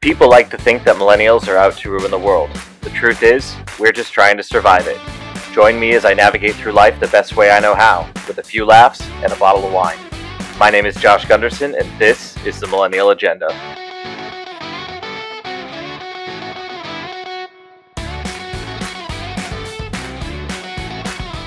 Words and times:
People 0.00 0.30
like 0.30 0.48
to 0.50 0.56
think 0.56 0.84
that 0.84 0.94
millennials 0.94 1.48
are 1.48 1.56
out 1.56 1.76
to 1.78 1.90
ruin 1.90 2.12
the 2.12 2.18
world. 2.18 2.50
The 2.82 2.90
truth 2.90 3.24
is, 3.24 3.56
we're 3.80 3.90
just 3.90 4.12
trying 4.12 4.36
to 4.36 4.44
survive 4.44 4.86
it. 4.86 4.96
Join 5.52 5.80
me 5.80 5.92
as 5.94 6.04
I 6.04 6.14
navigate 6.14 6.54
through 6.54 6.70
life 6.70 7.00
the 7.00 7.08
best 7.08 7.34
way 7.34 7.50
I 7.50 7.58
know 7.58 7.74
how, 7.74 8.08
with 8.28 8.38
a 8.38 8.42
few 8.44 8.64
laughs 8.64 9.02
and 9.24 9.32
a 9.32 9.36
bottle 9.36 9.66
of 9.66 9.72
wine. 9.72 9.98
My 10.56 10.70
name 10.70 10.86
is 10.86 10.94
Josh 10.94 11.26
Gunderson, 11.26 11.74
and 11.74 11.98
this 11.98 12.36
is 12.46 12.60
the 12.60 12.68
Millennial 12.68 13.10
Agenda. 13.10 13.48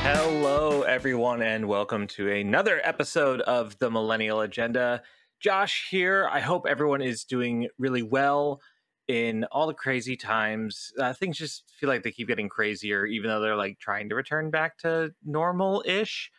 Hello, 0.03 0.81
everyone, 0.81 1.41
and 1.41 1.69
welcome 1.69 2.05
to 2.07 2.29
another 2.29 2.81
episode 2.83 3.39
of 3.39 3.79
the 3.79 3.89
Millennial 3.89 4.41
Agenda. 4.41 5.03
Josh 5.41 5.87
here. 5.89 6.29
I 6.31 6.39
hope 6.39 6.65
everyone 6.67 7.01
is 7.01 7.23
doing 7.23 7.67
really 7.79 8.03
well 8.03 8.61
in 9.07 9.43
all 9.45 9.67
the 9.67 9.73
crazy 9.73 10.15
times. 10.15 10.93
Uh, 10.97 11.13
things 11.13 11.37
just 11.37 11.63
feel 11.79 11.89
like 11.89 12.03
they 12.03 12.11
keep 12.11 12.27
getting 12.27 12.47
crazier, 12.47 13.05
even 13.05 13.29
though 13.29 13.39
they're 13.41 13.55
like 13.55 13.79
trying 13.79 14.07
to 14.09 14.15
return 14.15 14.51
back 14.51 14.77
to 14.79 15.11
normal 15.25 15.83
ish. 15.85 16.31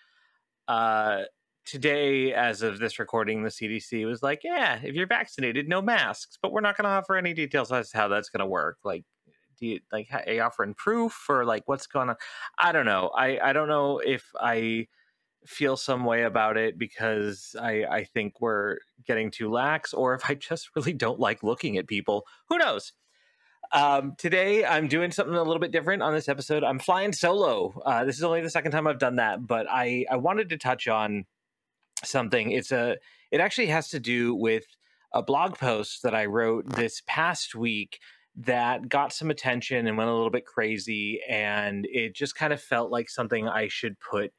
Uh, 0.68 1.22
today, 1.66 2.32
as 2.32 2.62
of 2.62 2.78
this 2.78 2.98
recording, 2.98 3.42
the 3.42 3.50
CDC 3.50 4.06
was 4.06 4.22
like, 4.22 4.42
yeah, 4.44 4.78
if 4.82 4.94
you're 4.94 5.06
vaccinated, 5.06 5.68
no 5.68 5.82
masks, 5.82 6.38
but 6.40 6.52
we're 6.52 6.60
not 6.60 6.76
going 6.76 6.84
to 6.84 6.90
offer 6.90 7.16
any 7.16 7.34
details 7.34 7.72
as 7.72 7.90
to 7.90 7.98
how 7.98 8.08
that's 8.08 8.28
going 8.30 8.40
to 8.40 8.46
work. 8.46 8.78
Like, 8.84 9.04
do 9.58 9.66
you 9.66 9.80
like 9.92 10.08
are 10.12 10.32
you 10.32 10.42
offering 10.42 10.74
proof 10.74 11.26
or 11.28 11.44
like 11.44 11.64
what's 11.66 11.86
going 11.86 12.08
on? 12.08 12.16
I 12.58 12.72
don't 12.72 12.86
know. 12.86 13.10
I 13.16 13.38
I 13.38 13.52
don't 13.52 13.68
know 13.68 13.98
if 13.98 14.24
I 14.40 14.86
feel 15.46 15.76
some 15.76 16.04
way 16.04 16.22
about 16.22 16.56
it 16.56 16.78
because 16.78 17.54
I, 17.60 17.84
I 17.84 18.04
think 18.04 18.40
we're 18.40 18.78
getting 19.06 19.30
too 19.30 19.50
lax, 19.50 19.92
or 19.92 20.14
if 20.14 20.28
I 20.28 20.34
just 20.48 20.70
really 20.76 20.92
don't 20.92 21.20
like 21.20 21.42
looking 21.42 21.76
at 21.76 21.86
people. 21.86 22.26
Who 22.48 22.58
knows? 22.58 22.92
Um, 23.72 24.14
today, 24.18 24.64
I'm 24.66 24.86
doing 24.86 25.10
something 25.12 25.34
a 25.34 25.42
little 25.42 25.60
bit 25.60 25.72
different 25.72 26.02
on 26.02 26.12
this 26.12 26.28
episode. 26.28 26.62
I'm 26.62 26.78
flying 26.78 27.12
solo. 27.12 27.80
Uh, 27.86 28.04
this 28.04 28.16
is 28.16 28.22
only 28.22 28.42
the 28.42 28.50
second 28.50 28.72
time 28.72 28.86
I've 28.86 28.98
done 28.98 29.16
that, 29.16 29.46
but 29.46 29.66
I, 29.70 30.04
I 30.10 30.16
wanted 30.16 30.50
to 30.50 30.58
touch 30.58 30.88
on 30.88 31.24
something. 32.04 32.50
It's 32.50 32.72
a 32.72 32.96
it 33.30 33.40
actually 33.40 33.68
has 33.68 33.88
to 33.90 34.00
do 34.00 34.34
with 34.34 34.64
a 35.14 35.22
blog 35.22 35.56
post 35.56 36.02
that 36.02 36.14
I 36.14 36.26
wrote 36.26 36.68
this 36.68 37.02
past 37.06 37.54
week 37.54 37.98
that 38.36 38.88
got 38.88 39.12
some 39.12 39.30
attention 39.30 39.86
and 39.86 39.96
went 39.96 40.10
a 40.10 40.14
little 40.14 40.30
bit 40.30 40.44
crazy, 40.44 41.20
and 41.28 41.86
it 41.90 42.14
just 42.14 42.34
kind 42.34 42.52
of 42.52 42.60
felt 42.60 42.90
like 42.90 43.08
something 43.08 43.48
I 43.48 43.68
should 43.68 43.98
put 44.00 44.32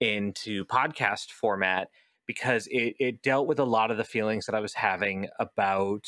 into 0.00 0.64
podcast 0.64 1.30
format 1.30 1.88
because 2.26 2.66
it, 2.70 2.94
it 2.98 3.22
dealt 3.22 3.46
with 3.46 3.58
a 3.58 3.64
lot 3.64 3.90
of 3.90 3.96
the 3.96 4.04
feelings 4.04 4.46
that 4.46 4.54
I 4.54 4.60
was 4.60 4.74
having 4.74 5.28
about 5.38 6.06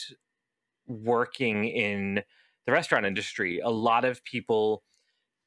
working 0.86 1.64
in 1.64 2.22
the 2.66 2.72
restaurant 2.72 3.06
industry. 3.06 3.60
A 3.60 3.70
lot 3.70 4.04
of 4.04 4.22
people 4.24 4.82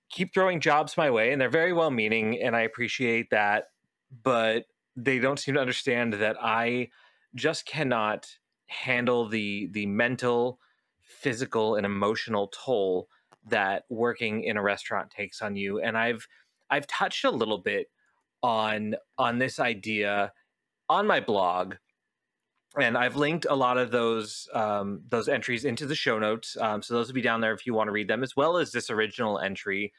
keep 0.10 0.34
throwing 0.34 0.60
jobs 0.60 0.98
my 0.98 1.10
way, 1.12 1.32
and 1.32 1.40
they're 1.40 1.50
very 1.50 1.74
well 1.74 1.92
meaning, 1.92 2.42
and 2.42 2.56
I 2.56 2.62
appreciate 2.62 3.30
that. 3.32 3.66
But 4.24 4.66
they 4.96 5.20
don't 5.20 5.40
seem 5.40 5.56
to 5.56 5.62
understand 5.62 6.14
that 6.14 6.38
I 6.42 6.90
just 7.36 7.66
cannot 7.66 8.28
handle 8.68 9.28
the 9.28 9.70
the 9.72 9.86
mental, 9.86 10.60
physical, 11.02 11.76
and 11.76 11.86
emotional 11.86 12.48
toll 12.48 13.08
that 13.48 13.84
working 13.90 14.44
in 14.44 14.58
a 14.58 14.62
restaurant 14.62 15.12
takes 15.12 15.42
on 15.42 15.56
you. 15.56 15.80
And 15.80 15.98
I've 15.98 16.28
I've 16.70 16.88
touched 16.88 17.26
a 17.26 17.32
little 17.32 17.58
bit 17.58 17.88
on 18.44 18.96
on 19.18 19.40
this 19.40 19.60
idea 19.60 20.32
on 20.90 21.08
my 21.08 21.20
blog 21.20 21.76
and 22.80 22.98
I've 22.98 23.16
linked 23.16 23.46
a 23.50 23.56
lot 23.56 23.78
of 23.78 23.92
those 23.92 24.48
um, 24.54 25.02
those 25.10 25.28
entries 25.30 25.66
into 25.66 25.86
the 25.86 25.96
show 25.96 26.18
notes. 26.18 26.58
Um, 26.60 26.82
so 26.82 26.94
those 26.94 27.08
will 27.08 27.14
be 27.14 27.22
down 27.22 27.42
there 27.42 27.54
if 27.54 27.66
you 27.66 27.74
want 27.74 27.88
to 27.88 27.92
read 27.92 28.08
them, 28.08 28.24
as 28.24 28.36
well 28.36 28.58
as 28.58 28.72
this 28.72 28.90
original 28.90 29.40
entry. 29.40 29.94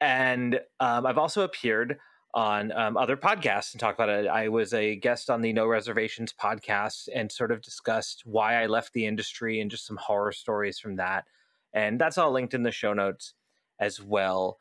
And 0.00 0.60
um, 0.78 1.06
I've 1.06 1.18
also 1.18 1.42
appeared 1.42 1.98
on 2.34 2.70
um, 2.72 2.96
other 2.96 3.16
podcasts 3.16 3.72
and 3.72 3.80
talked 3.80 3.98
about 3.98 4.10
it. 4.10 4.28
I 4.28 4.48
was 4.48 4.72
a 4.74 4.94
guest 4.94 5.28
on 5.28 5.40
the 5.40 5.52
No 5.52 5.66
Reservations 5.66 6.32
podcast 6.32 7.08
and 7.12 7.32
sort 7.32 7.50
of 7.50 7.62
discussed 7.62 8.22
why 8.24 8.62
I 8.62 8.66
left 8.66 8.92
the 8.92 9.06
industry 9.06 9.60
and 9.60 9.70
just 9.70 9.86
some 9.86 9.96
horror 9.96 10.30
stories 10.30 10.78
from 10.78 10.96
that. 10.96 11.24
And 11.72 12.00
that's 12.00 12.16
all 12.16 12.30
linked 12.30 12.54
in 12.54 12.62
the 12.62 12.70
show 12.70 12.92
notes 12.92 13.34
as 13.80 14.00
well. 14.00 14.58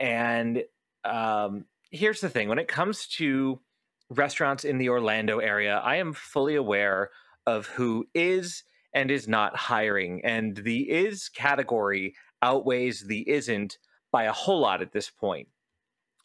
And 0.00 0.64
um, 1.04 1.66
here's 1.94 2.20
the 2.20 2.28
thing 2.28 2.48
when 2.48 2.58
it 2.58 2.68
comes 2.68 3.06
to 3.06 3.60
restaurants 4.10 4.64
in 4.64 4.78
the 4.78 4.88
Orlando 4.88 5.38
area, 5.38 5.78
I 5.78 5.96
am 5.96 6.12
fully 6.12 6.56
aware 6.56 7.10
of 7.46 7.66
who 7.66 8.06
is 8.14 8.64
and 8.94 9.10
is 9.10 9.28
not 9.28 9.56
hiring. 9.56 10.24
And 10.24 10.56
the 10.56 10.90
is 10.90 11.28
category 11.28 12.14
outweighs 12.42 13.06
the 13.06 13.28
isn't 13.28 13.78
by 14.12 14.24
a 14.24 14.32
whole 14.32 14.60
lot 14.60 14.82
at 14.82 14.92
this 14.92 15.10
point. 15.10 15.48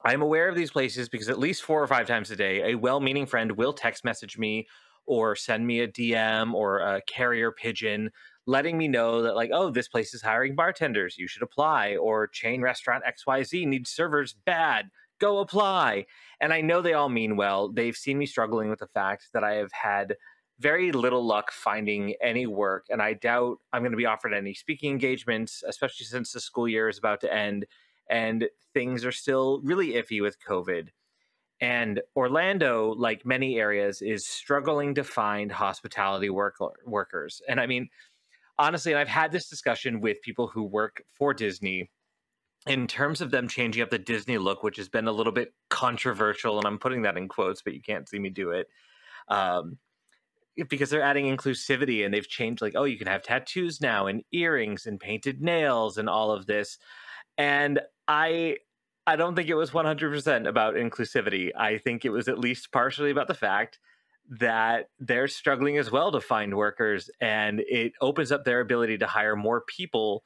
I'm 0.03 0.21
aware 0.21 0.47
of 0.47 0.55
these 0.55 0.71
places 0.71 1.09
because 1.09 1.29
at 1.29 1.39
least 1.39 1.63
four 1.63 1.81
or 1.81 1.87
five 1.87 2.07
times 2.07 2.31
a 2.31 2.35
day, 2.35 2.71
a 2.71 2.75
well 2.75 2.99
meaning 2.99 3.25
friend 3.25 3.51
will 3.51 3.73
text 3.73 4.05
message 4.05 4.37
me 4.37 4.67
or 5.05 5.35
send 5.35 5.65
me 5.65 5.81
a 5.81 5.87
DM 5.87 6.53
or 6.53 6.79
a 6.79 7.01
carrier 7.01 7.51
pigeon 7.51 8.11
letting 8.45 8.77
me 8.77 8.87
know 8.87 9.21
that, 9.21 9.35
like, 9.35 9.51
oh, 9.53 9.69
this 9.69 9.87
place 9.87 10.13
is 10.13 10.21
hiring 10.21 10.55
bartenders, 10.55 11.17
you 11.17 11.27
should 11.27 11.43
apply, 11.43 11.95
or 11.97 12.27
chain 12.27 12.61
restaurant 12.61 13.03
XYZ 13.05 13.67
needs 13.67 13.91
servers 13.91 14.33
bad, 14.33 14.89
go 15.19 15.39
apply. 15.39 16.05
And 16.39 16.53
I 16.53 16.61
know 16.61 16.81
they 16.81 16.93
all 16.93 17.09
mean 17.09 17.35
well. 17.35 17.71
They've 17.71 17.95
seen 17.95 18.17
me 18.17 18.25
struggling 18.25 18.69
with 18.69 18.79
the 18.79 18.87
fact 18.87 19.29
that 19.33 19.43
I 19.43 19.55
have 19.55 19.71
had 19.71 20.15
very 20.59 20.91
little 20.91 21.25
luck 21.25 21.51
finding 21.51 22.15
any 22.21 22.45
work. 22.45 22.85
And 22.89 23.01
I 23.01 23.13
doubt 23.13 23.59
I'm 23.71 23.81
going 23.81 23.91
to 23.91 23.97
be 23.97 24.05
offered 24.05 24.33
any 24.33 24.53
speaking 24.53 24.91
engagements, 24.91 25.63
especially 25.67 26.05
since 26.05 26.33
the 26.33 26.41
school 26.41 26.67
year 26.67 26.89
is 26.89 26.97
about 26.97 27.21
to 27.21 27.33
end 27.33 27.65
and 28.09 28.49
things 28.73 29.05
are 29.05 29.11
still 29.11 29.61
really 29.63 29.93
iffy 29.93 30.21
with 30.21 30.37
COVID. 30.47 30.89
And 31.61 32.01
Orlando, 32.15 32.93
like 32.97 33.25
many 33.25 33.59
areas, 33.59 34.01
is 34.01 34.27
struggling 34.27 34.95
to 34.95 35.03
find 35.03 35.51
hospitality 35.51 36.29
work- 36.29 36.57
workers. 36.85 37.41
And 37.47 37.59
I 37.59 37.67
mean, 37.67 37.89
honestly, 38.57 38.95
I've 38.95 39.09
had 39.09 39.31
this 39.31 39.49
discussion 39.49 39.99
with 39.99 40.21
people 40.21 40.47
who 40.47 40.63
work 40.63 41.03
for 41.17 41.33
Disney 41.33 41.89
in 42.69 42.85
terms 42.85 43.19
of 43.19 43.31
them 43.31 43.47
changing 43.47 43.81
up 43.81 43.89
the 43.89 43.97
Disney 43.97 44.37
look, 44.37 44.61
which 44.61 44.77
has 44.77 44.87
been 44.87 45.07
a 45.07 45.11
little 45.11 45.33
bit 45.33 45.53
controversial, 45.69 46.59
and 46.59 46.67
I'm 46.67 46.77
putting 46.77 47.01
that 47.01 47.17
in 47.17 47.27
quotes, 47.27 47.63
but 47.63 47.73
you 47.73 47.81
can't 47.81 48.07
see 48.07 48.19
me 48.19 48.29
do 48.29 48.51
it. 48.51 48.67
Um, 49.27 49.79
because 50.69 50.89
they're 50.89 51.01
adding 51.01 51.25
inclusivity 51.35 52.05
and 52.05 52.13
they've 52.13 52.27
changed, 52.27 52.61
like, 52.61 52.73
oh, 52.75 52.83
you 52.83 52.97
can 52.97 53.07
have 53.07 53.23
tattoos 53.23 53.81
now 53.81 54.05
and 54.05 54.23
earrings 54.31 54.85
and 54.85 54.99
painted 54.99 55.41
nails 55.41 55.97
and 55.97 56.07
all 56.07 56.31
of 56.31 56.45
this. 56.45 56.77
And 57.37 57.79
I 58.07 58.57
I 59.07 59.15
don't 59.15 59.35
think 59.35 59.49
it 59.49 59.55
was 59.55 59.71
100% 59.71 60.47
about 60.47 60.75
inclusivity. 60.75 61.49
I 61.57 61.79
think 61.79 62.05
it 62.05 62.11
was 62.11 62.27
at 62.27 62.37
least 62.37 62.71
partially 62.71 63.09
about 63.09 63.27
the 63.27 63.33
fact 63.33 63.79
that 64.29 64.89
they're 64.99 65.27
struggling 65.27 65.79
as 65.79 65.89
well 65.89 66.11
to 66.11 66.21
find 66.21 66.55
workers 66.55 67.09
and 67.19 67.61
it 67.61 67.93
opens 68.01 68.31
up 68.31 68.45
their 68.45 68.59
ability 68.59 68.99
to 68.99 69.07
hire 69.07 69.35
more 69.35 69.61
people 69.61 70.23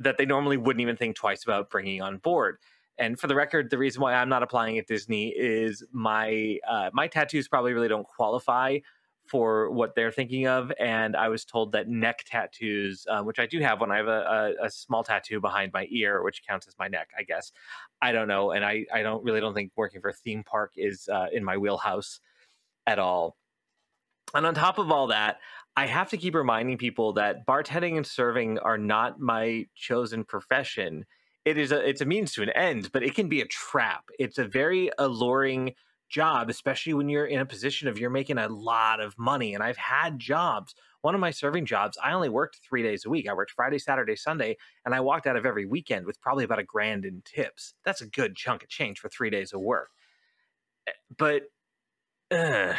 that 0.00 0.18
they 0.18 0.26
normally 0.26 0.56
wouldn't 0.56 0.80
even 0.80 0.96
think 0.96 1.16
twice 1.16 1.44
about 1.44 1.70
bringing 1.70 2.02
on 2.02 2.18
board. 2.18 2.58
And 2.98 3.18
for 3.18 3.28
the 3.28 3.34
record, 3.34 3.70
the 3.70 3.78
reason 3.78 4.02
why 4.02 4.14
I'm 4.14 4.28
not 4.28 4.42
applying 4.42 4.78
at 4.78 4.86
Disney 4.86 5.28
is 5.28 5.82
my 5.92 6.58
uh, 6.68 6.90
my 6.92 7.06
tattoos 7.06 7.48
probably 7.48 7.72
really 7.72 7.88
don't 7.88 8.06
qualify 8.06 8.78
for 9.26 9.70
what 9.70 9.94
they're 9.94 10.10
thinking 10.10 10.48
of. 10.48 10.72
And 10.78 11.14
I 11.14 11.28
was 11.28 11.44
told 11.44 11.72
that 11.72 11.88
neck 11.88 12.24
tattoos, 12.26 13.06
uh, 13.08 13.22
which 13.22 13.38
I 13.38 13.46
do 13.46 13.60
have 13.60 13.80
one, 13.80 13.92
I 13.92 13.98
have 13.98 14.08
a, 14.08 14.54
a, 14.60 14.66
a, 14.66 14.70
small 14.70 15.04
tattoo 15.04 15.40
behind 15.40 15.72
my 15.72 15.86
ear, 15.90 16.24
which 16.24 16.44
counts 16.44 16.66
as 16.66 16.74
my 16.80 16.88
neck, 16.88 17.10
I 17.16 17.22
guess. 17.22 17.52
I 18.02 18.10
don't 18.10 18.26
know, 18.26 18.50
and 18.50 18.64
I 18.64 18.86
I 18.92 19.02
don't 19.02 19.24
really 19.24 19.40
don't 19.40 19.54
think 19.54 19.72
working 19.76 20.00
for 20.00 20.08
a 20.08 20.14
theme 20.14 20.42
park 20.42 20.72
is 20.76 21.08
uh, 21.10 21.26
in 21.32 21.44
my 21.44 21.56
wheelhouse 21.56 22.20
at 22.86 22.98
all. 22.98 23.36
And 24.34 24.46
on 24.46 24.54
top 24.54 24.78
of 24.78 24.90
all 24.90 25.08
that, 25.08 25.38
I 25.76 25.86
have 25.86 26.10
to 26.10 26.16
keep 26.16 26.34
reminding 26.34 26.78
people 26.78 27.12
that 27.14 27.46
bartending 27.46 27.96
and 27.96 28.06
serving 28.06 28.58
are 28.58 28.78
not 28.78 29.20
my 29.20 29.66
chosen 29.74 30.24
profession. 30.24 31.06
It 31.44 31.56
is 31.56 31.72
a 31.72 31.88
it's 31.88 32.00
a 32.00 32.06
means 32.06 32.32
to 32.34 32.42
an 32.42 32.50
end, 32.50 32.90
but 32.92 33.02
it 33.02 33.14
can 33.14 33.28
be 33.28 33.40
a 33.40 33.46
trap. 33.46 34.04
It's 34.18 34.38
a 34.38 34.44
very 34.44 34.90
alluring 34.98 35.74
job, 36.10 36.50
especially 36.50 36.92
when 36.92 37.08
you're 37.08 37.26
in 37.26 37.40
a 37.40 37.46
position 37.46 37.88
of 37.88 37.98
you're 37.98 38.10
making 38.10 38.36
a 38.36 38.48
lot 38.48 39.00
of 39.00 39.16
money. 39.18 39.54
And 39.54 39.62
I've 39.62 39.76
had 39.76 40.18
jobs. 40.18 40.74
One 41.02 41.14
of 41.14 41.20
my 41.20 41.30
serving 41.30 41.64
jobs, 41.64 41.96
I 42.02 42.12
only 42.12 42.28
worked 42.28 42.58
three 42.68 42.82
days 42.82 43.06
a 43.06 43.08
week. 43.08 43.26
I 43.26 43.32
worked 43.32 43.52
Friday, 43.52 43.78
Saturday, 43.78 44.16
Sunday, 44.16 44.58
and 44.84 44.94
I 44.94 45.00
walked 45.00 45.26
out 45.26 45.36
of 45.36 45.46
every 45.46 45.64
weekend 45.64 46.04
with 46.04 46.20
probably 46.20 46.44
about 46.44 46.58
a 46.58 46.64
grand 46.64 47.06
in 47.06 47.22
tips. 47.24 47.74
That's 47.86 48.02
a 48.02 48.06
good 48.06 48.36
chunk 48.36 48.64
of 48.64 48.68
change 48.68 48.98
for 48.98 49.08
three 49.08 49.30
days 49.30 49.54
of 49.54 49.60
work. 49.60 49.88
Eh, 50.86 50.92
but 51.16 51.44
uh, 52.30 52.74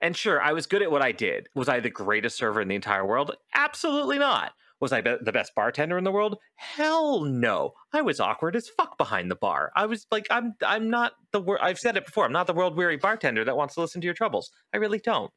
and 0.00 0.16
sure, 0.16 0.40
I 0.42 0.52
was 0.52 0.66
good 0.66 0.82
at 0.82 0.90
what 0.90 1.02
I 1.02 1.12
did. 1.12 1.48
Was 1.54 1.68
I 1.68 1.80
the 1.80 1.90
greatest 1.90 2.36
server 2.36 2.60
in 2.60 2.68
the 2.68 2.74
entire 2.74 3.04
world? 3.06 3.34
Absolutely 3.54 4.18
not. 4.18 4.52
Was 4.80 4.92
I 4.92 5.00
be- 5.00 5.16
the 5.22 5.32
best 5.32 5.54
bartender 5.54 5.96
in 5.96 6.04
the 6.04 6.12
world? 6.12 6.38
Hell 6.56 7.20
no. 7.24 7.72
I 7.92 8.02
was 8.02 8.20
awkward 8.20 8.56
as 8.56 8.68
fuck 8.68 8.98
behind 8.98 9.30
the 9.30 9.36
bar. 9.36 9.72
I 9.76 9.86
was 9.86 10.06
like, 10.10 10.26
I'm, 10.30 10.54
I'm 10.66 10.90
not 10.90 11.12
the. 11.32 11.40
Wor- 11.40 11.62
I've 11.62 11.78
said 11.78 11.96
it 11.96 12.04
before. 12.06 12.24
I'm 12.26 12.32
not 12.32 12.46
the 12.46 12.52
world 12.54 12.76
weary 12.76 12.96
bartender 12.96 13.44
that 13.44 13.56
wants 13.56 13.74
to 13.74 13.80
listen 13.80 14.00
to 14.00 14.04
your 14.06 14.14
troubles. 14.14 14.50
I 14.74 14.78
really 14.78 14.98
don't. 14.98 15.30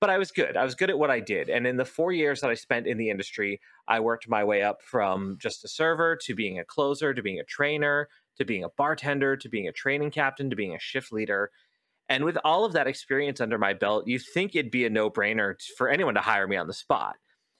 but 0.00 0.08
I 0.08 0.16
was 0.16 0.30
good. 0.30 0.56
I 0.56 0.64
was 0.64 0.74
good 0.74 0.88
at 0.88 0.98
what 0.98 1.10
I 1.10 1.20
did. 1.20 1.50
And 1.50 1.66
in 1.66 1.76
the 1.76 1.84
four 1.84 2.10
years 2.12 2.40
that 2.40 2.48
I 2.50 2.54
spent 2.54 2.86
in 2.86 2.96
the 2.96 3.10
industry, 3.10 3.60
I 3.86 4.00
worked 4.00 4.28
my 4.30 4.44
way 4.44 4.62
up 4.62 4.80
from 4.82 5.36
just 5.38 5.62
a 5.64 5.68
server 5.68 6.16
to 6.24 6.34
being 6.34 6.58
a 6.58 6.64
closer 6.64 7.12
to 7.12 7.22
being 7.22 7.38
a 7.40 7.44
trainer 7.44 8.08
to 8.38 8.44
being 8.46 8.64
a 8.64 8.70
bartender 8.78 9.36
to 9.36 9.48
being 9.50 9.68
a 9.68 9.72
training 9.72 10.10
captain 10.10 10.48
to 10.48 10.56
being 10.56 10.74
a 10.74 10.78
shift 10.78 11.12
leader. 11.12 11.50
And 12.10 12.24
with 12.24 12.36
all 12.44 12.64
of 12.64 12.72
that 12.72 12.88
experience 12.88 13.40
under 13.40 13.56
my 13.56 13.72
belt, 13.72 14.08
you 14.08 14.18
think 14.18 14.56
it'd 14.56 14.72
be 14.72 14.84
a 14.84 14.90
no 14.90 15.08
brainer 15.08 15.54
for 15.78 15.88
anyone 15.88 16.14
to 16.14 16.20
hire 16.20 16.48
me 16.48 16.56
on 16.56 16.66
the 16.66 16.74
spot. 16.74 17.16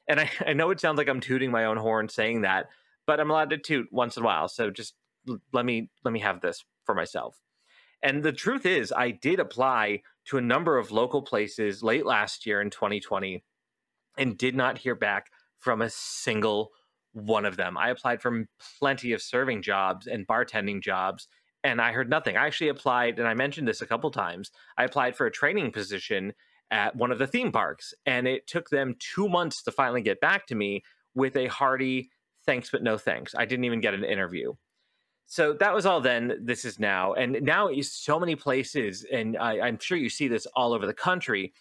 And 0.09 0.19
I, 0.21 0.31
I 0.47 0.53
know 0.53 0.71
it 0.71 0.81
sounds 0.81 0.99
like 0.99 1.09
I'm 1.09 1.21
tooting 1.21 1.53
my 1.53 1.65
own 1.65 1.77
horn 1.77 2.09
saying 2.09 2.43
that, 2.43 2.67
but 3.07 3.21
I'm 3.21 3.31
allowed 3.31 3.51
to 3.51 3.59
toot 3.59 3.87
once 3.93 4.17
in 4.17 4.25
a 4.25 4.27
while. 4.27 4.49
So 4.49 4.71
just 4.71 4.95
let 5.53 5.65
me 5.65 5.89
let 6.05 6.13
me 6.13 6.21
have 6.21 6.41
this 6.41 6.65
for 6.85 6.95
myself. 6.95 7.39
And 8.03 8.23
the 8.23 8.33
truth 8.33 8.67
is, 8.67 8.93
I 8.93 9.11
did 9.11 9.39
apply 9.39 10.03
to 10.27 10.39
a 10.39 10.43
number 10.43 10.79
of 10.79 10.91
local 10.91 11.23
places 11.23 11.83
late 11.83 12.07
last 12.07 12.47
year 12.47 12.61
in 12.61 12.71
2020 12.71 13.45
and 14.19 14.39
did 14.39 14.57
not 14.57 14.79
hear 14.79 14.95
back 14.95 15.31
from 15.59 15.83
a 15.83 15.91
single 15.91 16.73
one 17.13 17.45
of 17.45 17.57
them. 17.57 17.77
I 17.77 17.91
applied 17.91 18.23
for 18.23 18.47
plenty 18.79 19.13
of 19.13 19.23
serving 19.23 19.63
jobs 19.63 20.07
and 20.07 20.27
bartending 20.27 20.83
jobs 20.83 21.29
and 21.65 21.81
I 21.81 21.93
heard 21.93 22.09
nothing. 22.09 22.37
I 22.37 22.47
actually 22.47 22.69
applied 22.69 23.19
and 23.19 23.29
I 23.29 23.35
mentioned 23.35 23.69
this 23.69 23.83
a 23.83 23.87
couple 23.87 24.11
times. 24.11 24.51
I 24.79 24.85
applied 24.85 25.17
for 25.17 25.27
a 25.27 25.31
training 25.31 25.73
position 25.73 26.33
at 26.71 26.95
one 26.97 27.11
of 27.11 27.19
the 27.19 27.27
theme 27.27 27.53
parks 27.53 27.93
and 28.07 28.27
it 28.29 28.47
took 28.47 28.71
them 28.71 28.97
2 28.99 29.29
months 29.29 29.63
to 29.65 29.73
finally 29.73 30.03
get 30.03 30.21
back 30.21 30.47
to 30.47 30.55
me 30.55 30.83
with 31.15 31.37
a 31.37 31.47
hearty 31.47 32.11
thanks 32.47 32.71
but 32.71 32.83
no 32.83 32.97
thanks. 32.97 33.35
I 33.37 33.45
didn't 33.45 33.65
even 33.65 33.81
get 33.81 33.95
an 33.95 34.05
interview 34.05 34.55
so 35.31 35.53
that 35.53 35.73
was 35.73 35.87
all 35.87 36.01
then 36.01 36.37
this 36.43 36.65
is 36.65 36.81
now 36.81 37.13
and 37.15 37.41
now 37.43 37.71
so 37.83 38.19
many 38.19 38.35
places 38.35 39.07
and 39.11 39.39
I, 39.39 39.61
i'm 39.61 39.79
sure 39.79 39.97
you 39.97 40.11
see 40.11 40.27
this 40.27 40.45
all 40.57 40.73
over 40.73 40.87
the 40.87 40.93
country 40.93 41.55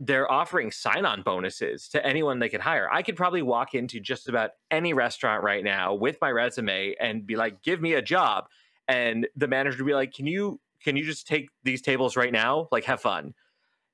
they're 0.00 0.30
offering 0.30 0.70
sign-on 0.70 1.22
bonuses 1.22 1.88
to 1.90 2.04
anyone 2.04 2.38
they 2.38 2.48
can 2.48 2.60
hire 2.60 2.88
i 2.90 3.02
could 3.02 3.14
probably 3.14 3.42
walk 3.42 3.74
into 3.74 4.00
just 4.00 4.30
about 4.30 4.52
any 4.70 4.94
restaurant 4.94 5.44
right 5.44 5.62
now 5.62 5.92
with 5.92 6.16
my 6.22 6.30
resume 6.30 6.94
and 6.98 7.26
be 7.26 7.36
like 7.36 7.62
give 7.62 7.82
me 7.82 7.92
a 7.92 8.02
job 8.02 8.46
and 8.88 9.26
the 9.36 9.48
manager 9.48 9.82
would 9.82 9.88
be 9.88 9.94
like 9.94 10.12
can 10.12 10.26
you 10.26 10.60
can 10.82 10.96
you 10.96 11.04
just 11.04 11.26
take 11.26 11.48
these 11.64 11.82
tables 11.82 12.16
right 12.16 12.32
now 12.32 12.68
like 12.70 12.84
have 12.84 13.00
fun 13.00 13.34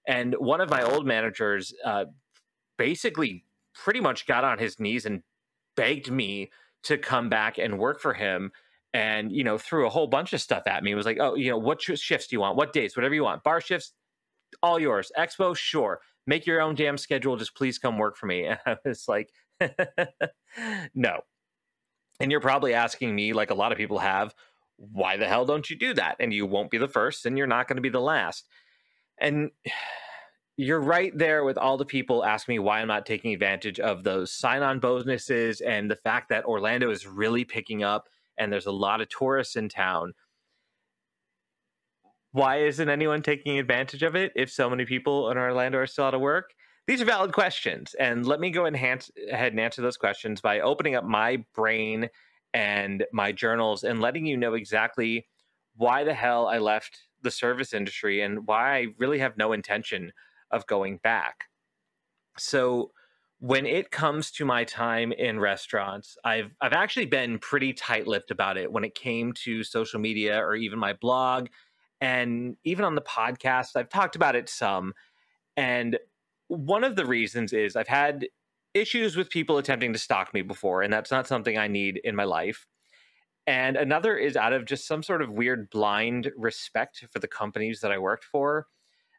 and 0.06 0.34
one 0.34 0.60
of 0.60 0.68
my 0.70 0.82
old 0.82 1.06
managers 1.06 1.72
uh, 1.84 2.04
basically 2.76 3.44
pretty 3.74 4.00
much 4.00 4.26
got 4.26 4.44
on 4.44 4.58
his 4.58 4.78
knees 4.80 5.06
and 5.06 5.22
begged 5.76 6.10
me 6.10 6.50
to 6.82 6.98
come 6.98 7.28
back 7.28 7.58
and 7.58 7.78
work 7.78 8.00
for 8.00 8.14
him 8.14 8.50
and 8.94 9.32
you 9.32 9.44
know 9.44 9.58
threw 9.58 9.86
a 9.86 9.90
whole 9.90 10.06
bunch 10.06 10.32
of 10.32 10.40
stuff 10.40 10.64
at 10.66 10.82
me. 10.84 10.92
It 10.92 10.96
was 10.96 11.06
like, 11.06 11.18
oh, 11.20 11.34
you 11.34 11.50
know, 11.50 11.58
what 11.58 11.80
shifts 11.80 12.26
do 12.26 12.36
you 12.36 12.40
want? 12.40 12.56
What 12.56 12.72
days? 12.72 12.96
Whatever 12.96 13.14
you 13.14 13.24
want. 13.24 13.42
Bar 13.42 13.60
shifts, 13.60 13.92
all 14.62 14.78
yours. 14.78 15.10
Expo, 15.18 15.56
sure. 15.56 16.00
Make 16.26 16.46
your 16.46 16.60
own 16.60 16.74
damn 16.74 16.98
schedule. 16.98 17.36
Just 17.36 17.54
please 17.54 17.78
come 17.78 17.98
work 17.98 18.16
for 18.16 18.26
me. 18.26 18.46
And 18.48 18.58
I 18.66 18.76
was 18.84 19.08
like, 19.08 19.30
no. 20.94 21.20
And 22.20 22.30
you're 22.30 22.40
probably 22.40 22.74
asking 22.74 23.14
me, 23.14 23.32
like 23.32 23.50
a 23.50 23.54
lot 23.54 23.72
of 23.72 23.78
people 23.78 23.98
have, 23.98 24.34
why 24.90 25.16
the 25.16 25.26
hell 25.26 25.44
don't 25.44 25.68
you 25.70 25.76
do 25.76 25.94
that? 25.94 26.16
And 26.18 26.32
you 26.32 26.46
won't 26.46 26.70
be 26.70 26.78
the 26.78 26.88
first, 26.88 27.26
and 27.26 27.38
you're 27.38 27.46
not 27.46 27.68
going 27.68 27.76
to 27.76 27.82
be 27.82 27.88
the 27.88 28.00
last. 28.00 28.46
And 29.18 29.50
you're 30.56 30.80
right 30.80 31.16
there 31.16 31.44
with 31.44 31.56
all 31.56 31.76
the 31.78 31.84
people 31.84 32.24
asking 32.24 32.54
me 32.54 32.58
why 32.58 32.80
I'm 32.80 32.88
not 32.88 33.06
taking 33.06 33.32
advantage 33.32 33.80
of 33.80 34.04
those 34.04 34.30
sign 34.30 34.62
on 34.62 34.80
bonuses 34.80 35.62
and 35.62 35.90
the 35.90 35.96
fact 35.96 36.28
that 36.28 36.44
Orlando 36.44 36.90
is 36.90 37.06
really 37.06 37.44
picking 37.44 37.82
up 37.82 38.08
and 38.38 38.52
there's 38.52 38.66
a 38.66 38.72
lot 38.72 39.00
of 39.00 39.08
tourists 39.08 39.56
in 39.56 39.70
town 39.70 40.12
why 42.32 42.62
isn't 42.62 42.88
anyone 42.88 43.22
taking 43.22 43.58
advantage 43.58 44.02
of 44.02 44.16
it 44.16 44.32
if 44.34 44.50
so 44.50 44.68
many 44.68 44.86
people 44.86 45.30
in 45.30 45.36
Orlando 45.36 45.78
are 45.78 45.86
still 45.86 46.06
out 46.06 46.14
of 46.14 46.20
work? 46.20 46.54
These 46.86 47.00
are 47.00 47.04
valid 47.06 47.32
questions. 47.32 47.94
And 47.94 48.26
let 48.26 48.40
me 48.40 48.50
go 48.50 48.66
ahead 48.66 49.06
and 49.18 49.60
answer 49.60 49.82
those 49.82 49.98
questions 49.98 50.40
by 50.40 50.60
opening 50.60 50.94
up 50.94 51.04
my 51.04 51.44
brain 51.54 52.08
and 52.54 53.04
my 53.12 53.32
journals 53.32 53.84
and 53.84 54.00
letting 54.00 54.26
you 54.26 54.36
know 54.36 54.54
exactly 54.54 55.26
why 55.76 56.04
the 56.04 56.14
hell 56.14 56.46
I 56.46 56.58
left 56.58 56.98
the 57.22 57.30
service 57.30 57.72
industry 57.72 58.20
and 58.20 58.46
why 58.46 58.76
I 58.76 58.86
really 58.98 59.18
have 59.20 59.36
no 59.36 59.52
intention 59.52 60.12
of 60.50 60.66
going 60.66 60.98
back. 60.98 61.44
So, 62.38 62.92
when 63.38 63.66
it 63.66 63.90
comes 63.90 64.30
to 64.30 64.44
my 64.44 64.62
time 64.62 65.10
in 65.10 65.40
restaurants, 65.40 66.16
I've 66.24 66.54
I've 66.60 66.72
actually 66.72 67.06
been 67.06 67.38
pretty 67.40 67.72
tight-lipped 67.72 68.30
about 68.30 68.56
it 68.56 68.70
when 68.70 68.84
it 68.84 68.94
came 68.94 69.32
to 69.44 69.64
social 69.64 69.98
media 69.98 70.38
or 70.38 70.54
even 70.54 70.78
my 70.78 70.92
blog 70.92 71.48
and 72.00 72.56
even 72.64 72.84
on 72.84 72.94
the 72.94 73.00
podcast 73.00 73.76
I've 73.76 73.88
talked 73.88 74.16
about 74.16 74.36
it 74.36 74.48
some 74.48 74.92
and 75.56 75.98
one 76.48 76.84
of 76.84 76.96
the 76.96 77.06
reasons 77.06 77.52
is 77.52 77.76
I've 77.76 77.88
had 77.88 78.26
issues 78.74 79.16
with 79.16 79.30
people 79.30 79.58
attempting 79.58 79.92
to 79.92 79.98
stalk 79.98 80.32
me 80.32 80.42
before 80.42 80.82
and 80.82 80.92
that's 80.92 81.10
not 81.10 81.26
something 81.26 81.58
I 81.58 81.68
need 81.68 82.00
in 82.04 82.16
my 82.16 82.24
life. 82.24 82.66
And 83.46 83.76
another 83.76 84.16
is 84.16 84.36
out 84.36 84.52
of 84.52 84.66
just 84.66 84.86
some 84.86 85.02
sort 85.02 85.20
of 85.20 85.30
weird 85.30 85.68
blind 85.70 86.30
respect 86.36 87.04
for 87.10 87.18
the 87.18 87.28
companies 87.28 87.80
that 87.80 87.90
I 87.90 87.98
worked 87.98 88.24
for 88.24 88.66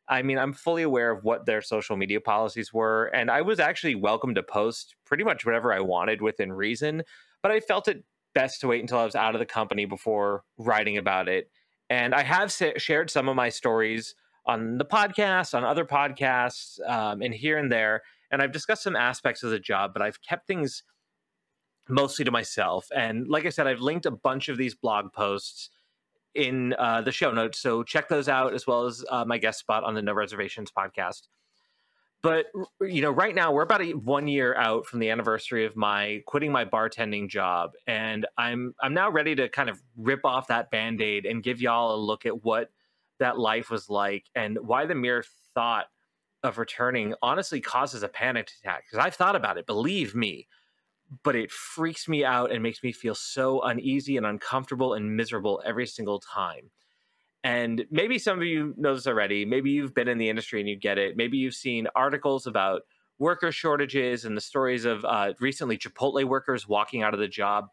I 0.08 0.22
mean, 0.22 0.38
I'm 0.38 0.54
fully 0.54 0.84
aware 0.84 1.12
of 1.12 1.24
what 1.24 1.46
their 1.46 1.62
social 1.62 1.96
media 1.96 2.20
policies 2.20 2.74
were, 2.74 3.06
and 3.06 3.32
I 3.32 3.42
was 3.42 3.60
actually 3.60 3.96
welcome 3.96 4.36
to 4.36 4.44
post 4.44 4.96
pretty 5.06 5.24
much 5.24 5.46
whatever 5.46 5.72
I 5.72 5.80
wanted 5.80 6.22
within 6.22 6.52
reason, 6.52 7.04
but 7.42 7.52
I 7.52 7.60
felt 7.60 7.88
it 7.88 8.04
best 8.36 8.62
to 8.62 8.68
wait 8.68 8.82
until 8.82 8.98
I 8.98 9.06
was 9.06 9.16
out 9.16 9.36
of 9.36 9.40
the 9.40 9.46
company 9.46 9.86
before 9.86 10.44
writing 10.58 10.98
about 10.98 11.30
it. 11.30 11.50
And 11.90 12.14
I 12.14 12.24
have 12.24 12.52
sa- 12.52 12.78
shared 12.78 13.12
some 13.12 13.30
of 13.30 13.36
my 13.36 13.50
stories 13.50 14.16
on 14.46 14.78
the 14.78 14.86
podcast, 14.86 15.54
on 15.54 15.64
other 15.64 15.86
podcasts, 15.86 16.80
um, 16.90 17.22
and 17.22 17.34
here 17.34 17.58
and 17.58 17.72
there. 17.72 18.02
And 18.34 18.42
I've 18.42 18.52
discussed 18.52 18.82
some 18.82 18.96
aspects 18.96 19.44
of 19.44 19.52
the 19.52 19.60
job, 19.60 19.94
but 19.94 20.02
I've 20.02 20.20
kept 20.24 20.48
things 20.48 20.82
mostly 21.88 22.26
to 22.26 22.32
myself. 22.32 22.88
And 22.96 23.28
like 23.28 23.46
I 23.46 23.50
said, 23.50 23.68
I've 23.68 23.80
linked 23.80 24.08
a 24.08 24.12
bunch 24.12 24.50
of 24.50 24.58
these 24.58 24.74
blog 24.74 25.14
posts 25.14 25.70
in 26.34 26.74
uh, 26.80 27.02
the 27.02 27.12
show 27.12 27.32
notes. 27.32 27.60
So 27.60 27.84
check 27.84 28.10
those 28.10 28.28
out 28.28 28.56
as 28.56 28.66
well 28.66 28.88
as 28.88 29.06
uh, 29.12 29.24
my 29.24 29.38
guest 29.38 29.60
spot 29.60 29.84
on 29.84 29.94
the 29.94 30.02
No 30.02 30.14
Reservations 30.14 30.72
podcast. 30.76 31.28
But 32.24 32.48
you 32.82 33.04
know, 33.04 33.12
right 33.12 33.36
now 33.36 33.52
we're 33.52 33.64
about 33.64 33.84
a, 33.84 33.92
one 33.92 34.28
year 34.28 34.56
out 34.56 34.88
from 34.88 34.98
the 34.98 35.12
anniversary 35.12 35.66
of 35.66 35.76
my 35.76 36.24
quitting 36.26 36.52
my 36.52 36.64
bartending 36.64 37.30
job, 37.30 37.74
and 37.86 38.26
I'm 38.38 38.74
I'm 38.82 38.94
now 38.94 39.12
ready 39.12 39.36
to 39.36 39.50
kind 39.50 39.70
of 39.70 39.84
rip 39.98 40.22
off 40.24 40.48
that 40.48 40.72
band 40.72 41.02
aid 41.02 41.26
and 41.26 41.44
give 41.44 41.62
y'all 41.62 41.96
a 41.96 42.00
look 42.00 42.26
at 42.26 42.46
what 42.46 42.72
that 43.20 43.38
life 43.38 43.70
was 43.70 43.90
like 43.90 44.24
and 44.36 44.58
why 44.62 44.86
the 44.86 44.96
mere 44.96 45.26
thought 45.54 45.88
of 46.44 46.58
returning 46.58 47.14
honestly 47.22 47.62
causes 47.62 48.04
a 48.04 48.08
panic 48.08 48.52
attack. 48.62 48.86
Because 48.86 49.04
I've 49.04 49.16
thought 49.16 49.36
about 49.36 49.58
it, 49.58 49.66
believe 49.66 50.14
me, 50.14 50.48
but 51.24 51.36
it 51.36 51.52
freaks 51.52 52.08
me 52.08 52.26
out 52.26 52.52
and 52.52 52.62
makes 52.62 52.84
me 52.84 52.92
feel 52.92 53.16
so 53.16 53.62
uneasy 53.62 54.18
and 54.18 54.26
uncomfortable 54.26 54.94
and 54.94 55.16
miserable 55.16 55.62
every 55.66 55.88
single 55.88 56.20
time. 56.20 56.72
And 57.44 57.86
maybe 57.92 58.20
some 58.20 58.38
of 58.38 58.46
you 58.46 58.74
know 58.78 58.96
this 58.96 59.08
already. 59.08 59.46
Maybe 59.46 59.72
you've 59.72 59.94
been 59.94 60.08
in 60.08 60.18
the 60.18 60.30
industry 60.30 60.60
and 60.60 60.70
you 60.70 60.78
get 60.78 60.98
it. 60.98 61.18
Maybe 61.18 61.38
you've 61.38 61.56
seen 61.56 61.88
articles 61.96 62.48
about 62.48 62.84
worker 63.20 63.52
shortages 63.52 64.26
and 64.26 64.36
the 64.36 64.42
stories 64.42 64.86
of 64.86 65.04
uh, 65.06 65.34
recently 65.40 65.78
Chipotle 65.78 66.24
workers 66.24 66.68
walking 66.68 67.04
out 67.04 67.14
of 67.14 67.20
the 67.20 67.28
job. 67.28 67.68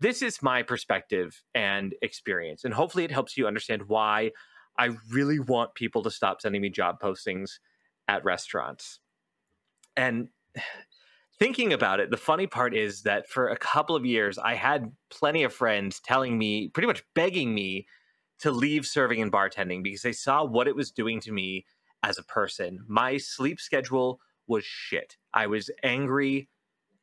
This 0.00 0.22
is 0.22 0.42
my 0.42 0.62
perspective 0.62 1.42
and 1.54 1.94
experience. 2.02 2.64
And 2.64 2.74
hopefully 2.74 3.04
it 3.04 3.10
helps 3.12 3.36
you 3.36 3.46
understand 3.46 3.88
why 3.88 4.32
I 4.78 4.90
really 5.10 5.38
want 5.38 5.74
people 5.74 6.02
to 6.02 6.10
stop 6.10 6.42
sending 6.42 6.60
me 6.60 6.68
job 6.68 7.00
postings 7.00 7.58
at 8.08 8.24
restaurants. 8.24 9.00
And 9.96 10.28
thinking 11.38 11.72
about 11.72 12.00
it, 12.00 12.10
the 12.10 12.16
funny 12.16 12.46
part 12.46 12.74
is 12.74 13.02
that 13.02 13.28
for 13.28 13.48
a 13.48 13.56
couple 13.56 13.96
of 13.96 14.06
years, 14.06 14.38
I 14.38 14.54
had 14.54 14.92
plenty 15.10 15.42
of 15.42 15.52
friends 15.52 16.00
telling 16.00 16.38
me, 16.38 16.68
pretty 16.68 16.86
much 16.86 17.04
begging 17.14 17.54
me 17.54 17.86
to 18.40 18.50
leave 18.50 18.86
serving 18.86 19.22
and 19.22 19.32
bartending 19.32 19.82
because 19.82 20.02
they 20.02 20.12
saw 20.12 20.44
what 20.44 20.68
it 20.68 20.76
was 20.76 20.90
doing 20.90 21.20
to 21.20 21.32
me 21.32 21.64
as 22.02 22.18
a 22.18 22.22
person. 22.22 22.80
My 22.86 23.16
sleep 23.16 23.60
schedule 23.60 24.20
was 24.46 24.64
shit. 24.64 25.16
I 25.32 25.46
was 25.46 25.70
angry 25.82 26.48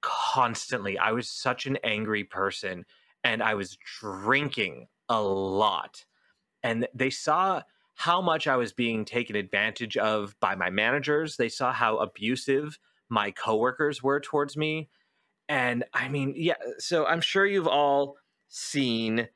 constantly. 0.01 0.98
I 0.98 1.12
was 1.12 1.29
such 1.29 1.65
an 1.65 1.77
angry 1.83 2.24
person 2.24 2.86
and 3.24 3.41
I 3.41 3.55
was 3.55 3.77
drinking 4.00 4.88
a 5.10 5.22
lot. 5.22 6.05
And 6.62 6.88
they 6.93 7.10
saw 7.10 7.62
how 7.96 8.22
much 8.22 8.48
I 8.48 8.56
was 8.56 8.74
being 8.74 9.06
taken 9.06 9.36
advantage 9.36 9.98
of 9.98 10.36
by 10.40 10.56
my 10.56 10.70
managers. 10.70 11.38
They 11.38 11.50
saw 11.50 11.72
how 11.72 11.98
abusive 11.98 12.78
my 13.10 13.32
coworkers 13.32 14.02
were 14.02 14.20
towards 14.20 14.58
me. 14.58 14.90
And 15.48 15.84
I 15.94 16.10
mean, 16.10 16.34
yeah, 16.36 16.56
so 16.80 17.06
I'm 17.06 17.22
sure 17.22 17.46
you've 17.46 17.68
all 17.68 18.16
seen 18.48 19.28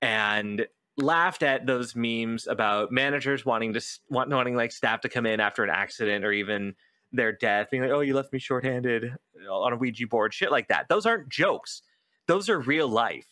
and 0.00 0.66
laughed 0.96 1.42
at 1.42 1.66
those 1.66 1.96
memes 1.96 2.46
about 2.46 2.92
managers 2.92 3.44
wanting 3.44 3.72
to 3.72 3.80
want, 4.08 4.30
wanting 4.30 4.54
like 4.54 4.72
staff 4.72 5.00
to 5.00 5.08
come 5.08 5.26
in 5.26 5.40
after 5.40 5.64
an 5.64 5.70
accident 5.70 6.24
or 6.24 6.32
even 6.32 6.74
their 7.12 7.32
death, 7.32 7.68
being 7.70 7.82
like, 7.82 7.92
"Oh, 7.92 8.00
you 8.00 8.14
left 8.14 8.32
me 8.32 8.38
shorthanded 8.38 9.14
on 9.50 9.72
a 9.72 9.76
Ouija 9.76 10.06
board," 10.06 10.34
shit 10.34 10.50
like 10.50 10.68
that. 10.68 10.88
Those 10.88 11.06
aren't 11.06 11.28
jokes; 11.28 11.82
those 12.26 12.48
are 12.48 12.60
real 12.60 12.88
life. 12.88 13.26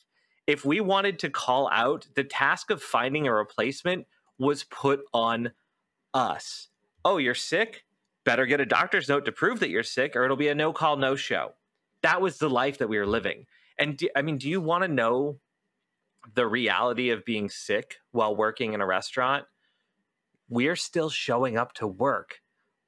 If 0.47 0.65
we 0.65 0.81
wanted 0.81 1.19
to 1.21 1.31
call 1.31 1.69
out, 1.71 2.09
the 2.15 2.25
task 2.25 2.71
of 2.71 2.83
finding 2.83 3.27
a 3.27 3.35
replacement 3.35 4.07
was 4.39 4.65
put 4.65 5.01
on 5.13 5.53
us. 6.15 6.69
Oh, 7.05 7.19
you're 7.19 7.35
sick? 7.35 7.85
better 8.25 8.47
get 8.47 8.61
a 8.61 8.67
doctor's 8.67 9.09
note 9.09 9.25
to 9.25 9.33
prove 9.33 9.61
that 9.61 9.71
you're 9.71 9.83
sick 9.83 10.15
or 10.15 10.25
it'll 10.25 10.37
be 10.37 10.49
a 10.49 10.55
no 10.55 10.73
call, 10.73 10.97
no 10.97 11.17
show. 11.17 11.53
That 12.03 12.21
was 12.21 12.39
the 12.39 12.51
life 12.51 12.79
that 12.79 12.89
we 12.89 12.99
were 12.99 13.07
living. 13.07 13.47
And 13.79 13.97
do, 13.97 14.09
I 14.15 14.23
mean, 14.23 14.39
do 14.39 14.49
you 14.49 14.61
want 14.61 14.83
to 14.83 14.89
know 14.89 15.39
the 16.35 16.47
reality 16.47 17.11
of 17.11 17.25
being 17.25 17.49
sick 17.49 17.97
while 18.13 18.35
working 18.35 18.73
in 18.73 18.81
a 18.81 18.87
restaurant? 18.87 19.45
We're 20.49 20.77
still 20.77 21.11
showing 21.11 21.57
up 21.57 21.73
to 21.75 21.87
work. 21.87 22.41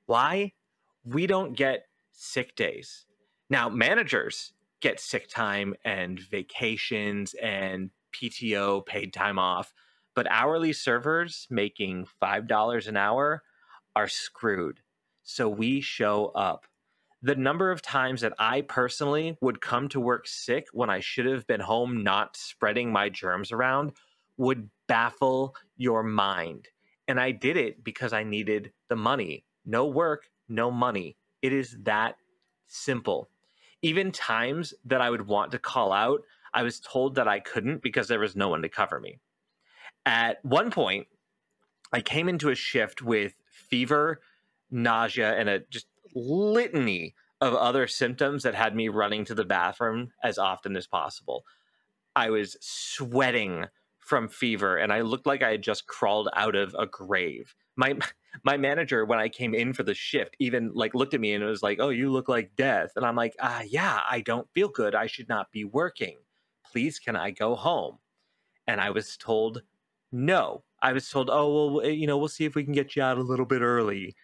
Why? 0.07 0.53
We 1.05 1.27
don't 1.27 1.57
get 1.57 1.87
sick 2.13 2.55
days. 2.55 3.07
Now, 3.49 3.69
managers 3.69 4.53
get 4.81 5.01
sick 5.01 5.29
time 5.29 5.75
and 5.85 6.19
vacations 6.19 7.35
and 7.43 7.91
PTO, 8.13 8.85
paid 8.85 9.13
time 9.13 9.39
off, 9.39 9.73
but 10.15 10.27
hourly 10.31 10.73
servers 10.73 11.47
making 11.51 12.07
$5 12.23 12.87
an 12.87 12.97
hour 12.97 13.43
are 13.97 14.09
screwed. 14.09 14.81
So 15.23 15.49
we 15.49 15.81
show 15.81 16.27
up. 16.35 16.67
The 17.23 17.35
number 17.35 17.71
of 17.71 17.81
times 17.81 18.21
that 18.21 18.35
I 18.39 18.61
personally 18.61 19.39
would 19.41 19.63
come 19.63 19.89
to 19.89 20.01
work 20.01 20.27
sick 20.29 20.67
when 20.73 20.91
I 20.91 21.01
should 21.01 21.25
have 21.25 21.47
been 21.47 21.61
home 21.61 22.03
not 22.03 22.37
spreading 22.37 22.93
my 22.93 23.09
germs 23.09 23.51
around 23.51 23.93
would 24.37 24.69
baffle 24.87 25.55
your 25.77 26.03
mind. 26.03 26.69
And 27.09 27.19
I 27.19 27.31
did 27.31 27.57
it 27.57 27.83
because 27.83 28.13
I 28.13 28.25
needed 28.25 28.73
the 28.89 28.97
money. 28.97 29.45
No 29.65 29.87
work, 29.87 30.29
no 30.49 30.71
money. 30.71 31.17
It 31.41 31.53
is 31.55 31.77
that 31.85 32.17
simple. 32.69 33.31
Even 33.81 34.13
times 34.13 34.75
that 34.85 35.01
I 35.01 35.09
would 35.11 35.27
want 35.27 35.53
to 35.53 35.59
call 35.59 35.93
out, 35.93 36.23
I 36.53 36.63
was 36.63 36.81
told 36.81 37.15
that 37.15 37.29
I 37.29 37.41
couldn't 37.41 37.83
because 37.83 38.09
there 38.09 38.21
was 38.21 38.37
no 38.37 38.49
one 38.49 38.63
to 38.63 38.69
cover 38.69 39.01
me. 39.01 39.19
At 40.07 40.45
one 40.45 40.71
point, 40.71 41.07
I 41.93 42.01
came 42.01 42.29
into 42.29 42.51
a 42.51 42.55
shift 42.55 43.03
with 43.03 43.35
fever, 43.51 44.21
nausea, 44.71 45.35
and 45.39 45.49
a 45.49 45.61
just 45.71 45.87
litany 46.15 47.15
of 47.41 47.55
other 47.55 47.87
symptoms 47.87 48.43
that 48.43 48.55
had 48.55 48.75
me 48.75 48.89
running 48.89 49.25
to 49.27 49.35
the 49.35 49.45
bathroom 49.45 50.13
as 50.23 50.39
often 50.39 50.77
as 50.77 50.87
possible. 50.87 51.45
I 52.17 52.31
was 52.31 52.57
sweating 52.61 53.67
from 53.99 54.29
fever 54.29 54.77
and 54.77 54.93
I 54.93 55.01
looked 55.01 55.27
like 55.27 55.43
I 55.43 55.51
had 55.51 55.63
just 55.63 55.87
crawled 55.87 56.29
out 56.35 56.55
of 56.55 56.75
a 56.79 56.87
grave. 56.87 57.55
My 57.77 57.99
my 58.45 58.57
manager 58.57 59.05
when 59.05 59.19
I 59.19 59.29
came 59.29 59.55
in 59.55 59.73
for 59.73 59.83
the 59.83 59.95
shift 59.95 60.37
even 60.39 60.73
like 60.75 60.95
looked 60.95 61.15
at 61.15 61.21
me 61.21 61.33
and 61.35 61.45
was 61.45 61.63
like, 61.63 61.79
"Oh, 61.81 61.89
you 61.89 62.11
look 62.11 62.29
like 62.29 62.57
death." 62.57 62.93
And 62.97 63.05
I'm 63.07 63.17
like, 63.17 63.35
"Ah, 63.41 63.63
yeah, 63.63 64.01
I 64.09 64.21
don't 64.21 64.51
feel 64.53 64.69
good. 64.69 64.95
I 64.95 65.07
should 65.07 65.29
not 65.29 65.51
be 65.53 65.65
working. 65.65 66.19
Please 66.65 66.99
can 66.99 67.17
I 67.17 67.31
go 67.31 67.55
home?" 67.57 67.99
And 68.67 68.81
I 68.81 68.91
was 68.91 69.17
told 69.17 69.63
no. 70.15 70.65
I 70.83 70.93
was 70.93 71.09
told, 71.09 71.31
"Oh, 71.31 71.77
well, 71.77 71.87
eh, 71.87 71.91
you 71.91 72.07
know, 72.07 72.19
we'll 72.19 72.29
see 72.29 72.45
if 72.45 72.55
we 72.55 72.65
can 72.65 72.73
get 72.75 72.97
you 72.97 73.03
out 73.03 73.19
a 73.19 73.23
little 73.23 73.47
bit 73.47 73.63
early." 73.63 74.17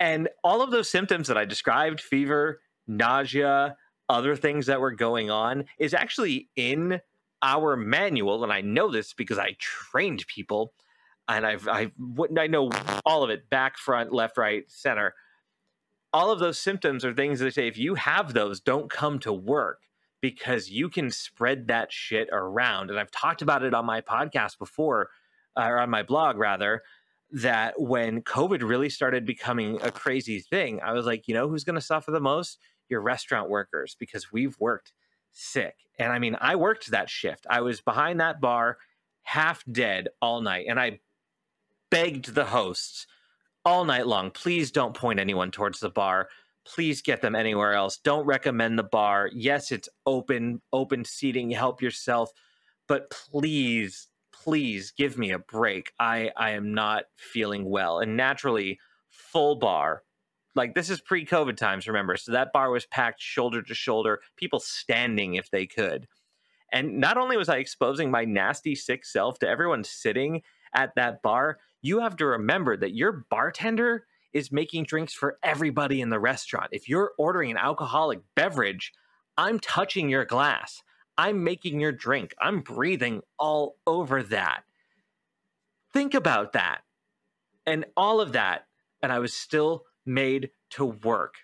And 0.00 0.28
all 0.44 0.62
of 0.62 0.70
those 0.70 0.90
symptoms 0.90 1.28
that 1.28 1.38
I 1.38 1.44
described, 1.44 2.00
fever, 2.00 2.60
nausea, 2.86 3.76
other 4.08 4.36
things 4.36 4.66
that 4.66 4.80
were 4.80 4.92
going 4.92 5.30
on 5.30 5.64
is 5.78 5.94
actually 5.94 6.48
in 6.56 7.00
our 7.42 7.76
manual 7.76 8.42
and 8.44 8.52
I 8.52 8.60
know 8.60 8.90
this 8.90 9.12
because 9.12 9.38
I 9.38 9.56
trained 9.58 10.24
people 10.26 10.72
and 11.28 11.46
I've 11.46 11.68
I 11.68 11.92
I 12.38 12.46
know 12.46 12.70
all 13.04 13.22
of 13.22 13.30
it 13.30 13.50
back 13.50 13.76
front 13.76 14.12
left 14.12 14.38
right 14.38 14.64
center 14.68 15.14
all 16.12 16.30
of 16.30 16.38
those 16.38 16.58
symptoms 16.58 17.04
are 17.04 17.12
things 17.12 17.40
that 17.40 17.52
say 17.54 17.68
if 17.68 17.76
you 17.76 17.94
have 17.94 18.32
those 18.32 18.60
don't 18.60 18.90
come 18.90 19.18
to 19.20 19.32
work 19.32 19.82
because 20.20 20.70
you 20.70 20.88
can 20.88 21.10
spread 21.10 21.68
that 21.68 21.92
shit 21.92 22.28
around 22.32 22.90
and 22.90 22.98
I've 22.98 23.10
talked 23.10 23.42
about 23.42 23.62
it 23.62 23.74
on 23.74 23.84
my 23.84 24.00
podcast 24.00 24.58
before 24.58 25.10
uh, 25.56 25.66
or 25.68 25.78
on 25.78 25.90
my 25.90 26.02
blog 26.02 26.36
rather 26.36 26.82
that 27.32 27.80
when 27.80 28.22
covid 28.22 28.62
really 28.62 28.88
started 28.88 29.26
becoming 29.26 29.80
a 29.82 29.90
crazy 29.90 30.40
thing 30.40 30.80
I 30.82 30.92
was 30.92 31.06
like 31.06 31.28
you 31.28 31.34
know 31.34 31.48
who's 31.48 31.64
going 31.64 31.74
to 31.74 31.80
suffer 31.80 32.10
the 32.10 32.20
most? 32.20 32.58
Your 32.88 33.00
restaurant 33.00 33.50
workers 33.50 33.96
because 33.98 34.30
we've 34.32 34.56
worked 34.60 34.92
sick. 35.32 35.74
And 35.98 36.12
I 36.12 36.18
mean 36.18 36.36
I 36.40 36.56
worked 36.56 36.90
that 36.90 37.10
shift. 37.10 37.46
I 37.50 37.60
was 37.60 37.80
behind 37.80 38.20
that 38.20 38.40
bar 38.40 38.78
half 39.22 39.64
dead 39.70 40.08
all 40.22 40.40
night 40.40 40.66
and 40.68 40.78
I 40.78 41.00
begged 41.90 42.34
the 42.34 42.46
hosts 42.46 43.06
all 43.64 43.84
night 43.84 44.06
long 44.06 44.30
please 44.30 44.70
don't 44.70 44.94
point 44.94 45.18
anyone 45.18 45.50
towards 45.50 45.80
the 45.80 45.90
bar 45.90 46.28
please 46.66 47.00
get 47.00 47.22
them 47.22 47.34
anywhere 47.34 47.74
else. 47.74 47.98
Don't 47.98 48.26
recommend 48.26 48.78
the 48.78 48.82
bar. 48.82 49.30
Yes 49.32 49.72
it's 49.72 49.88
open 50.04 50.60
open 50.72 51.04
seating 51.04 51.50
help 51.50 51.80
yourself 51.80 52.30
but 52.88 53.10
please 53.10 54.08
please 54.32 54.92
give 54.96 55.18
me 55.18 55.30
a 55.32 55.38
break. 55.38 55.92
I 55.98 56.30
i 56.36 56.50
am 56.50 56.74
not 56.74 57.04
feeling 57.16 57.68
well. 57.68 58.00
And 58.00 58.16
naturally 58.16 58.78
full 59.08 59.56
bar. 59.56 60.02
Like 60.54 60.74
this 60.74 60.90
is 60.90 61.00
pre-covid 61.00 61.56
times 61.56 61.86
remember? 61.86 62.16
So 62.16 62.32
that 62.32 62.52
bar 62.52 62.70
was 62.70 62.86
packed 62.86 63.20
shoulder 63.20 63.62
to 63.62 63.74
shoulder 63.74 64.20
people 64.36 64.60
standing 64.60 65.34
if 65.34 65.50
they 65.50 65.66
could. 65.66 66.06
And 66.72 66.98
not 66.98 67.16
only 67.16 67.36
was 67.36 67.48
i 67.48 67.56
exposing 67.56 68.10
my 68.10 68.24
nasty 68.24 68.74
sick 68.74 69.04
self 69.04 69.38
to 69.38 69.48
everyone 69.48 69.84
sitting 69.84 70.42
at 70.74 70.94
that 70.96 71.22
bar 71.22 71.58
you 71.82 72.00
have 72.00 72.16
to 72.16 72.26
remember 72.26 72.76
that 72.76 72.94
your 72.94 73.24
bartender 73.30 74.06
is 74.36 74.52
making 74.52 74.84
drinks 74.84 75.14
for 75.14 75.38
everybody 75.42 76.02
in 76.02 76.10
the 76.10 76.20
restaurant. 76.20 76.68
If 76.70 76.90
you're 76.90 77.12
ordering 77.16 77.50
an 77.50 77.56
alcoholic 77.56 78.20
beverage, 78.34 78.92
I'm 79.38 79.58
touching 79.58 80.10
your 80.10 80.26
glass. 80.26 80.82
I'm 81.16 81.42
making 81.42 81.80
your 81.80 81.92
drink. 81.92 82.34
I'm 82.38 82.60
breathing 82.60 83.22
all 83.38 83.76
over 83.86 84.22
that. 84.24 84.64
Think 85.94 86.12
about 86.12 86.52
that. 86.52 86.82
And 87.66 87.86
all 87.96 88.20
of 88.20 88.32
that. 88.32 88.66
And 89.02 89.10
I 89.10 89.20
was 89.20 89.32
still 89.32 89.84
made 90.04 90.50
to 90.70 90.84
work. 90.84 91.36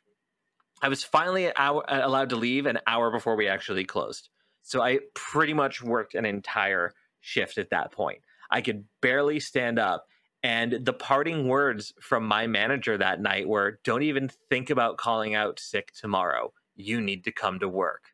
I 0.83 0.89
was 0.89 1.03
finally 1.03 1.51
hour, 1.57 1.83
allowed 1.89 2.29
to 2.31 2.37
leave 2.37 2.67
an 2.67 2.79
hour 2.87 3.11
before 3.11 3.37
we 3.37 3.49
actually 3.49 3.85
closed. 3.85 4.29
So 4.63 4.83
I 4.83 4.99
pretty 5.15 5.55
much 5.55 5.83
worked 5.83 6.15
an 6.15 6.27
entire 6.27 6.93
shift 7.21 7.57
at 7.57 7.71
that 7.71 7.91
point. 7.91 8.19
I 8.51 8.61
could 8.61 8.85
barely 9.01 9.41
stand 9.41 9.79
up. 9.79 10.05
And 10.43 10.85
the 10.85 10.93
parting 10.93 11.47
words 11.47 11.95
from 12.01 12.27
my 12.27 12.47
manager 12.47 12.99
that 12.99 13.21
night 13.21 13.47
were 13.49 13.79
don't 13.85 14.03
even 14.03 14.29
think 14.51 14.71
about 14.71 14.97
calling 14.97 15.35
out 15.35 15.61
sick 15.61 15.93
tomorrow. 15.93 16.53
You 16.75 17.01
need 17.01 17.25
to 17.25 17.33
come 17.33 17.61
to 17.61 17.69
work. 17.69 18.07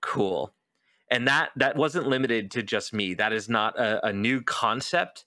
Cool. 0.00 0.54
And 1.10 1.28
that 1.28 1.50
that 1.56 1.76
wasn't 1.76 2.08
limited 2.08 2.50
to 2.52 2.62
just 2.62 2.94
me. 2.94 3.14
That 3.14 3.32
is 3.32 3.48
not 3.48 3.78
a, 3.78 4.06
a 4.06 4.12
new 4.12 4.40
concept. 4.40 5.24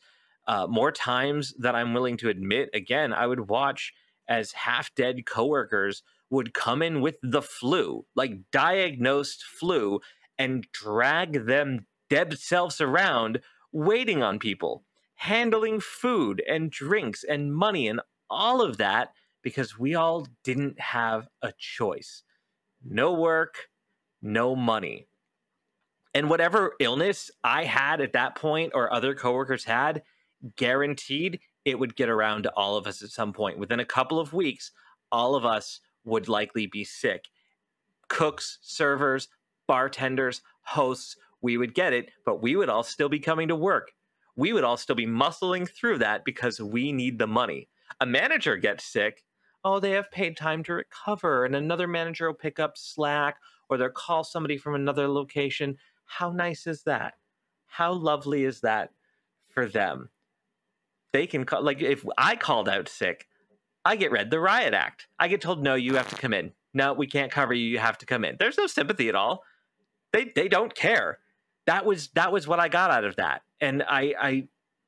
Uh, 0.48 0.66
more 0.68 0.92
times 0.92 1.54
that 1.60 1.76
I'm 1.76 1.94
willing 1.94 2.18
to 2.18 2.30
admit, 2.30 2.70
again, 2.74 3.14
I 3.14 3.28
would 3.28 3.50
watch 3.50 3.94
as 4.28 4.52
half 4.54 4.94
dead 4.96 5.26
coworkers 5.28 6.02
would 6.32 6.54
come 6.54 6.82
in 6.82 7.02
with 7.02 7.16
the 7.22 7.42
flu, 7.42 8.06
like 8.16 8.50
diagnosed 8.52 9.44
flu, 9.44 10.00
and 10.40 10.68
drag 10.72 11.46
them 11.46 11.86
dead 12.10 12.40
selves 12.40 12.82
around 12.82 13.42
waiting 13.72 14.24
on 14.24 14.40
people 14.40 14.84
handling 15.20 15.82
food 15.82 16.42
and 16.48 16.72
drinks 16.72 17.26
and 17.26 17.54
money 17.54 17.90
and 17.90 18.00
all 18.30 18.62
of 18.62 18.78
that 18.78 19.10
because 19.42 19.78
we 19.78 19.94
all 19.94 20.26
didn't 20.46 20.80
have 20.80 21.28
a 21.42 21.52
choice. 21.58 22.24
No 22.86 23.14
work, 23.14 23.68
no 24.22 24.56
money. 24.56 25.08
And 26.14 26.30
whatever 26.30 26.74
illness 26.80 27.30
I 27.44 27.66
had 27.66 28.00
at 28.00 28.14
that 28.14 28.36
point 28.36 28.72
or 28.74 28.94
other 28.94 29.14
coworkers 29.14 29.66
had, 29.66 30.04
guaranteed 30.56 31.42
it 31.66 31.78
would 31.78 31.98
get 31.98 32.08
around 32.08 32.44
to 32.44 32.54
all 32.56 32.78
of 32.78 32.88
us 32.88 33.04
at 33.04 33.10
some 33.10 33.34
point. 33.34 33.60
Within 33.60 33.82
a 33.82 33.86
couple 33.86 34.22
of 34.22 34.32
weeks, 34.32 34.72
all 35.12 35.36
of 35.36 35.44
us 35.44 35.82
would 36.06 36.30
likely 36.30 36.66
be 36.66 36.86
sick. 36.86 37.26
Cooks, 38.08 38.58
servers, 38.62 39.28
bartenders, 39.68 40.42
hosts, 40.62 41.18
we 41.42 41.58
would 41.58 41.76
get 41.76 41.92
it, 41.92 42.10
but 42.26 42.42
we 42.42 42.56
would 42.56 42.70
all 42.70 42.84
still 42.84 43.10
be 43.10 43.20
coming 43.20 43.50
to 43.50 43.56
work 43.56 43.92
we 44.40 44.54
would 44.54 44.64
all 44.64 44.78
still 44.78 44.96
be 44.96 45.06
muscling 45.06 45.70
through 45.70 45.98
that 45.98 46.24
because 46.24 46.62
we 46.62 46.94
need 46.94 47.20
the 47.20 47.28
money. 47.28 47.68
A 48.00 48.06
manager 48.06 48.56
gets 48.56 48.86
sick, 48.86 49.26
oh, 49.66 49.82
they 49.82 49.92
have 49.92 50.10
paid 50.12 50.38
time 50.38 50.64
to 50.64 50.74
recover, 50.74 51.44
and 51.44 51.56
another 51.56 51.88
manager 51.88 52.28
will 52.28 52.34
pick 52.34 52.58
up 52.58 52.78
slack 52.78 53.36
or 53.68 53.78
they'll 53.78 53.90
call 53.90 54.24
somebody 54.24 54.58
from 54.58 54.76
another 54.76 55.10
location. 55.10 55.78
How 56.06 56.32
nice 56.32 56.68
is 56.68 56.84
that? 56.84 57.16
How 57.68 57.92
lovely 57.92 58.46
is 58.46 58.62
that 58.62 58.92
for 59.50 59.66
them? 59.66 60.10
They 61.12 61.28
can 61.28 61.44
call, 61.44 61.62
like, 61.62 61.82
if 61.82 62.06
I 62.18 62.38
called 62.38 62.70
out 62.70 62.88
sick, 62.88 63.28
I 63.84 63.98
get 63.98 64.12
read 64.12 64.32
the 64.32 64.40
riot 64.40 64.74
act. 64.74 65.08
I 65.20 65.28
get 65.28 65.42
told, 65.42 65.62
no, 65.62 65.76
you 65.76 65.96
have 65.96 66.10
to 66.10 66.16
come 66.16 66.34
in. 66.34 66.54
No, 66.74 66.94
we 66.94 67.08
can't 67.08 67.32
cover 67.32 67.54
you. 67.54 67.68
You 67.68 67.80
have 67.80 67.98
to 67.98 68.06
come 68.06 68.24
in. 68.24 68.38
There's 68.40 68.58
no 68.58 68.68
sympathy 68.68 69.10
at 69.10 69.16
all. 69.16 69.44
They, 70.14 70.32
they 70.34 70.48
don't 70.48 70.74
care. 70.74 71.20
That 71.70 71.86
was, 71.86 72.10
that 72.16 72.32
was 72.32 72.48
what 72.48 72.60
I 72.60 72.68
got 72.68 72.92
out 72.92 73.06
of 73.06 73.16
that 73.18 73.42
and 73.62 73.84
I, 73.84 74.14
I 74.20 74.48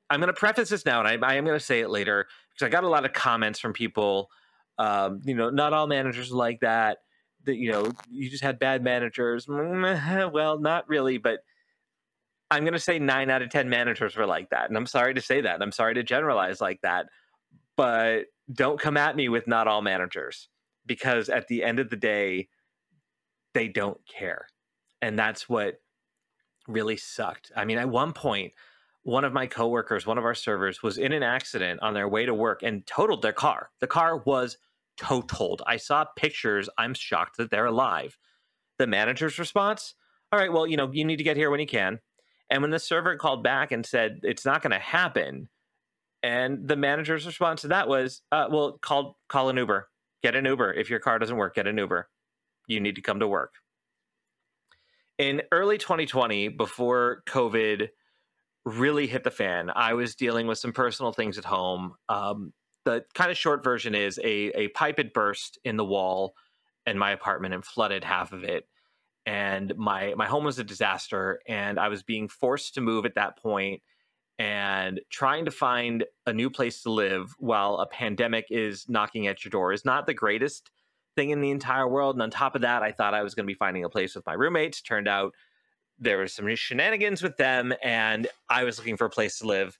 I'm 0.09 0.19
going 0.19 0.27
to 0.27 0.33
preface 0.33 0.69
this 0.69 0.85
now, 0.85 0.99
and 0.99 1.07
I, 1.07 1.27
I 1.27 1.35
am 1.35 1.45
going 1.45 1.57
to 1.57 1.63
say 1.63 1.79
it 1.79 1.89
later 1.89 2.27
because 2.53 2.65
I 2.65 2.69
got 2.69 2.83
a 2.83 2.89
lot 2.89 3.05
of 3.05 3.13
comments 3.13 3.59
from 3.59 3.71
people. 3.71 4.29
Um, 4.77 5.21
you 5.23 5.35
know, 5.35 5.49
not 5.49 5.73
all 5.73 5.87
managers 5.87 6.31
like 6.31 6.59
that. 6.61 6.99
That 7.45 7.55
you 7.55 7.71
know, 7.71 7.91
you 8.09 8.29
just 8.29 8.43
had 8.43 8.59
bad 8.59 8.83
managers. 8.83 9.47
Well, 9.47 10.59
not 10.59 10.89
really, 10.89 11.17
but 11.17 11.39
I'm 12.49 12.63
going 12.63 12.73
to 12.73 12.79
say 12.79 12.99
nine 12.99 13.29
out 13.29 13.41
of 13.41 13.49
ten 13.49 13.69
managers 13.69 14.17
were 14.17 14.25
like 14.25 14.49
that, 14.49 14.67
and 14.67 14.77
I'm 14.77 14.85
sorry 14.85 15.13
to 15.13 15.21
say 15.21 15.41
that. 15.41 15.55
and 15.55 15.63
I'm 15.63 15.71
sorry 15.71 15.93
to 15.95 16.03
generalize 16.03 16.59
like 16.59 16.81
that, 16.81 17.07
but 17.77 18.25
don't 18.51 18.79
come 18.79 18.97
at 18.97 19.15
me 19.15 19.29
with 19.29 19.47
not 19.47 19.67
all 19.67 19.81
managers 19.81 20.49
because 20.85 21.29
at 21.29 21.47
the 21.47 21.63
end 21.63 21.79
of 21.79 21.89
the 21.89 21.95
day, 21.95 22.49
they 23.53 23.69
don't 23.69 23.99
care. 24.07 24.47
And 25.01 25.17
that's 25.17 25.47
what 25.47 25.79
really 26.67 26.97
sucked. 26.97 27.51
I 27.55 27.65
mean, 27.65 27.77
at 27.77 27.89
one 27.89 28.13
point, 28.13 28.53
one 29.03 29.23
of 29.23 29.33
my 29.33 29.47
coworkers, 29.47 30.05
one 30.05 30.17
of 30.17 30.25
our 30.25 30.35
servers, 30.35 30.83
was 30.83 30.97
in 30.97 31.11
an 31.11 31.23
accident 31.23 31.81
on 31.81 31.93
their 31.93 32.07
way 32.07 32.25
to 32.25 32.33
work 32.33 32.61
and 32.63 32.85
totaled 32.85 33.21
their 33.21 33.33
car. 33.33 33.69
The 33.79 33.87
car 33.87 34.17
was 34.17 34.57
totaled. 34.97 35.61
I 35.65 35.77
saw 35.77 36.05
pictures. 36.15 36.69
I'm 36.77 36.93
shocked 36.93 37.37
that 37.37 37.49
they're 37.49 37.65
alive. 37.65 38.17
The 38.77 38.87
manager's 38.87 39.39
response 39.39 39.95
all 40.31 40.39
right, 40.39 40.51
well, 40.51 40.65
you 40.65 40.77
know, 40.77 40.89
you 40.91 41.03
need 41.03 41.17
to 41.17 41.23
get 41.23 41.35
here 41.37 41.51
when 41.51 41.59
you 41.59 41.67
can. 41.67 41.99
And 42.49 42.61
when 42.61 42.71
the 42.71 42.79
server 42.79 43.15
called 43.17 43.43
back 43.43 43.71
and 43.71 43.85
said 43.85 44.21
it's 44.23 44.45
not 44.45 44.61
going 44.61 44.71
to 44.71 44.79
happen, 44.79 45.49
and 46.23 46.67
the 46.67 46.75
manager's 46.75 47.25
response 47.25 47.61
to 47.61 47.69
that 47.69 47.87
was, 47.87 48.21
uh, 48.31 48.47
well, 48.49 48.77
call 48.81 49.17
call 49.27 49.49
an 49.49 49.57
Uber, 49.57 49.89
get 50.21 50.35
an 50.35 50.45
Uber. 50.45 50.73
If 50.73 50.89
your 50.89 50.99
car 50.99 51.19
doesn't 51.19 51.35
work, 51.35 51.55
get 51.55 51.67
an 51.67 51.77
Uber. 51.77 52.09
You 52.67 52.79
need 52.79 52.95
to 52.95 53.01
come 53.01 53.19
to 53.19 53.27
work. 53.27 53.55
In 55.21 55.43
early 55.51 55.77
2020, 55.77 56.47
before 56.47 57.21
COVID 57.27 57.89
really 58.65 59.05
hit 59.05 59.23
the 59.23 59.29
fan, 59.29 59.69
I 59.69 59.93
was 59.93 60.15
dealing 60.15 60.47
with 60.47 60.57
some 60.57 60.73
personal 60.73 61.11
things 61.11 61.37
at 61.37 61.45
home. 61.45 61.93
Um, 62.09 62.53
the 62.85 63.05
kind 63.13 63.29
of 63.29 63.37
short 63.37 63.63
version 63.63 63.93
is 63.93 64.17
a 64.17 64.49
a 64.59 64.69
pipe 64.69 64.97
had 64.97 65.13
burst 65.13 65.59
in 65.63 65.77
the 65.77 65.85
wall 65.85 66.33
in 66.87 66.97
my 66.97 67.11
apartment 67.11 67.53
and 67.53 67.63
flooded 67.63 68.03
half 68.03 68.33
of 68.33 68.43
it 68.43 68.67
and 69.27 69.77
my 69.77 70.15
my 70.17 70.25
home 70.25 70.43
was 70.43 70.57
a 70.57 70.63
disaster 70.63 71.39
and 71.47 71.79
i 71.79 71.87
was 71.87 72.01
being 72.01 72.27
forced 72.27 72.73
to 72.73 72.81
move 72.81 73.05
at 73.05 73.13
that 73.13 73.37
point 73.37 73.83
and 74.39 74.99
trying 75.11 75.45
to 75.45 75.51
find 75.51 76.03
a 76.25 76.33
new 76.33 76.49
place 76.49 76.81
to 76.81 76.91
live 76.91 77.35
while 77.37 77.75
a 77.75 77.85
pandemic 77.85 78.47
is 78.49 78.89
knocking 78.89 79.27
at 79.27 79.45
your 79.45 79.51
door 79.51 79.71
is 79.71 79.85
not 79.85 80.07
the 80.07 80.13
greatest 80.15 80.71
thing 81.15 81.29
in 81.29 81.41
the 81.41 81.51
entire 81.51 81.87
world 81.87 82.15
and 82.15 82.21
on 82.21 82.29
top 82.29 82.55
of 82.55 82.61
that 82.61 82.83
i 82.83 82.91
thought 82.91 83.13
i 83.13 83.23
was 83.23 83.35
going 83.35 83.45
to 83.45 83.51
be 83.51 83.57
finding 83.57 83.83
a 83.83 83.89
place 83.89 84.15
with 84.15 84.25
my 84.25 84.33
roommates 84.33 84.81
turned 84.81 85.07
out 85.07 85.33
there 85.99 86.17
was 86.17 86.33
some 86.33 86.53
shenanigans 86.55 87.21
with 87.21 87.37
them 87.37 87.73
and 87.83 88.27
i 88.49 88.63
was 88.63 88.77
looking 88.77 88.97
for 88.97 89.05
a 89.05 89.09
place 89.09 89.39
to 89.39 89.47
live 89.47 89.77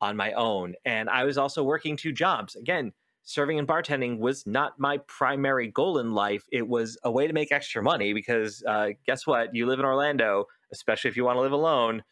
on 0.00 0.16
my 0.16 0.32
own 0.32 0.74
and 0.84 1.08
i 1.08 1.24
was 1.24 1.38
also 1.38 1.62
working 1.62 1.96
two 1.96 2.12
jobs 2.12 2.56
again 2.56 2.92
serving 3.26 3.58
and 3.58 3.66
bartending 3.66 4.18
was 4.18 4.46
not 4.46 4.78
my 4.78 4.98
primary 5.08 5.66
goal 5.66 5.98
in 5.98 6.12
life. 6.12 6.44
It 6.52 6.66
was 6.66 6.96
a 7.02 7.10
way 7.10 7.26
to 7.26 7.32
make 7.32 7.50
extra 7.52 7.82
money 7.82 8.12
because 8.14 8.62
uh, 8.66 8.90
guess 9.04 9.26
what? 9.26 9.54
You 9.54 9.66
live 9.66 9.80
in 9.80 9.84
Orlando, 9.84 10.46
especially 10.72 11.10
if 11.10 11.16
you 11.16 11.24
want 11.24 11.36
to 11.36 11.40
live 11.40 11.52
alone, 11.52 12.04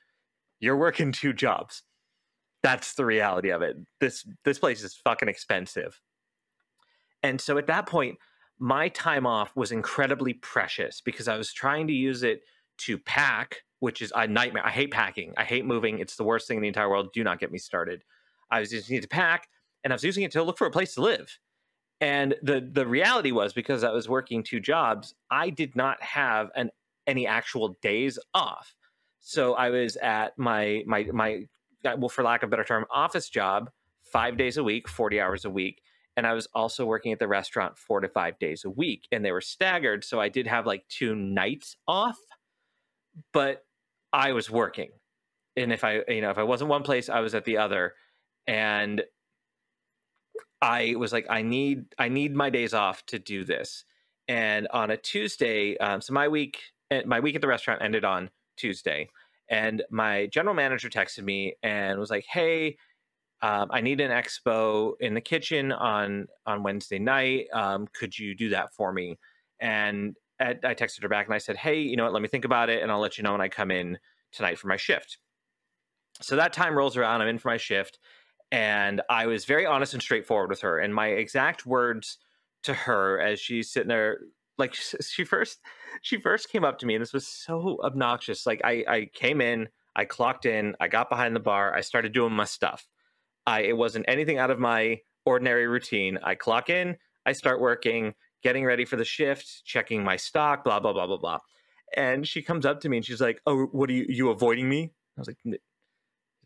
you're 0.59 0.77
working 0.77 1.13
two 1.13 1.33
jobs. 1.33 1.85
That's 2.63 2.95
the 2.95 3.05
reality 3.05 3.51
of 3.51 3.63
it. 3.63 3.77
This 4.01 4.27
this 4.45 4.59
place 4.59 4.83
is 4.83 4.95
fucking 4.97 5.29
expensive. 5.29 6.01
And 7.23 7.41
so 7.41 7.59
at 7.59 7.69
that 7.69 7.87
point, 7.87 8.19
my 8.59 8.89
time 8.89 9.27
off 9.27 9.55
was 9.57 9.73
incredibly 9.73 10.35
precious 10.35 11.01
because 11.01 11.29
I 11.29 11.37
was 11.37 11.53
trying 11.53 11.87
to 11.89 11.93
use 11.93 12.23
it 12.23 12.43
to 12.79 12.99
pack, 12.99 13.63
which 13.81 14.03
is 14.03 14.13
a 14.15 14.27
nightmare. 14.27 14.65
I 14.65 14.71
hate 14.71 14.91
packing. 14.91 15.35
I 15.37 15.45
hate 15.45 15.65
moving. 15.65 15.99
It's 15.99 16.17
the 16.17 16.25
worst 16.25 16.49
thing 16.49 16.59
in 16.59 16.63
the 16.63 16.69
entire 16.69 16.89
world. 16.89 17.13
Do 17.13 17.25
not 17.25 17.39
get 17.41 17.53
me 17.53 17.59
started. 17.59 18.05
I 18.51 18.61
was 18.61 18.71
just 18.71 18.91
need 18.91 19.03
to 19.03 19.09
pack 19.09 19.49
and 19.83 19.93
I 19.93 19.95
was 19.95 20.05
using 20.05 20.25
it 20.25 20.33
to 20.33 20.43
look 20.43 20.59
for 20.59 20.67
a 20.67 20.71
place 20.71 20.95
to 20.95 21.03
live. 21.03 21.39
And 22.01 22.35
the 22.43 22.69
the 22.73 22.87
reality 22.87 23.31
was 23.31 23.53
because 23.53 23.85
I 23.85 23.91
was 23.93 24.09
working 24.09 24.43
two 24.43 24.61
jobs, 24.61 25.15
I 25.31 25.51
did 25.51 25.77
not 25.77 26.03
have 26.03 26.51
an 26.57 26.71
any 27.07 27.27
actual 27.27 27.77
days 27.83 28.19
off. 28.35 28.75
So 29.21 29.55
I 29.55 29.71
was 29.71 29.97
at 29.97 30.37
my 30.37 30.83
my 30.87 31.05
my 31.13 31.45
uh, 31.85 31.97
well, 31.99 32.09
for 32.09 32.25
lack 32.25 32.43
of 32.43 32.49
a 32.49 32.51
better 32.51 32.65
term, 32.65 32.85
office 32.91 33.29
job 33.29 33.71
five 34.03 34.37
days 34.37 34.57
a 34.57 34.65
week, 34.65 34.89
forty 34.89 35.21
hours 35.21 35.45
a 35.45 35.51
week, 35.51 35.83
and 36.17 36.27
I 36.27 36.33
was 36.33 36.47
also 36.55 36.87
working 36.87 37.13
at 37.13 37.19
the 37.19 37.29
restaurant 37.29 37.77
four 37.77 38.01
to 38.01 38.09
five 38.09 38.39
days 38.39 38.65
a 38.65 38.71
week, 38.71 39.09
and 39.11 39.25
they 39.25 39.33
were 39.33 39.41
staggered. 39.41 40.05
So 40.05 40.21
I 40.21 40.29
did 40.29 40.47
have 40.47 40.67
like 40.67 40.87
two 40.89 41.15
nights 41.15 41.77
off, 41.89 42.19
but 43.33 43.65
I 44.13 44.33
was 44.33 44.51
working, 44.51 44.91
and 45.57 45.73
if 45.73 45.85
I 45.85 46.03
you 46.09 46.21
know 46.21 46.31
if 46.31 46.39
I 46.39 46.45
wasn't 46.45 46.71
one 46.71 46.83
place, 46.83 47.09
I 47.09 47.21
was 47.21 47.35
at 47.35 47.45
the 47.45 47.59
other, 47.59 47.95
and 48.47 49.03
I 50.63 50.95
was 50.97 51.13
like, 51.13 51.27
I 51.29 51.43
need 51.43 51.87
I 51.99 52.09
need 52.09 52.35
my 52.35 52.51
days 52.51 52.75
off 52.75 53.05
to 53.07 53.19
do 53.19 53.45
this. 53.45 53.85
And 54.29 54.67
on 54.69 54.91
a 54.91 54.97
Tuesday, 54.97 55.77
um, 55.79 56.01
so 56.01 56.15
my 56.15 56.29
week 56.29 56.61
eh, 56.91 57.03
my 57.07 57.21
week 57.21 57.35
at 57.35 57.43
the 57.43 57.49
restaurant 57.49 57.83
ended 57.83 58.05
on 58.05 58.31
Tuesday, 58.57 59.09
and 59.51 59.83
my 59.91 60.27
general 60.27 60.55
manager 60.55 60.89
texted 60.89 61.25
me 61.25 61.57
and 61.63 61.99
was 61.99 62.11
like, 62.11 62.25
"Hey, 62.31 62.77
um, 63.45 63.69
I 63.71 63.83
need 63.83 64.01
an 64.01 64.11
expo 64.11 64.95
in 65.01 65.13
the 65.13 65.21
kitchen 65.21 65.71
on 65.71 66.29
on 66.47 66.63
Wednesday 66.63 66.99
night. 66.99 67.49
Um, 67.53 67.87
could 67.93 68.19
you 68.19 68.35
do 68.35 68.49
that 68.49 68.73
for 68.73 68.91
me?" 68.91 69.19
And 69.61 70.17
I 70.41 70.55
texted 70.55 71.03
her 71.03 71.11
back 71.11 71.27
and 71.27 71.35
I 71.35 71.39
said, 71.39 71.57
"Hey, 71.57 71.79
you 71.81 71.95
know 71.97 72.05
what? 72.05 72.15
Let 72.15 72.23
me 72.23 72.29
think 72.29 72.47
about 72.47 72.71
it, 72.71 72.83
and 72.83 72.91
I'll 72.91 73.01
let 73.01 73.19
you 73.19 73.23
know 73.23 73.33
when 73.33 73.43
I 73.43 73.49
come 73.49 73.71
in 73.71 73.99
tonight 74.33 74.59
for 74.59 74.69
my 74.69 74.79
shift." 74.79 75.19
So 76.23 76.37
that 76.37 76.55
time 76.55 76.75
rolls 76.75 76.97
around. 76.97 77.21
I'm 77.21 77.29
in 77.29 77.39
for 77.39 77.49
my 77.49 77.59
shift, 77.59 77.99
and 78.51 79.03
I 79.11 79.27
was 79.27 79.45
very 79.45 79.67
honest 79.67 79.93
and 79.93 80.03
straightforward 80.03 80.49
with 80.49 80.63
her. 80.63 80.79
And 80.79 80.95
my 80.95 81.09
exact 81.09 81.67
words 81.67 82.17
to 82.63 82.73
her 82.73 83.21
as 83.21 83.41
she's 83.41 83.71
sitting 83.71 83.89
there, 83.89 84.21
like 84.57 84.73
she 85.03 85.25
first, 85.25 85.59
she 86.01 86.19
first 86.19 86.49
came 86.49 86.65
up 86.65 86.79
to 86.79 86.87
me, 86.87 86.95
and 86.95 87.03
this 87.03 87.13
was 87.13 87.27
so 87.27 87.79
obnoxious. 87.85 88.47
Like 88.47 88.63
I, 88.65 88.85
I 88.89 89.11
came 89.13 89.43
in, 89.43 89.69
I 89.95 90.07
clocked 90.07 90.47
in, 90.47 90.77
I 90.81 90.89
got 90.89 91.11
behind 91.11 91.37
the 91.37 91.41
bar, 91.41 91.75
I 91.75 91.83
started 91.83 92.15
doing 92.15 92.33
my 92.33 92.47
stuff. 92.47 92.89
I, 93.47 93.63
it 93.63 93.77
wasn't 93.77 94.07
anything 94.09 94.39
out 94.39 94.51
of 94.51 94.59
my 94.59 95.01
ordinary 95.27 95.67
routine. 95.67 96.19
I 96.23 96.35
clock 96.35 96.71
in, 96.71 96.97
I 97.27 97.33
start 97.33 97.61
working, 97.61 98.15
getting 98.43 98.65
ready 98.65 98.85
for 98.85 98.97
the 98.97 99.05
shift, 99.05 99.65
checking 99.65 100.05
my 100.05 100.17
stock, 100.17 100.65
blah 100.65 100.81
blah 100.81 100.93
blah 100.93 101.07
blah 101.07 101.19
blah. 101.19 101.39
And 101.97 102.27
she 102.27 102.43
comes 102.43 102.67
up 102.67 102.81
to 102.81 102.89
me 102.89 102.99
and 102.99 103.07
she's 103.07 103.21
like, 103.21 103.41
"Oh, 103.47 103.67
what 103.67 103.89
are 103.91 103.93
you? 103.93 104.07
You 104.09 104.31
avoiding 104.31 104.69
me?" 104.69 104.93
I 105.17 105.21
was 105.21 105.29
like, 105.29 105.61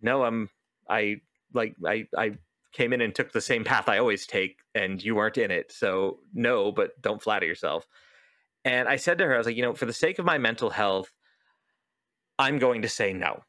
"No, 0.02 0.24
I'm. 0.24 0.50
I 0.88 1.16
like 1.54 1.74
I 1.87 2.06
I 2.16 2.32
came 2.72 2.92
in 2.92 3.00
and 3.00 3.14
took 3.14 3.32
the 3.32 3.40
same 3.40 3.64
path 3.64 3.88
I 3.88 3.98
always 3.98 4.26
take, 4.26 4.58
and 4.74 5.02
you 5.02 5.14
weren't 5.14 5.38
in 5.38 5.50
it. 5.50 5.72
So 5.72 6.18
no, 6.34 6.72
but 6.72 7.00
don't 7.00 7.22
flatter 7.22 7.46
yourself. 7.46 7.87
And 8.64 8.88
I 8.88 8.96
said 8.96 9.18
to 9.18 9.24
her, 9.26 9.34
I 9.34 9.38
was 9.38 9.46
like, 9.46 9.56
you 9.56 9.62
know, 9.62 9.74
for 9.74 9.87
the 9.87 9.92
sake 9.92 10.18
of 10.18 10.26
my 10.26 10.37
mental 10.37 10.70
health, 10.70 11.11
I'm 12.38 12.58
going 12.58 12.82
to 12.82 12.88
say 12.88 13.12
no. 13.12 13.42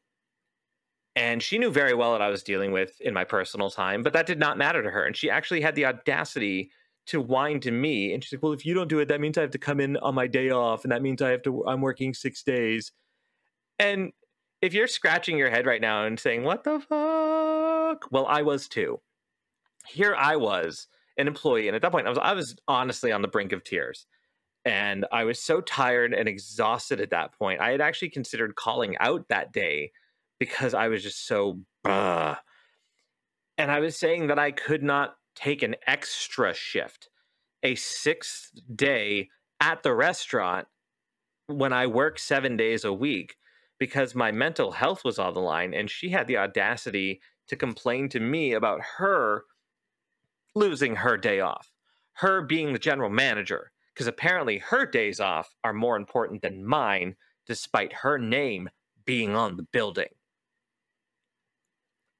And 1.20 1.42
she 1.42 1.58
knew 1.58 1.70
very 1.70 1.92
well 1.92 2.12
what 2.12 2.22
I 2.22 2.30
was 2.30 2.42
dealing 2.42 2.72
with 2.72 2.98
in 3.02 3.12
my 3.12 3.24
personal 3.24 3.68
time, 3.68 4.02
but 4.02 4.14
that 4.14 4.24
did 4.24 4.38
not 4.38 4.56
matter 4.56 4.82
to 4.82 4.90
her. 4.90 5.04
And 5.04 5.14
she 5.14 5.28
actually 5.28 5.60
had 5.60 5.74
the 5.74 5.84
audacity 5.84 6.70
to 7.08 7.20
whine 7.20 7.60
to 7.60 7.70
me. 7.70 8.14
And 8.14 8.24
she's 8.24 8.32
like, 8.32 8.42
well, 8.42 8.54
if 8.54 8.64
you 8.64 8.72
don't 8.72 8.88
do 8.88 9.00
it, 9.00 9.08
that 9.08 9.20
means 9.20 9.36
I 9.36 9.42
have 9.42 9.50
to 9.50 9.58
come 9.58 9.80
in 9.80 9.98
on 9.98 10.14
my 10.14 10.26
day 10.26 10.48
off. 10.48 10.82
And 10.82 10.92
that 10.92 11.02
means 11.02 11.20
I 11.20 11.28
have 11.28 11.42
to, 11.42 11.66
I'm 11.66 11.82
working 11.82 12.14
six 12.14 12.42
days. 12.42 12.92
And 13.78 14.12
if 14.62 14.72
you're 14.72 14.86
scratching 14.86 15.36
your 15.36 15.50
head 15.50 15.66
right 15.66 15.82
now 15.82 16.06
and 16.06 16.18
saying, 16.18 16.42
what 16.42 16.64
the 16.64 16.80
fuck? 16.80 18.10
Well, 18.10 18.26
I 18.26 18.40
was 18.40 18.66
too. 18.66 19.00
Here 19.86 20.14
I 20.16 20.36
was, 20.36 20.86
an 21.18 21.26
employee, 21.26 21.68
and 21.68 21.76
at 21.76 21.82
that 21.82 21.92
point, 21.92 22.06
I 22.06 22.10
was 22.10 22.18
I 22.18 22.32
was 22.32 22.56
honestly 22.66 23.12
on 23.12 23.20
the 23.20 23.28
brink 23.28 23.52
of 23.52 23.62
tears. 23.62 24.06
And 24.64 25.06
I 25.12 25.24
was 25.24 25.38
so 25.38 25.60
tired 25.60 26.14
and 26.14 26.28
exhausted 26.28 27.00
at 27.00 27.10
that 27.10 27.32
point. 27.38 27.60
I 27.60 27.70
had 27.72 27.80
actually 27.80 28.10
considered 28.10 28.56
calling 28.56 28.96
out 29.00 29.28
that 29.28 29.52
day 29.52 29.92
because 30.40 30.74
I 30.74 30.88
was 30.88 31.04
just 31.04 31.26
so 31.26 31.60
bah. 31.84 32.38
And 33.56 33.70
I 33.70 33.78
was 33.78 33.96
saying 33.96 34.26
that 34.28 34.38
I 34.38 34.50
could 34.50 34.82
not 34.82 35.14
take 35.36 35.62
an 35.62 35.76
extra 35.86 36.52
shift, 36.54 37.08
a 37.62 37.76
sixth 37.76 38.50
day 38.74 39.28
at 39.60 39.82
the 39.84 39.94
restaurant 39.94 40.66
when 41.46 41.72
I 41.72 41.86
work 41.86 42.18
seven 42.18 42.56
days 42.56 42.84
a 42.84 42.92
week 42.92 43.36
because 43.78 44.14
my 44.14 44.32
mental 44.32 44.72
health 44.72 45.04
was 45.04 45.18
on 45.18 45.34
the 45.34 45.40
line 45.40 45.74
and 45.74 45.90
she 45.90 46.08
had 46.08 46.26
the 46.26 46.38
audacity 46.38 47.20
to 47.48 47.56
complain 47.56 48.08
to 48.08 48.20
me 48.20 48.52
about 48.52 48.80
her 48.98 49.44
losing 50.54 50.96
her 50.96 51.16
day 51.16 51.40
off, 51.40 51.70
her 52.14 52.42
being 52.42 52.72
the 52.72 52.78
general 52.78 53.10
manager, 53.10 53.72
because 53.92 54.06
apparently 54.06 54.58
her 54.58 54.86
days 54.86 55.20
off 55.20 55.54
are 55.64 55.72
more 55.72 55.96
important 55.96 56.40
than 56.42 56.64
mine, 56.64 57.14
despite 57.46 57.92
her 57.92 58.18
name 58.18 58.68
being 59.04 59.34
on 59.34 59.56
the 59.56 59.66
building. 59.72 60.08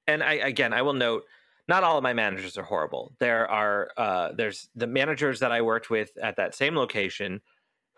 And 0.07 0.23
I 0.23 0.33
again, 0.33 0.73
I 0.73 0.81
will 0.81 0.93
note, 0.93 1.23
not 1.67 1.83
all 1.83 1.97
of 1.97 2.03
my 2.03 2.13
managers 2.13 2.57
are 2.57 2.63
horrible. 2.63 3.13
There 3.19 3.49
are 3.49 3.91
uh, 3.97 4.31
there's 4.35 4.69
the 4.75 4.87
managers 4.87 5.39
that 5.39 5.51
I 5.51 5.61
worked 5.61 5.89
with 5.89 6.11
at 6.21 6.35
that 6.37 6.55
same 6.55 6.75
location 6.75 7.41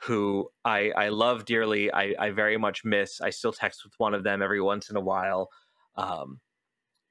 who 0.04 0.50
I, 0.66 0.92
I 0.96 1.10
love 1.10 1.46
dearly. 1.46 1.92
I, 1.92 2.14
I 2.20 2.32
very 2.32 2.58
much 2.58 2.84
miss. 2.84 3.22
I 3.22 3.30
still 3.30 3.54
text 3.54 3.84
with 3.86 3.94
one 3.98 4.14
of 4.14 4.24
them 4.24 4.42
every 4.42 4.62
once 4.62 4.90
in 4.90 4.98
a 4.98 5.02
while. 5.02 5.50
Um, 5.96 6.40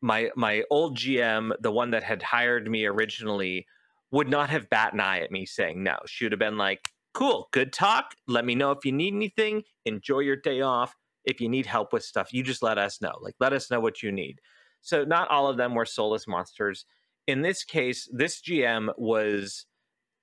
my 0.02 0.31
my 0.37 0.64
old 0.70 0.96
GM, 0.96 1.52
the 1.61 1.72
one 1.72 1.92
that 1.92 2.02
had 2.02 2.22
hired 2.22 2.68
me 2.70 2.85
originally, 2.87 3.66
would 4.11 4.28
not 4.28 4.50
have 4.50 4.68
bat 4.68 4.92
an 4.92 5.00
eye 5.00 5.20
at 5.20 5.31
me 5.31 5.46
saying 5.46 5.83
no. 5.83 5.96
She 6.07 6.24
would 6.24 6.33
have 6.33 6.38
been 6.38 6.59
like, 6.59 6.90
"Cool, 7.14 7.48
good 7.52 7.72
talk. 7.72 8.14
Let 8.26 8.44
me 8.44 8.55
know 8.55 8.72
if 8.72 8.85
you 8.85 8.92
need 8.92 9.14
anything. 9.14 9.62
Enjoy 9.85 10.18
your 10.20 10.37
day 10.37 10.61
off. 10.61 10.94
If 11.24 11.40
you 11.40 11.48
need 11.48 11.66
help 11.66 11.92
with 11.92 12.02
stuff, 12.05 12.33
you 12.33 12.42
just 12.42 12.62
let 12.62 12.78
us 12.78 13.00
know. 13.00 13.14
Like, 13.20 13.35
let 13.40 13.52
us 13.52 13.70
know 13.70 13.81
what 13.81 14.02
you 14.02 14.12
need." 14.12 14.40
So 14.82 15.04
not 15.04 15.30
all 15.30 15.46
of 15.48 15.56
them 15.56 15.74
were 15.74 15.86
soulless 15.86 16.28
monsters. 16.28 16.84
in 17.28 17.42
this 17.42 17.62
case, 17.62 18.08
this 18.12 18.42
GM 18.42 18.92
was 18.98 19.66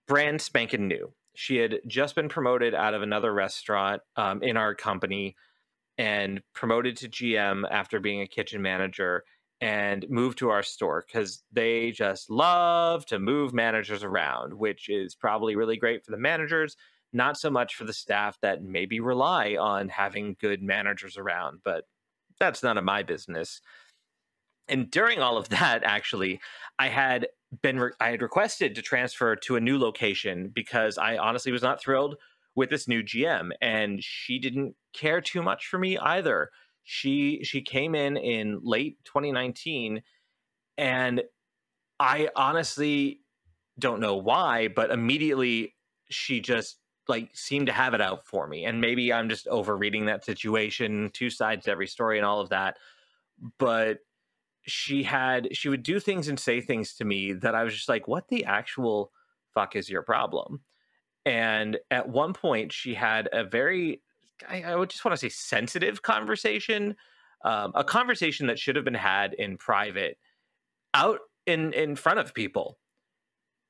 brand 0.07 0.41
spanking 0.41 0.87
new. 0.87 1.13
She 1.33 1.57
had 1.57 1.79
just 1.87 2.13
been 2.13 2.27
promoted 2.27 2.75
out 2.75 2.93
of 2.93 3.01
another 3.01 3.33
restaurant 3.33 4.01
um, 4.17 4.43
in 4.43 4.57
our 4.57 4.75
company 4.75 5.37
and 5.97 6.41
promoted 6.53 6.97
to 6.97 7.07
GM 7.09 7.63
after 7.71 8.01
being 8.01 8.21
a 8.21 8.27
kitchen 8.27 8.61
manager 8.61 9.23
and 9.61 10.05
moved 10.09 10.37
to 10.39 10.49
our 10.49 10.63
store 10.63 11.05
because 11.05 11.43
they 11.51 11.91
just 11.91 12.29
love 12.29 13.05
to 13.05 13.19
move 13.19 13.53
managers 13.53 14.03
around, 14.03 14.53
which 14.53 14.89
is 14.89 15.15
probably 15.15 15.55
really 15.55 15.77
great 15.77 16.03
for 16.03 16.11
the 16.11 16.17
managers, 16.17 16.75
not 17.11 17.37
so 17.37 17.49
much 17.49 17.75
for 17.75 17.83
the 17.83 17.93
staff 17.93 18.37
that 18.41 18.63
maybe 18.63 18.99
rely 18.99 19.55
on 19.59 19.89
having 19.89 20.35
good 20.39 20.61
managers 20.61 21.17
around. 21.17 21.59
But 21.63 21.85
that's 22.39 22.63
none 22.63 22.77
of 22.77 22.83
my 22.83 23.03
business. 23.03 23.61
And 24.69 24.89
during 24.89 25.19
all 25.19 25.37
of 25.37 25.49
that, 25.49 25.83
actually, 25.83 26.39
I 26.77 26.87
had 26.87 27.27
been 27.61 27.79
re- 27.79 27.91
I 27.99 28.11
had 28.11 28.21
requested 28.21 28.75
to 28.75 28.81
transfer 28.81 29.35
to 29.35 29.55
a 29.55 29.59
new 29.59 29.77
location 29.77 30.51
because 30.53 30.97
I 30.97 31.17
honestly 31.17 31.51
was 31.51 31.63
not 31.63 31.81
thrilled 31.81 32.15
with 32.55 32.69
this 32.69 32.87
new 32.87 33.03
GM, 33.03 33.51
and 33.61 34.03
she 34.03 34.39
didn't 34.39 34.75
care 34.93 35.21
too 35.21 35.41
much 35.41 35.67
for 35.67 35.79
me 35.79 35.97
either. 35.97 36.49
She 36.83 37.43
she 37.43 37.61
came 37.61 37.95
in 37.95 38.17
in 38.17 38.59
late 38.63 38.97
2019, 39.05 40.03
and 40.77 41.23
I 41.99 42.29
honestly 42.35 43.21
don't 43.79 43.99
know 43.99 44.15
why, 44.15 44.67
but 44.67 44.91
immediately 44.91 45.75
she 46.09 46.39
just 46.39 46.77
like 47.07 47.29
seemed 47.33 47.67
to 47.67 47.73
have 47.73 47.93
it 47.93 48.01
out 48.01 48.25
for 48.25 48.47
me. 48.47 48.65
And 48.65 48.79
maybe 48.79 49.11
I'm 49.11 49.29
just 49.29 49.47
overreading 49.47 50.05
that 50.05 50.23
situation, 50.23 51.09
two 51.13 51.29
sides 51.29 51.65
to 51.65 51.71
every 51.71 51.87
story 51.87 52.17
and 52.17 52.25
all 52.25 52.39
of 52.39 52.49
that. 52.49 52.77
But 53.57 53.99
she 54.71 55.03
had 55.03 55.55
she 55.55 55.69
would 55.69 55.83
do 55.83 55.99
things 55.99 56.27
and 56.27 56.39
say 56.39 56.61
things 56.61 56.93
to 56.95 57.05
me 57.05 57.33
that 57.33 57.55
I 57.55 57.63
was 57.63 57.73
just 57.73 57.89
like, 57.89 58.07
what 58.07 58.27
the 58.27 58.45
actual 58.45 59.11
fuck 59.53 59.75
is 59.75 59.89
your 59.89 60.03
problem? 60.03 60.61
And 61.25 61.77
at 61.91 62.09
one 62.09 62.33
point, 62.33 62.71
she 62.71 62.93
had 62.93 63.29
a 63.33 63.43
very, 63.43 64.01
I, 64.47 64.63
I 64.63 64.75
would 64.75 64.89
just 64.89 65.03
want 65.03 65.13
to 65.13 65.19
say, 65.19 65.29
sensitive 65.29 66.01
conversation, 66.01 66.95
um, 67.43 67.71
a 67.75 67.83
conversation 67.83 68.47
that 68.47 68.59
should 68.59 68.75
have 68.75 68.85
been 68.85 68.93
had 68.93 69.33
in 69.33 69.57
private, 69.57 70.17
out 70.93 71.19
in 71.45 71.73
in 71.73 71.95
front 71.95 72.19
of 72.19 72.33
people, 72.33 72.79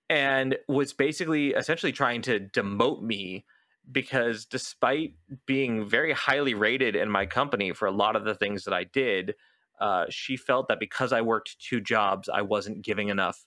and 0.10 0.58
was 0.68 0.94
basically 0.94 1.50
essentially 1.50 1.92
trying 1.92 2.22
to 2.24 2.40
demote 2.40 3.02
me 3.02 3.46
because 3.92 4.46
despite 4.46 5.16
being 5.46 5.88
very 5.88 6.14
highly 6.14 6.54
rated 6.54 6.96
in 6.96 7.10
my 7.10 7.26
company 7.26 7.74
for 7.74 7.88
a 7.88 7.92
lot 7.92 8.16
of 8.16 8.24
the 8.24 8.36
things 8.36 8.64
that 8.64 8.74
I 8.74 8.84
did, 8.84 9.36
uh, 9.80 10.06
she 10.10 10.38
felt 10.38 10.68
that 10.68 10.80
because 10.80 11.14
I 11.14 11.22
worked 11.22 11.60
two 11.60 11.80
jobs, 11.82 12.30
I 12.30 12.42
wasn't 12.42 12.84
giving 12.84 13.10
enough 13.10 13.46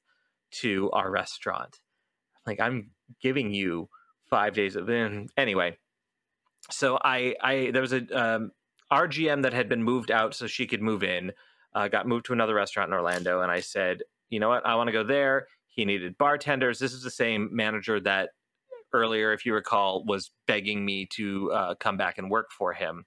to 0.52 0.90
our 0.92 1.10
restaurant. 1.10 1.80
Like 2.46 2.60
I'm 2.60 2.90
giving 3.20 3.52
you 3.52 3.88
five 4.28 4.54
days 4.54 4.76
of 4.76 4.88
in 4.88 5.28
anyway. 5.36 5.76
So 6.70 6.98
I 7.02 7.34
I 7.40 7.70
there 7.72 7.82
was 7.82 7.92
a 7.92 8.06
um, 8.18 8.52
RGM 8.92 9.42
that 9.42 9.52
had 9.52 9.68
been 9.68 9.82
moved 9.82 10.10
out 10.10 10.34
so 10.34 10.46
she 10.46 10.66
could 10.66 10.82
move 10.82 11.02
in. 11.02 11.32
Uh, 11.74 11.88
got 11.88 12.06
moved 12.06 12.26
to 12.26 12.34
another 12.34 12.54
restaurant 12.54 12.88
in 12.90 12.94
Orlando, 12.94 13.40
and 13.40 13.50
I 13.50 13.60
said, 13.60 14.02
you 14.28 14.40
know 14.40 14.50
what, 14.50 14.66
I 14.66 14.74
want 14.74 14.88
to 14.88 14.92
go 14.92 15.04
there. 15.04 15.46
He 15.68 15.86
needed 15.86 16.18
bartenders. 16.18 16.78
This 16.78 16.92
is 16.92 17.02
the 17.02 17.10
same 17.10 17.48
manager 17.50 17.98
that 18.00 18.30
earlier, 18.92 19.32
if 19.32 19.46
you 19.46 19.54
recall, 19.54 20.04
was 20.04 20.30
begging 20.46 20.84
me 20.84 21.06
to 21.06 21.50
uh, 21.50 21.74
come 21.76 21.96
back 21.96 22.18
and 22.18 22.30
work 22.30 22.50
for 22.50 22.74
him. 22.74 23.06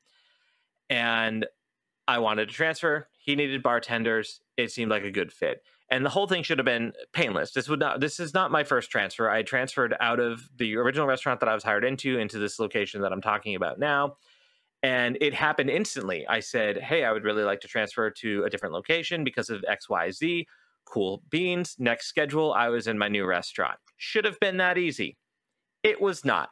And 0.90 1.46
I 2.08 2.20
wanted 2.20 2.50
to 2.50 2.56
transfer. 2.56 3.08
He 3.26 3.36
needed 3.36 3.64
bartenders. 3.64 4.40
It 4.56 4.72
seemed 4.72 4.92
like 4.92 5.04
a 5.04 5.10
good 5.10 5.34
fit. 5.34 5.64
And 5.90 6.06
the 6.06 6.12
whole 6.12 6.28
thing 6.28 6.44
should 6.44 6.60
have 6.60 6.66
been 6.66 6.94
painless. 7.12 7.54
This 7.54 7.68
would 7.68 7.80
not 7.80 8.00
this 8.00 8.20
is 8.20 8.36
not 8.36 8.52
my 8.52 8.64
first 8.64 8.92
transfer. 8.92 9.28
I 9.28 9.42
transferred 9.42 9.96
out 10.00 10.20
of 10.20 10.48
the 10.58 10.76
original 10.78 11.08
restaurant 11.08 11.40
that 11.40 11.50
I 11.50 11.56
was 11.56 11.64
hired 11.64 11.84
into 11.84 12.20
into 12.20 12.38
this 12.38 12.60
location 12.60 13.02
that 13.02 13.12
I'm 13.12 13.24
talking 13.24 13.56
about 13.56 13.80
now. 13.80 14.18
And 14.84 15.18
it 15.22 15.34
happened 15.34 15.72
instantly. 15.72 16.28
I 16.28 16.40
said, 16.40 16.78
Hey, 16.78 17.04
I 17.04 17.12
would 17.12 17.24
really 17.24 17.44
like 17.44 17.62
to 17.62 17.68
transfer 17.68 18.12
to 18.12 18.44
a 18.44 18.50
different 18.50 18.74
location 18.76 19.24
because 19.24 19.50
of 19.50 19.66
XYZ. 19.68 20.46
Cool 20.86 21.24
beans. 21.32 21.76
Next 21.80 22.06
schedule, 22.06 22.54
I 22.54 22.70
was 22.70 22.86
in 22.86 23.00
my 23.00 23.08
new 23.08 23.26
restaurant. 23.26 23.80
Should 23.98 24.26
have 24.26 24.40
been 24.40 24.58
that 24.58 24.78
easy. 24.78 25.18
It 25.82 26.00
was 26.00 26.24
not. 26.24 26.50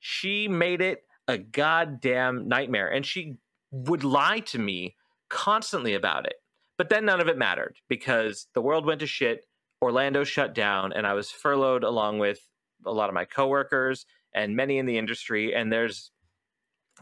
She 0.00 0.48
made 0.48 0.82
it 0.82 1.04
a 1.26 1.38
goddamn 1.38 2.46
nightmare. 2.46 2.88
And 2.92 3.06
she 3.06 3.36
would 3.70 4.04
lie 4.04 4.40
to 4.40 4.58
me 4.58 4.96
constantly 5.30 5.94
about 5.94 6.26
it. 6.26 6.34
But 6.76 6.88
then 6.88 7.04
none 7.04 7.20
of 7.20 7.28
it 7.28 7.38
mattered 7.38 7.76
because 7.88 8.46
the 8.54 8.62
world 8.62 8.86
went 8.86 9.00
to 9.00 9.06
shit. 9.06 9.44
Orlando 9.82 10.24
shut 10.24 10.54
down, 10.54 10.92
and 10.92 11.06
I 11.06 11.14
was 11.14 11.30
furloughed 11.30 11.84
along 11.84 12.18
with 12.18 12.40
a 12.84 12.92
lot 12.92 13.08
of 13.08 13.14
my 13.14 13.24
coworkers 13.24 14.04
and 14.34 14.56
many 14.56 14.78
in 14.78 14.86
the 14.86 14.98
industry. 14.98 15.54
And 15.54 15.72
there's 15.72 16.10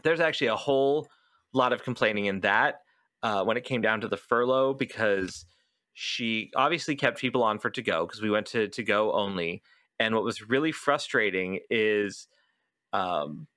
there's 0.03 0.19
actually 0.19 0.47
a 0.47 0.55
whole 0.55 1.07
lot 1.53 1.73
of 1.73 1.83
complaining 1.83 2.25
in 2.25 2.39
that 2.41 2.75
uh, 3.23 3.43
when 3.43 3.57
it 3.57 3.63
came 3.63 3.81
down 3.81 4.01
to 4.01 4.07
the 4.07 4.17
furlough 4.17 4.73
because 4.73 5.45
she 5.93 6.51
obviously 6.55 6.95
kept 6.95 7.19
people 7.19 7.43
on 7.43 7.59
for 7.59 7.69
to 7.69 7.81
go 7.81 8.05
because 8.05 8.21
we 8.21 8.29
went 8.29 8.47
to 8.47 8.67
to 8.69 8.83
go 8.83 9.11
only. 9.13 9.61
And 9.99 10.15
what 10.15 10.23
was 10.23 10.47
really 10.47 10.71
frustrating 10.71 11.59
is 11.69 12.27
um, 12.93 13.47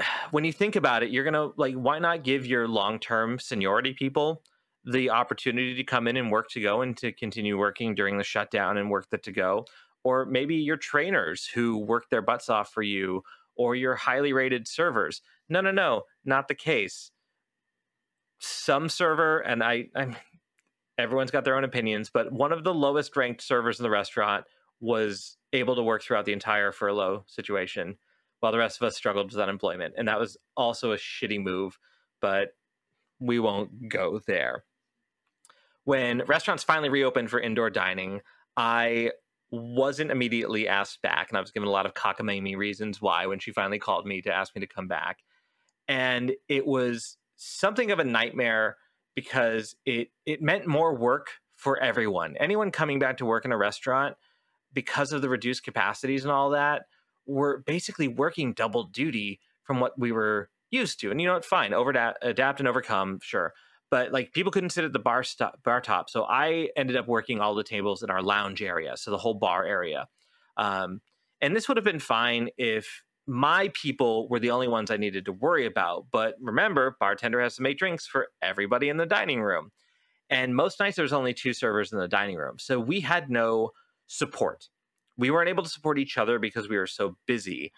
when 0.30 0.44
you 0.44 0.52
think 0.52 0.76
about 0.76 1.02
it, 1.02 1.10
you're 1.10 1.24
gonna 1.24 1.50
like, 1.56 1.74
why 1.74 1.98
not 1.98 2.24
give 2.24 2.46
your 2.46 2.68
long 2.68 2.98
term 2.98 3.38
seniority 3.38 3.92
people 3.92 4.42
the 4.84 5.10
opportunity 5.10 5.74
to 5.74 5.84
come 5.84 6.08
in 6.08 6.16
and 6.16 6.30
work 6.30 6.48
to 6.48 6.60
go 6.60 6.80
and 6.82 6.96
to 6.96 7.12
continue 7.12 7.58
working 7.58 7.94
during 7.94 8.16
the 8.16 8.24
shutdown 8.24 8.76
and 8.76 8.90
work 8.90 9.08
the 9.10 9.18
to 9.18 9.32
go? 9.32 9.66
Or 10.02 10.24
maybe 10.24 10.56
your 10.56 10.78
trainers 10.78 11.46
who 11.46 11.78
work 11.78 12.08
their 12.10 12.22
butts 12.22 12.48
off 12.48 12.72
for 12.72 12.82
you, 12.82 13.22
or 13.56 13.74
your 13.74 13.94
highly 13.94 14.32
rated 14.32 14.66
servers. 14.66 15.20
No, 15.50 15.60
no, 15.60 15.70
no, 15.70 16.04
not 16.24 16.48
the 16.48 16.54
case. 16.54 17.10
Some 18.38 18.88
server, 18.88 19.40
and 19.40 19.62
I, 19.62 19.88
I'm, 19.94 20.16
everyone's 20.96 21.30
got 21.30 21.44
their 21.44 21.56
own 21.56 21.64
opinions, 21.64 22.10
but 22.12 22.32
one 22.32 22.52
of 22.52 22.64
the 22.64 22.72
lowest 22.72 23.14
ranked 23.16 23.42
servers 23.42 23.78
in 23.78 23.82
the 23.82 23.90
restaurant 23.90 24.46
was 24.80 25.36
able 25.52 25.76
to 25.76 25.82
work 25.82 26.02
throughout 26.02 26.24
the 26.24 26.32
entire 26.32 26.72
furlough 26.72 27.24
situation 27.26 27.98
while 28.40 28.52
the 28.52 28.58
rest 28.58 28.80
of 28.80 28.86
us 28.86 28.96
struggled 28.96 29.30
with 29.30 29.40
unemployment. 29.40 29.94
And 29.96 30.08
that 30.08 30.18
was 30.18 30.36
also 30.56 30.92
a 30.92 30.96
shitty 30.96 31.42
move, 31.42 31.78
but 32.20 32.54
we 33.18 33.38
won't 33.38 33.88
go 33.88 34.20
there. 34.26 34.64
When 35.84 36.22
restaurants 36.26 36.64
finally 36.64 36.88
reopened 36.88 37.30
for 37.30 37.40
indoor 37.40 37.70
dining, 37.70 38.20
I 38.56 39.12
wasn't 39.50 40.10
immediately 40.10 40.68
asked 40.68 41.02
back, 41.02 41.28
and 41.28 41.36
I 41.36 41.40
was 41.40 41.50
given 41.50 41.68
a 41.68 41.72
lot 41.72 41.86
of 41.86 41.94
cockamamie 41.94 42.56
reasons 42.56 43.00
why 43.00 43.26
when 43.26 43.38
she 43.38 43.52
finally 43.52 43.78
called 43.78 44.06
me 44.06 44.22
to 44.22 44.32
ask 44.32 44.54
me 44.54 44.60
to 44.60 44.66
come 44.66 44.88
back. 44.88 45.18
And 45.88 46.32
it 46.48 46.66
was 46.66 47.16
something 47.36 47.90
of 47.90 47.98
a 47.98 48.04
nightmare 48.04 48.76
because 49.14 49.74
it 49.84 50.08
it 50.24 50.40
meant 50.40 50.66
more 50.66 50.94
work 50.94 51.30
for 51.56 51.78
everyone. 51.82 52.36
Anyone 52.38 52.70
coming 52.70 52.98
back 52.98 53.16
to 53.18 53.26
work 53.26 53.44
in 53.44 53.52
a 53.52 53.56
restaurant 53.56 54.16
because 54.72 55.12
of 55.12 55.20
the 55.20 55.28
reduced 55.28 55.64
capacities 55.64 56.24
and 56.24 56.32
all 56.32 56.50
that 56.50 56.82
were 57.30 57.62
basically 57.66 58.08
working 58.08 58.52
double 58.52 58.84
duty 58.84 59.40
from 59.62 59.80
what 59.80 59.98
we 59.98 60.12
were 60.12 60.50
used 60.70 61.00
to. 61.00 61.10
And 61.10 61.20
you 61.20 61.26
know 61.26 61.34
what? 61.34 61.44
Fine, 61.44 61.72
over 61.72 61.90
adapt 62.22 62.60
and 62.60 62.68
overcome, 62.68 63.18
sure. 63.22 63.52
But 63.90 64.12
like 64.12 64.32
people 64.32 64.52
couldn't 64.52 64.70
sit 64.70 64.84
at 64.84 64.92
the 64.92 64.98
bar 64.98 65.22
stop, 65.22 65.62
bar 65.64 65.80
top, 65.80 66.10
so 66.10 66.24
I 66.24 66.68
ended 66.76 66.96
up 66.96 67.08
working 67.08 67.40
all 67.40 67.54
the 67.54 67.64
tables 67.64 68.02
in 68.02 68.10
our 68.10 68.22
lounge 68.22 68.62
area, 68.62 68.96
so 68.96 69.10
the 69.10 69.18
whole 69.18 69.34
bar 69.34 69.64
area. 69.64 70.06
Um, 70.56 71.00
and 71.40 71.56
this 71.56 71.68
would 71.68 71.76
have 71.76 71.84
been 71.84 71.98
fine 71.98 72.50
if 72.56 73.02
my 73.26 73.70
people 73.74 74.28
were 74.28 74.38
the 74.38 74.50
only 74.50 74.68
ones 74.68 74.90
I 74.90 74.96
needed 74.96 75.24
to 75.24 75.32
worry 75.32 75.66
about. 75.66 76.06
But 76.12 76.34
remember, 76.40 76.96
bartender 77.00 77.40
has 77.40 77.56
to 77.56 77.62
make 77.62 77.78
drinks 77.78 78.06
for 78.06 78.28
everybody 78.42 78.88
in 78.88 78.96
the 78.96 79.06
dining 79.06 79.42
room. 79.42 79.70
And 80.28 80.54
most 80.54 80.78
nights 80.78 80.96
there's 80.96 81.12
only 81.12 81.34
two 81.34 81.52
servers 81.52 81.92
in 81.92 81.98
the 81.98 82.08
dining 82.08 82.36
room. 82.36 82.58
So 82.58 82.78
we 82.78 83.00
had 83.00 83.30
no 83.30 83.70
support 84.06 84.68
we 85.20 85.30
weren't 85.30 85.50
able 85.50 85.62
to 85.62 85.68
support 85.68 85.98
each 85.98 86.16
other 86.16 86.38
because 86.38 86.68
we 86.68 86.78
were 86.78 86.86
so 86.86 87.16
busy. 87.26 87.72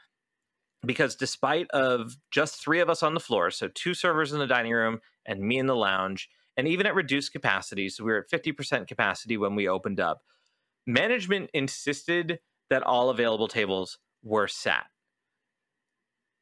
Because 0.86 1.16
despite 1.16 1.68
of 1.72 2.16
just 2.30 2.62
three 2.62 2.80
of 2.80 2.88
us 2.88 3.02
on 3.02 3.14
the 3.14 3.20
floor 3.20 3.50
so 3.50 3.68
two 3.68 3.94
servers 3.94 4.32
in 4.32 4.38
the 4.38 4.46
dining 4.46 4.72
room 4.72 5.00
and 5.26 5.40
me 5.40 5.58
in 5.58 5.66
the 5.66 5.76
lounge 5.76 6.28
and 6.56 6.66
even 6.66 6.86
at 6.86 6.94
reduced 6.94 7.32
capacity 7.32 7.88
so 7.88 8.04
we 8.04 8.10
were 8.10 8.18
at 8.18 8.30
50% 8.30 8.88
capacity 8.88 9.36
when 9.36 9.54
we 9.54 9.68
opened 9.68 10.00
up 10.00 10.22
management 10.84 11.50
insisted 11.54 12.40
that 12.68 12.82
all 12.82 13.10
available 13.10 13.46
tables 13.46 13.98
were 14.24 14.48
sat 14.48 14.86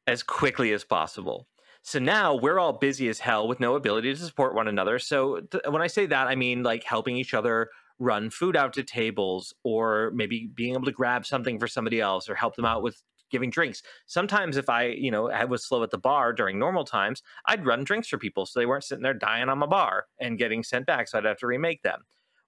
as 0.07 0.23
quickly 0.23 0.73
as 0.73 0.83
possible. 0.83 1.47
So 1.83 1.99
now 1.99 2.33
we're 2.35 2.59
all 2.59 2.73
busy 2.73 3.09
as 3.09 3.19
hell 3.19 3.47
with 3.47 3.59
no 3.59 3.75
ability 3.75 4.11
to 4.13 4.19
support 4.19 4.55
one 4.55 4.67
another. 4.67 4.97
So 4.97 5.41
th- 5.41 5.63
when 5.69 5.83
i 5.83 5.87
say 5.87 6.07
that 6.07 6.27
i 6.27 6.35
mean 6.35 6.63
like 6.63 6.83
helping 6.83 7.15
each 7.15 7.35
other 7.35 7.69
run 7.99 8.29
food 8.29 8.55
out 8.55 8.73
to 8.73 8.83
tables 8.83 9.53
or 9.63 10.11
maybe 10.13 10.49
being 10.53 10.73
able 10.73 10.85
to 10.85 10.91
grab 10.91 11.25
something 11.25 11.59
for 11.59 11.67
somebody 11.67 12.01
else 12.01 12.29
or 12.29 12.35
help 12.35 12.55
them 12.55 12.65
out 12.65 12.81
with 12.83 13.01
giving 13.31 13.49
drinks. 13.49 13.81
Sometimes 14.05 14.57
if 14.57 14.69
I, 14.69 14.87
you 14.87 15.09
know, 15.09 15.29
I 15.29 15.45
was 15.45 15.65
slow 15.65 15.83
at 15.83 15.89
the 15.89 15.97
bar 15.97 16.33
during 16.33 16.59
normal 16.59 16.83
times, 16.83 17.23
I'd 17.45 17.65
run 17.65 17.83
drinks 17.83 18.09
for 18.09 18.17
people 18.17 18.45
so 18.45 18.59
they 18.59 18.65
weren't 18.65 18.83
sitting 18.83 19.03
there 19.03 19.13
dying 19.13 19.49
on 19.49 19.57
my 19.57 19.65
bar 19.65 20.05
and 20.19 20.37
getting 20.37 20.63
sent 20.63 20.85
back 20.85 21.07
so 21.07 21.17
I'd 21.17 21.25
have 21.25 21.37
to 21.37 21.47
remake 21.47 21.81
them. 21.81 22.01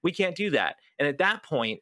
We 0.03 0.11
can't 0.11 0.35
do 0.35 0.49
that. 0.51 0.75
And 0.99 1.07
at 1.07 1.17
that 1.19 1.43
point, 1.43 1.79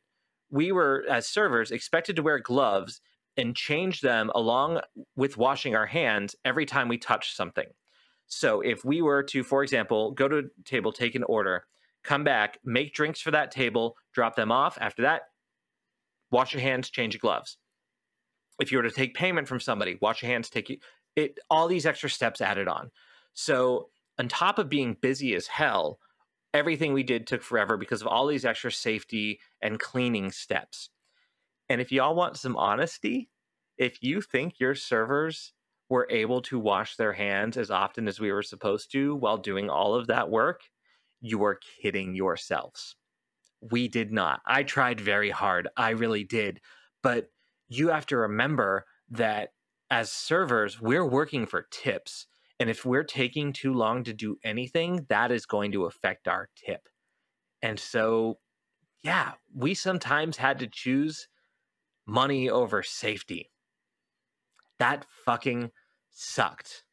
we 0.51 0.71
were, 0.71 1.05
as 1.09 1.27
servers, 1.27 1.71
expected 1.71 2.15
to 2.17 2.23
wear 2.23 2.37
gloves 2.39 3.01
and 3.37 3.55
change 3.55 4.01
them 4.01 4.29
along 4.35 4.81
with 5.15 5.37
washing 5.37 5.75
our 5.75 5.85
hands 5.85 6.35
every 6.45 6.65
time 6.65 6.87
we 6.87 6.97
touch 6.97 7.33
something. 7.33 7.67
So 8.27 8.61
if 8.61 8.85
we 8.85 9.01
were 9.01 9.23
to, 9.23 9.43
for 9.43 9.63
example, 9.63 10.11
go 10.11 10.27
to 10.27 10.37
a 10.37 10.63
table, 10.63 10.91
take 10.91 11.15
an 11.15 11.23
order, 11.23 11.65
come 12.03 12.23
back, 12.23 12.59
make 12.63 12.93
drinks 12.93 13.21
for 13.21 13.31
that 13.31 13.51
table, 13.51 13.95
drop 14.13 14.35
them 14.35 14.51
off. 14.51 14.77
After 14.81 15.03
that, 15.03 15.23
wash 16.31 16.53
your 16.53 16.61
hands, 16.61 16.89
change 16.89 17.13
your 17.13 17.19
gloves. 17.19 17.57
If 18.59 18.71
you 18.71 18.77
were 18.77 18.83
to 18.83 18.91
take 18.91 19.15
payment 19.15 19.47
from 19.47 19.59
somebody, 19.59 19.97
wash 20.01 20.21
your 20.21 20.31
hands, 20.31 20.49
take 20.49 20.81
it. 21.15 21.39
All 21.49 21.67
these 21.67 21.85
extra 21.85 22.09
steps 22.09 22.41
added 22.41 22.67
on. 22.67 22.91
So 23.33 23.89
on 24.19 24.27
top 24.27 24.59
of 24.59 24.69
being 24.69 24.97
busy 25.01 25.33
as 25.35 25.47
hell, 25.47 25.99
everything 26.53 26.93
we 26.93 27.03
did 27.03 27.27
took 27.27 27.41
forever 27.41 27.77
because 27.77 28.01
of 28.01 28.07
all 28.07 28.27
these 28.27 28.45
extra 28.45 28.71
safety 28.71 29.39
and 29.61 29.79
cleaning 29.79 30.31
steps. 30.31 30.89
And 31.69 31.81
if 31.81 31.91
y'all 31.91 32.15
want 32.15 32.37
some 32.37 32.57
honesty, 32.57 33.29
if 33.77 34.03
you 34.03 34.21
think 34.21 34.59
your 34.59 34.75
servers 34.75 35.53
were 35.89 36.07
able 36.09 36.41
to 36.43 36.59
wash 36.59 36.95
their 36.95 37.13
hands 37.13 37.57
as 37.57 37.71
often 37.71 38.07
as 38.07 38.19
we 38.19 38.31
were 38.31 38.43
supposed 38.43 38.91
to 38.91 39.15
while 39.15 39.37
doing 39.37 39.69
all 39.69 39.95
of 39.95 40.07
that 40.07 40.29
work, 40.29 40.61
you 41.21 41.43
are 41.43 41.59
kidding 41.81 42.15
yourselves. 42.15 42.95
We 43.61 43.87
did 43.87 44.11
not. 44.11 44.41
I 44.45 44.63
tried 44.63 44.99
very 44.99 45.29
hard. 45.29 45.67
I 45.77 45.91
really 45.91 46.23
did. 46.23 46.59
But 47.03 47.27
you 47.69 47.89
have 47.89 48.05
to 48.07 48.17
remember 48.17 48.85
that 49.09 49.49
as 49.89 50.11
servers, 50.11 50.81
we're 50.81 51.05
working 51.05 51.45
for 51.45 51.67
tips. 51.71 52.27
And 52.59 52.69
if 52.69 52.85
we're 52.85 53.03
taking 53.03 53.53
too 53.53 53.73
long 53.73 54.03
to 54.03 54.13
do 54.13 54.37
anything, 54.43 55.05
that 55.09 55.31
is 55.31 55.45
going 55.45 55.71
to 55.73 55.85
affect 55.85 56.27
our 56.27 56.49
tip. 56.55 56.81
And 57.61 57.79
so, 57.79 58.39
yeah, 59.03 59.33
we 59.55 59.73
sometimes 59.73 60.37
had 60.37 60.59
to 60.59 60.67
choose 60.67 61.27
money 62.07 62.49
over 62.49 62.83
safety. 62.83 63.51
That 64.79 65.05
fucking 65.25 65.71
sucked. 66.11 66.83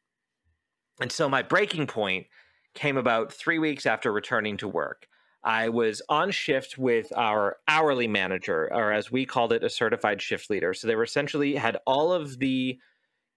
And 1.01 1.11
so 1.11 1.29
my 1.29 1.41
breaking 1.41 1.87
point 1.87 2.27
came 2.73 2.97
about 2.97 3.33
three 3.33 3.59
weeks 3.59 3.85
after 3.85 4.11
returning 4.11 4.57
to 4.57 4.67
work. 4.67 5.07
I 5.43 5.69
was 5.69 6.01
on 6.09 6.31
shift 6.31 6.77
with 6.77 7.11
our 7.15 7.57
hourly 7.67 8.07
manager, 8.07 8.69
or 8.73 8.91
as 8.91 9.11
we 9.11 9.25
called 9.25 9.53
it, 9.53 9.63
a 9.63 9.69
certified 9.69 10.21
shift 10.21 10.49
leader. 10.49 10.73
So 10.73 10.87
they 10.87 10.95
were 10.95 11.03
essentially 11.03 11.55
had 11.55 11.77
all 11.87 12.11
of 12.11 12.39
the 12.39 12.77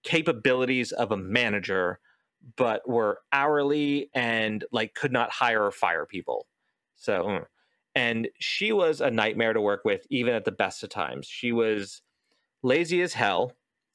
capabilities 0.02 0.90
of 0.90 1.12
a 1.12 1.16
manager, 1.16 2.00
but 2.56 2.88
were 2.88 3.20
hourly 3.32 4.10
and 4.14 4.64
like 4.72 4.94
could 4.94 5.12
not 5.12 5.30
hire 5.30 5.64
or 5.64 5.70
fire 5.70 6.06
people. 6.06 6.46
So, 6.96 7.44
and 7.94 8.28
she 8.40 8.72
was 8.72 9.00
a 9.00 9.10
nightmare 9.10 9.52
to 9.52 9.60
work 9.60 9.82
with, 9.84 10.04
even 10.10 10.34
at 10.34 10.44
the 10.44 10.52
best 10.52 10.82
of 10.82 10.90
times. 10.90 11.26
She 11.26 11.52
was 11.52 12.02
lazy 12.64 13.00
as 13.00 13.12
hell, 13.12 13.52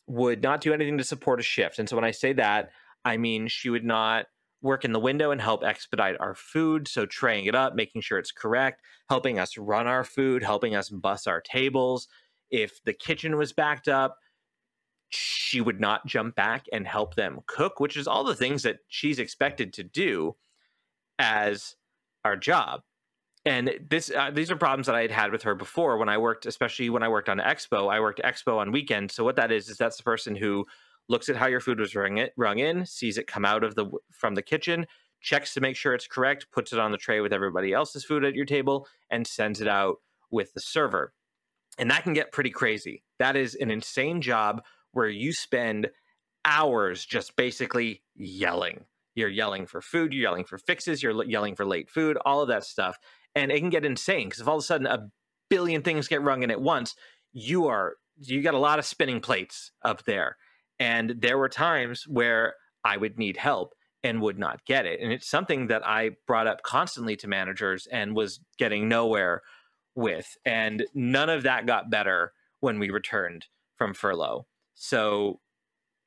would 0.08 0.42
not 0.42 0.62
do 0.62 0.74
anything 0.74 0.98
to 0.98 1.04
support 1.04 1.42
a 1.42 1.44
shift. 1.44 1.78
And 1.78 1.90
so 1.90 1.98
when 1.98 2.06
I 2.06 2.12
say 2.12 2.32
that, 2.34 2.70
I 3.04 3.18
mean 3.18 3.48
she 3.48 3.70
would 3.70 3.86
not 3.86 4.28
work 4.62 4.86
in 4.86 4.92
the 4.92 5.00
window 5.00 5.32
and 5.32 5.42
help 5.42 5.64
expedite 5.64 6.16
our 6.20 6.36
food. 6.36 6.88
So, 6.88 7.06
traying 7.06 7.46
it 7.46 7.56
up, 7.56 7.76
making 7.76 8.02
sure 8.02 8.18
it's 8.18 8.32
correct, 8.32 8.82
helping 9.10 9.40
us 9.40 9.58
run 9.58 9.88
our 9.88 10.04
food, 10.04 10.44
helping 10.44 10.76
us 10.76 10.90
bus 10.90 11.28
our 11.28 11.42
tables. 11.42 12.08
If 12.50 12.84
the 12.84 12.94
kitchen 12.94 13.38
was 13.38 13.54
backed 13.54 13.88
up, 13.88 14.18
she 15.10 15.62
would 15.62 15.80
not 15.80 16.06
jump 16.06 16.36
back 16.36 16.66
and 16.72 16.88
help 16.88 17.16
them 17.16 17.40
cook, 17.46 17.80
which 17.80 17.96
is 17.96 18.08
all 18.08 18.24
the 18.24 18.36
things 18.36 18.64
that 18.64 18.80
she's 18.88 19.20
expected 19.20 19.74
to 19.74 19.84
do 19.84 20.36
as 21.20 21.76
our 22.26 22.36
job. 22.36 22.82
And 23.46 23.72
this, 23.90 24.12
uh, 24.14 24.32
these 24.32 24.52
are 24.52 24.58
problems 24.58 24.88
that 24.88 24.96
I 24.96 25.02
had 25.02 25.12
had 25.12 25.32
with 25.32 25.44
her 25.44 25.56
before 25.56 25.98
when 25.98 26.10
I 26.10 26.18
worked, 26.18 26.46
especially 26.46 26.90
when 26.90 27.04
I 27.04 27.08
worked 27.08 27.30
on 27.30 27.38
Expo. 27.38 27.90
I 27.90 28.02
worked 28.02 28.22
Expo 28.22 28.58
on 28.58 28.74
weekends. 28.74 29.14
So 29.14 29.24
what 29.24 29.38
that 29.38 29.54
is 29.54 29.70
is 29.70 29.78
that's 29.78 29.96
the 29.96 30.04
person 30.04 30.36
who 30.36 30.66
looks 31.10 31.30
at 31.30 31.36
how 31.36 31.48
your 31.48 31.60
food 31.60 31.80
was 31.80 31.96
rung, 31.96 32.18
it, 32.18 32.34
rung 32.38 32.60
in, 32.60 32.86
sees 32.86 33.18
it 33.18 33.28
come 33.28 33.46
out 33.46 33.64
of 33.64 33.76
the 33.76 33.86
from 34.12 34.36
the 34.36 34.42
kitchen, 34.42 34.86
checks 35.22 35.54
to 35.54 35.62
make 35.62 35.76
sure 35.76 35.94
it's 35.94 36.08
correct, 36.08 36.48
puts 36.52 36.74
it 36.74 36.80
on 36.80 36.92
the 36.92 36.98
tray 36.98 37.22
with 37.22 37.34
everybody 37.34 37.74
else's 37.74 38.06
food 38.06 38.24
at 38.24 38.36
your 38.36 38.46
table, 38.46 38.88
and 39.10 39.26
sends 39.26 39.62
it 39.62 39.68
out 39.68 39.98
with 40.32 40.54
the 40.54 40.60
server. 40.60 41.14
And 41.78 41.92
that 41.92 42.04
can 42.04 42.14
get 42.14 42.32
pretty 42.32 42.50
crazy. 42.50 43.04
That 43.20 43.36
is 43.36 43.56
an 43.56 43.72
insane 43.72 44.22
job 44.22 44.64
where 44.92 45.10
you 45.10 45.32
spend 45.32 45.90
hours 46.44 47.06
just 47.06 47.36
basically 47.36 48.02
yelling. 48.16 48.86
You're 49.16 49.30
yelling 49.30 49.66
for 49.66 49.82
food, 49.82 50.14
you're 50.14 50.24
yelling 50.24 50.46
for 50.46 50.58
fixes, 50.58 51.02
you're 51.02 51.24
yelling 51.24 51.56
for 51.56 51.66
late 51.66 51.90
food, 51.90 52.18
all 52.26 52.42
of 52.42 52.48
that 52.50 52.64
stuff. 52.64 52.98
And 53.36 53.52
it 53.52 53.60
can 53.60 53.70
get 53.70 53.86
insane 53.86 54.28
because 54.28 54.42
if 54.42 54.48
all 54.48 54.58
of 54.58 54.64
a 54.64 54.66
sudden 54.66 54.88
a 54.88 55.10
billion 55.50 55.82
things 55.82 56.08
get 56.08 56.22
rung 56.22 56.44
in 56.44 56.52
at 56.52 56.62
once, 56.62 56.96
you 57.34 57.68
are 57.68 57.96
you 58.20 58.42
got 58.42 58.56
a 58.56 58.60
lot 58.60 58.80
of 58.80 58.86
spinning 58.86 59.20
plates 59.20 59.72
up 59.84 60.04
there 60.06 60.38
and 60.80 61.16
there 61.20 61.38
were 61.38 61.50
times 61.50 62.08
where 62.08 62.56
I 62.84 62.98
would 62.98 63.18
need 63.18 63.38
help 63.38 63.74
and 64.04 64.22
would 64.22 64.38
not 64.38 64.66
get 64.66 64.86
it. 64.86 65.00
And 65.02 65.12
it's 65.12 65.30
something 65.30 65.68
that 65.68 65.86
I 65.86 66.12
brought 66.28 66.48
up 66.48 66.62
constantly 66.64 67.16
to 67.18 67.28
managers 67.28 67.88
and 67.92 68.16
was 68.16 68.40
getting 68.58 68.88
nowhere 68.88 69.42
with. 69.96 70.38
And 70.46 70.86
none 70.94 71.30
of 71.30 71.44
that 71.44 71.66
got 71.66 71.90
better 71.90 72.34
when 72.60 72.80
we 72.80 72.90
returned 72.90 73.48
from 73.76 73.94
furlough. 73.94 74.46
So 74.76 75.40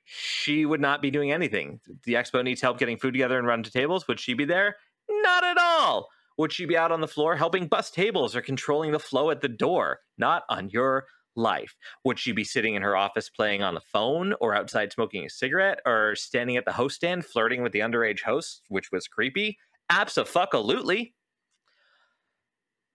she 0.05 0.65
would 0.65 0.81
not 0.81 1.03
be 1.03 1.11
doing 1.11 1.33
anything. 1.33 1.81
The 2.05 2.15
expo 2.15 2.43
needs 2.43 2.61
help 2.61 2.79
getting 2.79 2.97
food 2.97 3.13
together 3.13 3.39
and 3.39 3.47
run 3.47 3.63
to 3.63 3.71
tables. 3.71 4.09
Would 4.09 4.21
she 4.21 4.35
be 4.35 4.45
there? 4.45 4.77
Not 5.09 5.45
at 5.45 5.59
all. 5.59 6.09
Would 6.39 6.53
she 6.53 6.65
be 6.65 6.77
out 6.77 6.93
on 6.93 7.01
the 7.01 7.09
floor 7.09 7.37
helping 7.37 7.67
bus 7.67 7.91
tables 7.91 8.35
or 8.35 8.41
controlling 8.41 8.93
the 8.93 8.99
flow 8.99 9.31
at 9.31 9.41
the 9.41 9.49
door? 9.49 9.99
Not 10.17 10.45
on 10.49 10.71
your 10.71 11.05
life. 11.37 11.77
Would 12.05 12.19
she 12.19 12.33
be 12.33 12.45
sitting 12.45 12.75
in 12.75 12.83
her 12.83 12.97
office 12.97 13.29
playing 13.29 13.63
on 13.63 13.75
the 13.75 13.81
phone 13.81 14.35
or 14.41 14.55
outside 14.55 14.93
smoking 14.93 15.25
a 15.25 15.31
cigarette 15.31 15.81
or 15.87 16.15
standing 16.17 16.57
at 16.57 16.65
the 16.65 16.73
host 16.73 16.97
stand 16.97 17.25
flirting 17.25 17.63
with 17.63 17.73
the 17.73 17.81
underage 17.81 18.23
host, 18.23 18.63
which 18.69 18.91
was 18.93 19.09
creepy? 19.09 19.59
Absolutely. 19.89 21.15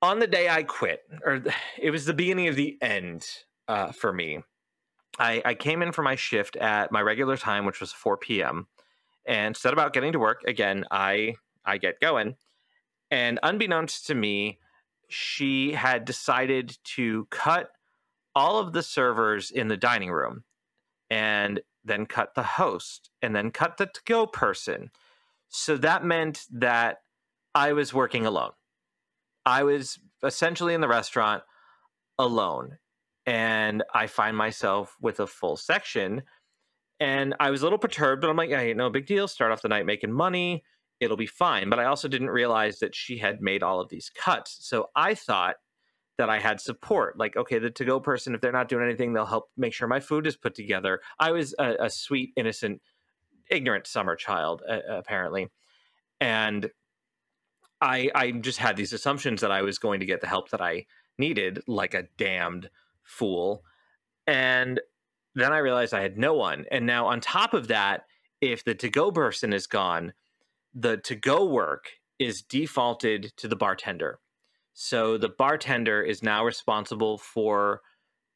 On 0.02 0.20
the 0.20 0.28
day 0.28 0.50
I 0.50 0.64
quit, 0.64 1.02
or 1.26 1.44
it 1.80 1.92
was 1.92 2.06
the 2.06 2.14
beginning 2.14 2.48
of 2.48 2.56
the 2.56 2.78
end 2.82 3.28
uh, 3.68 3.92
for 3.92 4.14
me, 4.14 4.40
I, 5.18 5.42
I 5.46 5.54
came 5.54 5.82
in 5.82 5.92
for 5.92 6.04
my 6.04 6.16
shift 6.16 6.56
at 6.58 6.92
my 6.92 7.02
regular 7.02 7.38
time, 7.38 7.66
which 7.66 7.80
was 7.80 7.92
4 7.92 8.18
p.m. 8.18 8.68
And 9.26 9.56
set 9.56 9.74
about 9.74 9.94
getting 9.94 10.12
to 10.12 10.20
work. 10.20 10.44
Again, 10.46 10.86
I 10.92 11.36
I 11.66 11.78
get 11.78 12.00
going. 12.00 12.36
And 13.10 13.40
unbeknownst 13.42 14.06
to 14.08 14.16
me, 14.16 14.60
she 15.10 15.72
had 15.72 16.06
decided 16.06 16.78
to 16.96 17.28
cut 17.32 17.70
all 18.36 18.60
of 18.60 18.74
the 18.74 18.84
servers 18.84 19.50
in 19.50 19.68
the 19.68 19.78
dining 19.78 20.12
room 20.12 20.44
and 21.10 21.62
then 21.84 22.06
cut 22.06 22.36
the 22.36 22.44
host 22.44 23.10
and 23.22 23.36
then 23.36 23.52
cut 23.52 23.78
the 23.78 23.86
to 23.86 24.02
go 24.06 24.26
person. 24.26 24.92
So 25.50 25.78
that 25.78 26.04
meant 26.04 26.46
that 26.52 26.98
I 27.54 27.74
was 27.74 27.94
working 27.94 28.26
alone. 28.26 28.52
I 29.46 29.64
was 29.64 30.00
essentially 30.24 30.74
in 30.74 30.82
the 30.82 30.88
restaurant 30.88 31.44
alone. 32.18 32.78
And 33.28 33.84
I 33.94 34.08
find 34.08 34.38
myself 34.38 34.96
with 35.02 35.20
a 35.20 35.28
full 35.28 35.58
section. 35.58 36.24
And 37.00 37.34
I 37.40 37.50
was 37.50 37.62
a 37.62 37.66
little 37.66 37.80
perturbed, 37.80 38.22
but 38.22 38.30
I'm 38.30 38.38
like, 38.38 38.50
hey, 38.50 38.74
no 38.74 38.90
big 38.90 39.08
deal. 39.08 39.28
Start 39.28 39.52
off 39.52 39.62
the 39.62 39.68
night 39.68 39.86
making 39.86 40.12
money. 40.12 40.64
It'll 41.00 41.18
be 41.18 41.26
fine. 41.26 41.70
But 41.70 41.80
I 41.80 41.86
also 41.86 42.08
didn't 42.08 42.30
realize 42.30 42.80
that 42.80 42.96
she 42.96 43.18
had 43.18 43.42
made 43.42 43.64
all 43.64 43.80
of 43.80 43.90
these 43.90 44.12
cuts. 44.16 44.58
So 44.62 44.90
I 44.96 45.16
thought 45.16 45.56
that 46.18 46.30
I 46.30 46.40
had 46.40 46.62
support. 46.62 47.18
Like, 47.18 47.36
okay, 47.36 47.60
the 47.60 47.70
to 47.72 47.86
go 47.86 48.00
person, 48.00 48.36
if 48.36 48.42
they're 48.42 48.52
not 48.52 48.70
doing 48.70 48.86
anything, 48.86 49.14
they'll 49.14 49.26
help 49.26 49.50
make 49.58 49.74
sure 49.74 49.88
my 49.88 50.00
food 50.00 50.28
is 50.28 50.38
put 50.38 50.56
together. 50.56 51.02
I 51.20 51.32
was 51.32 51.54
a, 51.60 51.76
a 51.86 51.90
sweet, 51.90 52.32
innocent, 52.36 52.82
ignorant 53.50 53.88
summer 53.88 54.16
child, 54.16 54.62
uh, 54.68 54.80
apparently. 54.90 55.50
And 56.22 56.70
I, 57.82 58.10
I 58.16 58.32
just 58.32 58.60
had 58.60 58.78
these 58.78 58.94
assumptions 58.94 59.42
that 59.42 59.52
I 59.52 59.62
was 59.62 59.78
going 59.78 60.00
to 60.00 60.06
get 60.06 60.22
the 60.22 60.28
help 60.28 60.50
that 60.52 60.62
I 60.62 60.86
needed, 61.18 61.62
like 61.68 61.94
a 61.94 62.08
damned 62.18 62.70
fool. 63.04 63.64
And 64.26 64.80
then 65.36 65.52
I 65.52 65.58
realized 65.58 65.94
I 65.94 66.02
had 66.02 66.18
no 66.18 66.34
one. 66.34 66.66
And 66.72 66.86
now, 66.86 67.08
on 67.08 67.20
top 67.20 67.54
of 67.54 67.68
that, 67.68 68.06
if 68.42 68.64
the 68.64 68.74
to 68.76 68.90
go 68.90 69.12
person 69.12 69.54
is 69.54 69.68
gone, 69.68 70.14
the 70.74 70.98
to 70.98 71.16
go 71.16 71.46
work 71.46 71.92
is 72.20 72.42
defaulted 72.42 73.34
to 73.38 73.48
the 73.48 73.56
bartender. 73.56 74.20
So 74.76 75.18
the 75.18 75.30
bartender 75.30 76.04
is 76.04 76.22
now 76.22 76.44
responsible 76.44 77.18
for 77.18 77.82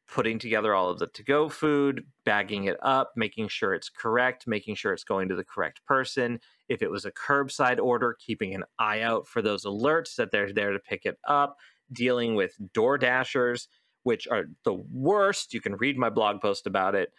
putting 0.08 0.40
together 0.40 0.74
all 0.74 0.90
of 0.90 0.98
the 0.98 1.08
to 1.08 1.22
go 1.22 1.50
food, 1.50 2.06
bagging 2.24 2.64
it 2.64 2.78
up, 2.82 3.12
making 3.18 3.50
sure 3.50 3.74
it's 3.74 3.90
correct, 3.90 4.48
making 4.48 4.76
sure 4.76 4.94
it's 4.94 5.04
going 5.04 5.28
to 5.30 5.36
the 5.36 5.44
correct 5.44 5.86
person. 5.86 6.40
If 6.70 6.82
it 6.82 6.90
was 6.90 7.04
a 7.04 7.12
curbside 7.12 7.78
order, 7.78 8.16
keeping 8.26 8.56
an 8.56 8.64
eye 8.80 9.02
out 9.02 9.28
for 9.28 9.42
those 9.42 9.66
alerts 9.66 10.16
that 10.16 10.32
they're 10.32 10.54
there 10.54 10.72
to 10.72 10.80
pick 10.80 11.06
it 11.06 11.18
up, 11.28 11.58
dealing 11.92 12.36
with 12.36 12.56
door 12.74 12.98
dashers, 12.98 13.68
which 14.04 14.26
are 14.30 14.46
the 14.64 14.82
worst. 14.94 15.54
You 15.54 15.60
can 15.60 15.76
read 15.76 15.98
my 15.98 16.10
blog 16.10 16.40
post 16.40 16.66
about 16.66 16.96
it. 16.96 17.10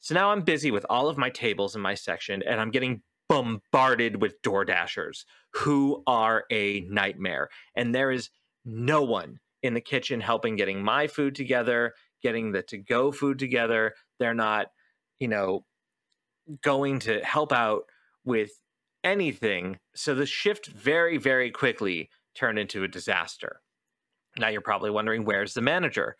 So 0.00 0.14
now 0.14 0.30
I'm 0.30 0.42
busy 0.42 0.70
with 0.70 0.86
all 0.88 1.08
of 1.08 1.18
my 1.18 1.28
tables 1.28 1.76
in 1.76 1.82
my 1.82 1.94
section 1.94 2.42
and 2.42 2.58
I'm 2.58 2.70
getting 2.70 3.02
bombarded 3.28 4.20
with 4.22 4.40
door 4.42 4.64
dashers 4.64 5.26
who 5.52 6.02
are 6.06 6.44
a 6.50 6.80
nightmare. 6.88 7.50
And 7.76 7.94
there 7.94 8.10
is 8.10 8.30
no 8.64 9.02
one 9.02 9.38
in 9.62 9.74
the 9.74 9.80
kitchen 9.80 10.20
helping 10.20 10.56
getting 10.56 10.82
my 10.82 11.06
food 11.06 11.34
together, 11.34 11.94
getting 12.22 12.52
the 12.52 12.62
to 12.62 12.78
go 12.78 13.12
food 13.12 13.38
together. 13.38 13.94
They're 14.18 14.34
not, 14.34 14.68
you 15.18 15.28
know, 15.28 15.64
going 16.62 16.98
to 17.00 17.20
help 17.20 17.52
out 17.52 17.82
with 18.24 18.50
anything. 19.04 19.78
So 19.94 20.14
the 20.14 20.26
shift 20.26 20.66
very, 20.66 21.16
very 21.18 21.50
quickly 21.50 22.10
turned 22.34 22.58
into 22.58 22.84
a 22.84 22.88
disaster. 22.88 23.60
Now 24.38 24.48
you're 24.48 24.60
probably 24.60 24.90
wondering 24.90 25.24
where's 25.24 25.54
the 25.54 25.60
manager? 25.60 26.16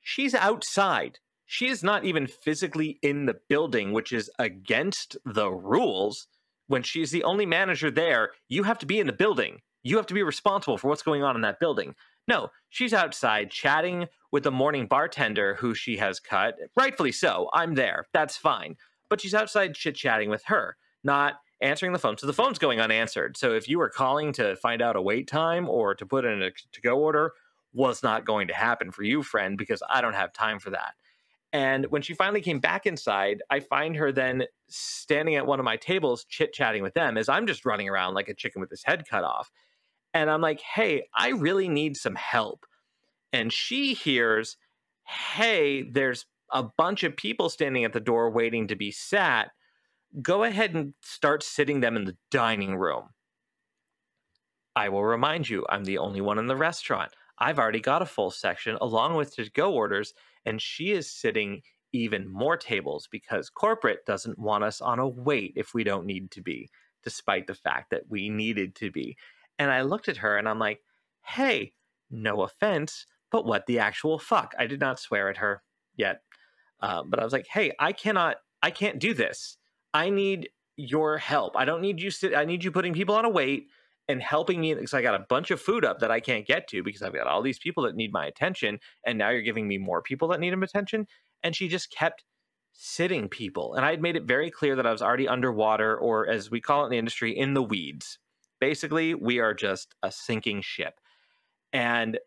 She's 0.00 0.34
outside. 0.34 1.18
She 1.46 1.68
is 1.68 1.82
not 1.82 2.04
even 2.04 2.26
physically 2.26 2.98
in 3.02 3.26
the 3.26 3.36
building, 3.48 3.92
which 3.92 4.12
is 4.12 4.30
against 4.38 5.16
the 5.24 5.50
rules. 5.50 6.26
When 6.66 6.82
she's 6.82 7.12
the 7.12 7.24
only 7.24 7.46
manager 7.46 7.90
there, 7.90 8.30
you 8.48 8.64
have 8.64 8.78
to 8.80 8.86
be 8.86 8.98
in 8.98 9.06
the 9.06 9.12
building. 9.12 9.60
You 9.86 9.96
have 9.98 10.06
to 10.06 10.14
be 10.14 10.24
responsible 10.24 10.78
for 10.78 10.88
what's 10.88 11.04
going 11.04 11.22
on 11.22 11.36
in 11.36 11.42
that 11.42 11.60
building. 11.60 11.94
No, 12.26 12.48
she's 12.70 12.92
outside 12.92 13.52
chatting 13.52 14.08
with 14.32 14.42
the 14.42 14.50
morning 14.50 14.88
bartender 14.88 15.54
who 15.54 15.74
she 15.74 15.96
has 15.98 16.18
cut. 16.18 16.56
Rightfully 16.74 17.12
so. 17.12 17.48
I'm 17.52 17.76
there. 17.76 18.06
That's 18.12 18.36
fine. 18.36 18.74
But 19.08 19.20
she's 19.20 19.32
outside 19.32 19.76
chit 19.76 19.94
chatting 19.94 20.28
with 20.28 20.42
her, 20.46 20.76
not 21.04 21.34
answering 21.60 21.92
the 21.92 22.00
phone. 22.00 22.18
So 22.18 22.26
the 22.26 22.32
phone's 22.32 22.58
going 22.58 22.80
unanswered. 22.80 23.36
So 23.36 23.54
if 23.54 23.68
you 23.68 23.78
were 23.78 23.88
calling 23.88 24.32
to 24.32 24.56
find 24.56 24.82
out 24.82 24.96
a 24.96 25.00
wait 25.00 25.28
time 25.28 25.68
or 25.68 25.94
to 25.94 26.04
put 26.04 26.24
in 26.24 26.42
a 26.42 26.50
to 26.50 26.80
go 26.80 26.98
order, 26.98 27.32
was 27.72 28.02
not 28.02 28.24
going 28.24 28.48
to 28.48 28.54
happen 28.54 28.90
for 28.90 29.04
you, 29.04 29.22
friend, 29.22 29.56
because 29.56 29.84
I 29.88 30.00
don't 30.00 30.14
have 30.14 30.32
time 30.32 30.58
for 30.58 30.70
that. 30.70 30.94
And 31.52 31.86
when 31.90 32.02
she 32.02 32.12
finally 32.12 32.40
came 32.40 32.58
back 32.58 32.86
inside, 32.86 33.40
I 33.50 33.60
find 33.60 33.94
her 33.94 34.10
then 34.10 34.46
standing 34.66 35.36
at 35.36 35.46
one 35.46 35.60
of 35.60 35.64
my 35.64 35.76
tables 35.76 36.24
chit 36.24 36.52
chatting 36.52 36.82
with 36.82 36.94
them 36.94 37.16
as 37.16 37.28
I'm 37.28 37.46
just 37.46 37.64
running 37.64 37.88
around 37.88 38.14
like 38.14 38.28
a 38.28 38.34
chicken 38.34 38.60
with 38.60 38.70
his 38.70 38.82
head 38.82 39.08
cut 39.08 39.22
off. 39.22 39.52
And 40.16 40.30
I'm 40.30 40.40
like, 40.40 40.62
hey, 40.62 41.08
I 41.14 41.28
really 41.28 41.68
need 41.68 41.94
some 41.98 42.14
help. 42.14 42.64
And 43.34 43.52
she 43.52 43.92
hears, 43.92 44.56
hey, 45.04 45.82
there's 45.82 46.24
a 46.50 46.62
bunch 46.62 47.04
of 47.04 47.18
people 47.18 47.50
standing 47.50 47.84
at 47.84 47.92
the 47.92 48.00
door 48.00 48.30
waiting 48.30 48.66
to 48.68 48.76
be 48.76 48.90
sat. 48.90 49.50
Go 50.22 50.42
ahead 50.42 50.74
and 50.74 50.94
start 51.02 51.42
sitting 51.42 51.80
them 51.80 51.96
in 51.96 52.06
the 52.06 52.16
dining 52.30 52.76
room. 52.76 53.10
I 54.74 54.88
will 54.88 55.04
remind 55.04 55.50
you, 55.50 55.66
I'm 55.68 55.84
the 55.84 55.98
only 55.98 56.22
one 56.22 56.38
in 56.38 56.46
the 56.46 56.56
restaurant. 56.56 57.12
I've 57.38 57.58
already 57.58 57.80
got 57.80 58.00
a 58.00 58.06
full 58.06 58.30
section 58.30 58.78
along 58.80 59.16
with 59.16 59.36
to 59.36 59.50
go 59.50 59.74
orders, 59.74 60.14
and 60.46 60.62
she 60.62 60.92
is 60.92 61.12
sitting 61.12 61.60
even 61.92 62.26
more 62.26 62.56
tables 62.56 63.06
because 63.10 63.50
corporate 63.50 64.06
doesn't 64.06 64.38
want 64.38 64.64
us 64.64 64.80
on 64.80 64.98
a 64.98 65.06
wait 65.06 65.52
if 65.56 65.74
we 65.74 65.84
don't 65.84 66.06
need 66.06 66.30
to 66.30 66.40
be, 66.40 66.70
despite 67.04 67.46
the 67.46 67.54
fact 67.54 67.90
that 67.90 68.08
we 68.08 68.30
needed 68.30 68.74
to 68.76 68.90
be. 68.90 69.14
And 69.58 69.70
I 69.70 69.82
looked 69.82 70.08
at 70.08 70.18
her 70.18 70.36
and 70.36 70.48
I'm 70.48 70.58
like, 70.58 70.80
hey, 71.24 71.72
no 72.10 72.42
offense, 72.42 73.06
but 73.30 73.46
what 73.46 73.66
the 73.66 73.78
actual 73.78 74.18
fuck? 74.18 74.54
I 74.58 74.66
did 74.66 74.80
not 74.80 75.00
swear 75.00 75.28
at 75.28 75.38
her 75.38 75.62
yet. 75.96 76.22
Uh, 76.80 77.02
but 77.04 77.18
I 77.18 77.24
was 77.24 77.32
like, 77.32 77.46
hey, 77.50 77.72
I 77.78 77.92
cannot, 77.92 78.36
I 78.62 78.70
can't 78.70 78.98
do 78.98 79.14
this. 79.14 79.56
I 79.94 80.10
need 80.10 80.50
your 80.76 81.18
help. 81.18 81.56
I 81.56 81.64
don't 81.64 81.80
need 81.80 82.00
you 82.00 82.10
sit, 82.10 82.34
I 82.34 82.44
need 82.44 82.62
you 82.62 82.70
putting 82.70 82.92
people 82.92 83.14
on 83.14 83.24
a 83.24 83.30
wait 83.30 83.68
and 84.08 84.22
helping 84.22 84.60
me 84.60 84.74
because 84.74 84.94
I 84.94 85.02
got 85.02 85.14
a 85.14 85.26
bunch 85.28 85.50
of 85.50 85.60
food 85.60 85.84
up 85.84 86.00
that 86.00 86.10
I 86.10 86.20
can't 86.20 86.46
get 86.46 86.68
to 86.68 86.82
because 86.82 87.02
I've 87.02 87.14
got 87.14 87.26
all 87.26 87.42
these 87.42 87.58
people 87.58 87.84
that 87.84 87.96
need 87.96 88.12
my 88.12 88.26
attention. 88.26 88.78
And 89.04 89.18
now 89.18 89.30
you're 89.30 89.42
giving 89.42 89.66
me 89.66 89.78
more 89.78 90.02
people 90.02 90.28
that 90.28 90.40
need 90.40 90.52
him 90.52 90.62
attention. 90.62 91.06
And 91.42 91.56
she 91.56 91.66
just 91.66 91.90
kept 91.90 92.24
sitting 92.72 93.28
people. 93.28 93.74
And 93.74 93.84
I 93.84 93.90
had 93.90 94.02
made 94.02 94.16
it 94.16 94.24
very 94.24 94.50
clear 94.50 94.76
that 94.76 94.86
I 94.86 94.92
was 94.92 95.02
already 95.02 95.26
underwater, 95.26 95.96
or 95.96 96.28
as 96.28 96.50
we 96.50 96.60
call 96.60 96.82
it 96.82 96.86
in 96.86 96.90
the 96.90 96.98
industry, 96.98 97.36
in 97.36 97.54
the 97.54 97.62
weeds. 97.62 98.18
Basically, 98.60 99.14
we 99.14 99.38
are 99.38 99.54
just 99.54 99.94
a 100.02 100.10
sinking 100.10 100.62
ship. 100.62 100.94
And 101.72 102.18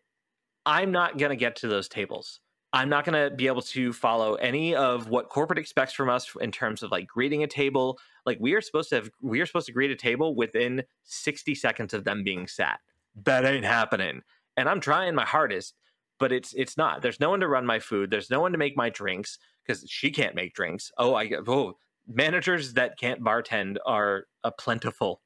I'm 0.66 0.92
not 0.92 1.18
going 1.18 1.30
to 1.30 1.36
get 1.36 1.56
to 1.56 1.68
those 1.68 1.88
tables. 1.88 2.40
I'm 2.72 2.88
not 2.88 3.04
going 3.04 3.30
to 3.30 3.34
be 3.34 3.48
able 3.48 3.62
to 3.62 3.92
follow 3.92 4.34
any 4.36 4.76
of 4.76 5.08
what 5.08 5.28
corporate 5.28 5.58
expects 5.58 5.92
from 5.92 6.08
us 6.08 6.30
in 6.40 6.52
terms 6.52 6.82
of 6.82 6.92
like 6.92 7.08
greeting 7.08 7.42
a 7.42 7.48
table. 7.48 7.98
Like 8.26 8.38
we 8.40 8.54
are 8.54 8.60
supposed 8.60 8.90
to 8.90 8.96
have, 8.96 9.10
we 9.20 9.40
are 9.40 9.46
supposed 9.46 9.66
to 9.66 9.72
greet 9.72 9.90
a 9.90 9.96
table 9.96 10.36
within 10.36 10.84
60 11.04 11.54
seconds 11.56 11.94
of 11.94 12.04
them 12.04 12.22
being 12.22 12.46
sat. 12.46 12.78
That 13.24 13.44
ain't 13.44 13.64
happening. 13.64 14.22
And 14.56 14.68
I'm 14.68 14.80
trying 14.80 15.14
my 15.14 15.24
hardest, 15.24 15.74
but 16.18 16.30
it's 16.30 16.52
it's 16.52 16.76
not. 16.76 17.02
There's 17.02 17.18
no 17.18 17.30
one 17.30 17.40
to 17.40 17.48
run 17.48 17.66
my 17.66 17.80
food. 17.80 18.10
There's 18.10 18.30
no 18.30 18.40
one 18.40 18.52
to 18.52 18.58
make 18.58 18.76
my 18.76 18.90
drinks 18.90 19.38
because 19.66 19.84
she 19.88 20.10
can't 20.10 20.34
make 20.34 20.54
drinks. 20.54 20.92
Oh, 20.98 21.14
I 21.14 21.30
oh 21.46 21.74
managers 22.06 22.74
that 22.74 22.98
can't 22.98 23.22
bartend 23.22 23.76
are 23.86 24.26
a 24.44 24.52
plentiful. 24.52 25.22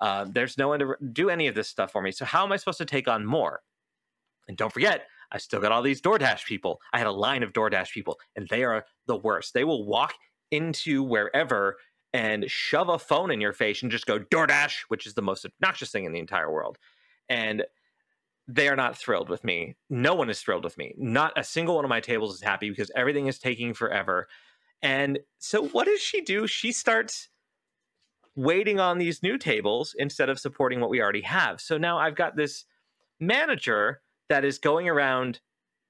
Uh, 0.00 0.26
there's 0.28 0.58
no 0.58 0.68
one 0.68 0.78
to 0.78 0.94
do 1.12 1.30
any 1.30 1.48
of 1.48 1.54
this 1.54 1.68
stuff 1.68 1.92
for 1.92 2.02
me. 2.02 2.12
So 2.12 2.24
how 2.24 2.44
am 2.44 2.52
I 2.52 2.56
supposed 2.56 2.78
to 2.78 2.84
take 2.84 3.08
on 3.08 3.24
more? 3.24 3.60
And 4.46 4.56
don't 4.56 4.72
forget, 4.72 5.06
I 5.30 5.38
still 5.38 5.60
got 5.60 5.72
all 5.72 5.82
these 5.82 6.00
DoorDash 6.00 6.46
people. 6.46 6.80
I 6.92 6.98
had 6.98 7.06
a 7.06 7.12
line 7.12 7.42
of 7.42 7.52
DoorDash 7.52 7.92
people, 7.92 8.18
and 8.36 8.48
they 8.48 8.64
are 8.64 8.84
the 9.06 9.16
worst. 9.16 9.54
They 9.54 9.64
will 9.64 9.86
walk 9.86 10.14
into 10.50 11.02
wherever 11.02 11.76
and 12.14 12.50
shove 12.50 12.88
a 12.88 12.98
phone 12.98 13.30
in 13.30 13.40
your 13.40 13.52
face 13.52 13.82
and 13.82 13.92
just 13.92 14.06
go 14.06 14.18
DoorDash, 14.18 14.84
which 14.88 15.06
is 15.06 15.14
the 15.14 15.22
most 15.22 15.44
obnoxious 15.44 15.90
thing 15.90 16.04
in 16.04 16.12
the 16.12 16.18
entire 16.18 16.50
world. 16.50 16.78
And 17.28 17.64
they 18.46 18.68
are 18.68 18.76
not 18.76 18.96
thrilled 18.96 19.28
with 19.28 19.44
me. 19.44 19.76
No 19.90 20.14
one 20.14 20.30
is 20.30 20.40
thrilled 20.40 20.64
with 20.64 20.78
me. 20.78 20.94
Not 20.96 21.34
a 21.36 21.44
single 21.44 21.74
one 21.76 21.84
of 21.84 21.90
my 21.90 22.00
tables 22.00 22.34
is 22.34 22.40
happy 22.40 22.70
because 22.70 22.90
everything 22.96 23.26
is 23.26 23.38
taking 23.38 23.74
forever. 23.74 24.26
And 24.80 25.18
so, 25.38 25.66
what 25.66 25.84
does 25.84 26.00
she 26.00 26.22
do? 26.22 26.46
She 26.46 26.72
starts 26.72 27.28
waiting 28.38 28.78
on 28.78 28.98
these 28.98 29.20
new 29.20 29.36
tables 29.36 29.96
instead 29.98 30.28
of 30.28 30.38
supporting 30.38 30.78
what 30.78 30.90
we 30.90 31.02
already 31.02 31.22
have. 31.22 31.60
So 31.60 31.76
now 31.76 31.98
I've 31.98 32.14
got 32.14 32.36
this 32.36 32.66
manager 33.18 34.00
that 34.28 34.44
is 34.44 34.60
going 34.60 34.88
around 34.88 35.40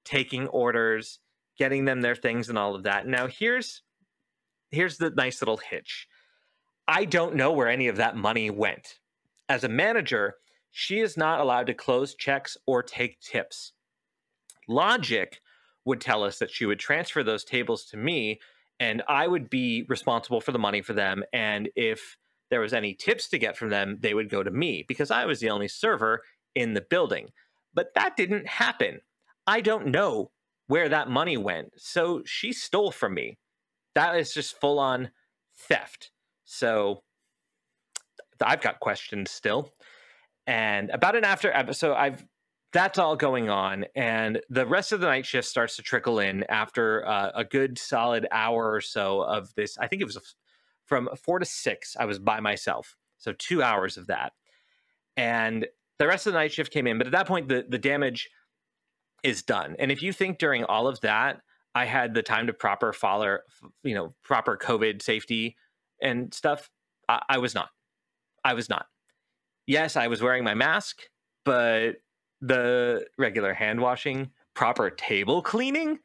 taking 0.02 0.48
orders, 0.48 1.18
getting 1.58 1.84
them 1.84 2.00
their 2.00 2.14
things 2.14 2.48
and 2.48 2.56
all 2.56 2.74
of 2.74 2.84
that. 2.84 3.06
Now 3.06 3.26
here's 3.26 3.82
here's 4.70 4.96
the 4.96 5.10
nice 5.10 5.42
little 5.42 5.58
hitch. 5.58 6.08
I 6.86 7.04
don't 7.04 7.34
know 7.34 7.52
where 7.52 7.68
any 7.68 7.86
of 7.88 7.96
that 7.96 8.16
money 8.16 8.48
went. 8.48 8.98
As 9.50 9.62
a 9.62 9.68
manager, 9.68 10.36
she 10.70 11.00
is 11.00 11.18
not 11.18 11.40
allowed 11.40 11.66
to 11.66 11.74
close 11.74 12.14
checks 12.14 12.56
or 12.64 12.82
take 12.82 13.20
tips. 13.20 13.74
Logic 14.66 15.38
would 15.84 16.00
tell 16.00 16.24
us 16.24 16.38
that 16.38 16.50
she 16.50 16.64
would 16.64 16.78
transfer 16.78 17.22
those 17.22 17.44
tables 17.44 17.84
to 17.90 17.98
me 17.98 18.40
and 18.80 19.02
I 19.06 19.26
would 19.26 19.50
be 19.50 19.84
responsible 19.86 20.40
for 20.40 20.52
the 20.52 20.58
money 20.58 20.80
for 20.80 20.94
them. 20.94 21.24
And 21.34 21.68
if 21.76 22.16
there 22.50 22.60
was 22.60 22.72
any 22.72 22.94
tips 22.94 23.28
to 23.28 23.38
get 23.38 23.56
from 23.56 23.70
them, 23.70 23.98
they 24.00 24.14
would 24.14 24.30
go 24.30 24.42
to 24.42 24.50
me 24.50 24.84
because 24.86 25.10
I 25.10 25.26
was 25.26 25.40
the 25.40 25.50
only 25.50 25.68
server 25.68 26.22
in 26.54 26.74
the 26.74 26.80
building. 26.80 27.28
But 27.74 27.94
that 27.94 28.16
didn't 28.16 28.46
happen. 28.46 29.00
I 29.46 29.60
don't 29.60 29.88
know 29.88 30.30
where 30.66 30.88
that 30.88 31.08
money 31.08 31.36
went. 31.36 31.72
So 31.76 32.22
she 32.24 32.52
stole 32.52 32.90
from 32.90 33.14
me. 33.14 33.38
That 33.94 34.16
is 34.16 34.32
just 34.32 34.60
full 34.60 34.78
on 34.78 35.10
theft. 35.56 36.10
So 36.44 37.02
I've 38.42 38.60
got 38.60 38.80
questions 38.80 39.30
still. 39.30 39.72
And 40.46 40.90
about 40.90 41.16
an 41.16 41.24
after 41.24 41.52
episode, 41.52 41.94
I've 41.94 42.24
that's 42.72 42.98
all 42.98 43.16
going 43.16 43.48
on 43.48 43.86
and 43.94 44.40
the 44.50 44.66
rest 44.66 44.92
of 44.92 45.00
the 45.00 45.06
night 45.06 45.24
shift 45.24 45.48
starts 45.48 45.76
to 45.76 45.82
trickle 45.82 46.18
in 46.18 46.44
after 46.50 47.06
uh, 47.06 47.30
a 47.34 47.44
good 47.44 47.78
solid 47.78 48.26
hour 48.30 48.72
or 48.72 48.80
so 48.80 49.22
of 49.22 49.54
this 49.54 49.78
i 49.78 49.86
think 49.86 50.02
it 50.02 50.04
was 50.04 50.34
from 50.88 51.08
four 51.22 51.38
to 51.38 51.44
six, 51.44 51.96
I 51.98 52.06
was 52.06 52.18
by 52.18 52.40
myself. 52.40 52.96
So 53.18 53.32
two 53.32 53.62
hours 53.62 53.96
of 53.96 54.06
that. 54.06 54.32
And 55.16 55.66
the 55.98 56.06
rest 56.06 56.26
of 56.26 56.32
the 56.32 56.38
night 56.38 56.52
shift 56.52 56.72
came 56.72 56.86
in. 56.86 56.98
But 56.98 57.06
at 57.06 57.12
that 57.12 57.26
point, 57.26 57.48
the, 57.48 57.64
the 57.68 57.78
damage 57.78 58.28
is 59.22 59.42
done. 59.42 59.76
And 59.78 59.92
if 59.92 60.02
you 60.02 60.12
think 60.12 60.38
during 60.38 60.64
all 60.64 60.86
of 60.86 61.00
that, 61.00 61.40
I 61.74 61.84
had 61.84 62.14
the 62.14 62.22
time 62.22 62.46
to 62.46 62.52
proper 62.52 62.92
follow, 62.92 63.38
you 63.82 63.94
know, 63.94 64.14
proper 64.24 64.56
COVID 64.56 65.02
safety 65.02 65.56
and 66.00 66.32
stuff, 66.32 66.70
I, 67.08 67.22
I 67.28 67.38
was 67.38 67.54
not. 67.54 67.68
I 68.44 68.54
was 68.54 68.68
not. 68.68 68.86
Yes, 69.66 69.96
I 69.96 70.06
was 70.06 70.22
wearing 70.22 70.44
my 70.44 70.54
mask, 70.54 71.02
but 71.44 71.96
the 72.40 73.04
regular 73.18 73.52
hand 73.52 73.80
washing, 73.80 74.30
proper 74.54 74.88
table 74.88 75.42
cleaning, 75.42 75.98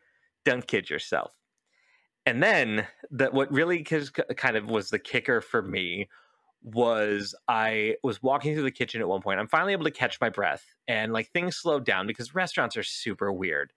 don't 0.44 0.68
kid 0.68 0.90
yourself 0.90 1.32
and 2.26 2.42
then 2.42 2.88
that 3.12 3.34
what 3.34 3.52
really 3.52 3.84
kind 3.84 4.58
of 4.58 4.70
was 4.70 4.90
the 4.90 5.00
kicker 5.00 5.42
for 5.42 5.62
me 5.62 6.08
was 6.64 7.36
I 7.48 7.96
was 8.04 8.24
walking 8.24 8.54
through 8.54 8.64
the 8.64 8.72
kitchen 8.72 9.02
at 9.02 9.08
one 9.08 9.22
point. 9.22 9.40
I'm 9.40 9.48
finally 9.48 9.74
able 9.74 9.84
to 9.84 9.92
catch 9.92 10.22
my 10.22 10.30
breath 10.30 10.64
and 10.88 11.12
like 11.12 11.30
things 11.32 11.58
slowed 11.58 11.86
down 11.86 12.08
because 12.08 12.34
restaurants 12.34 12.78
are 12.78 12.84
super 12.84 13.32
weird. 13.34 13.74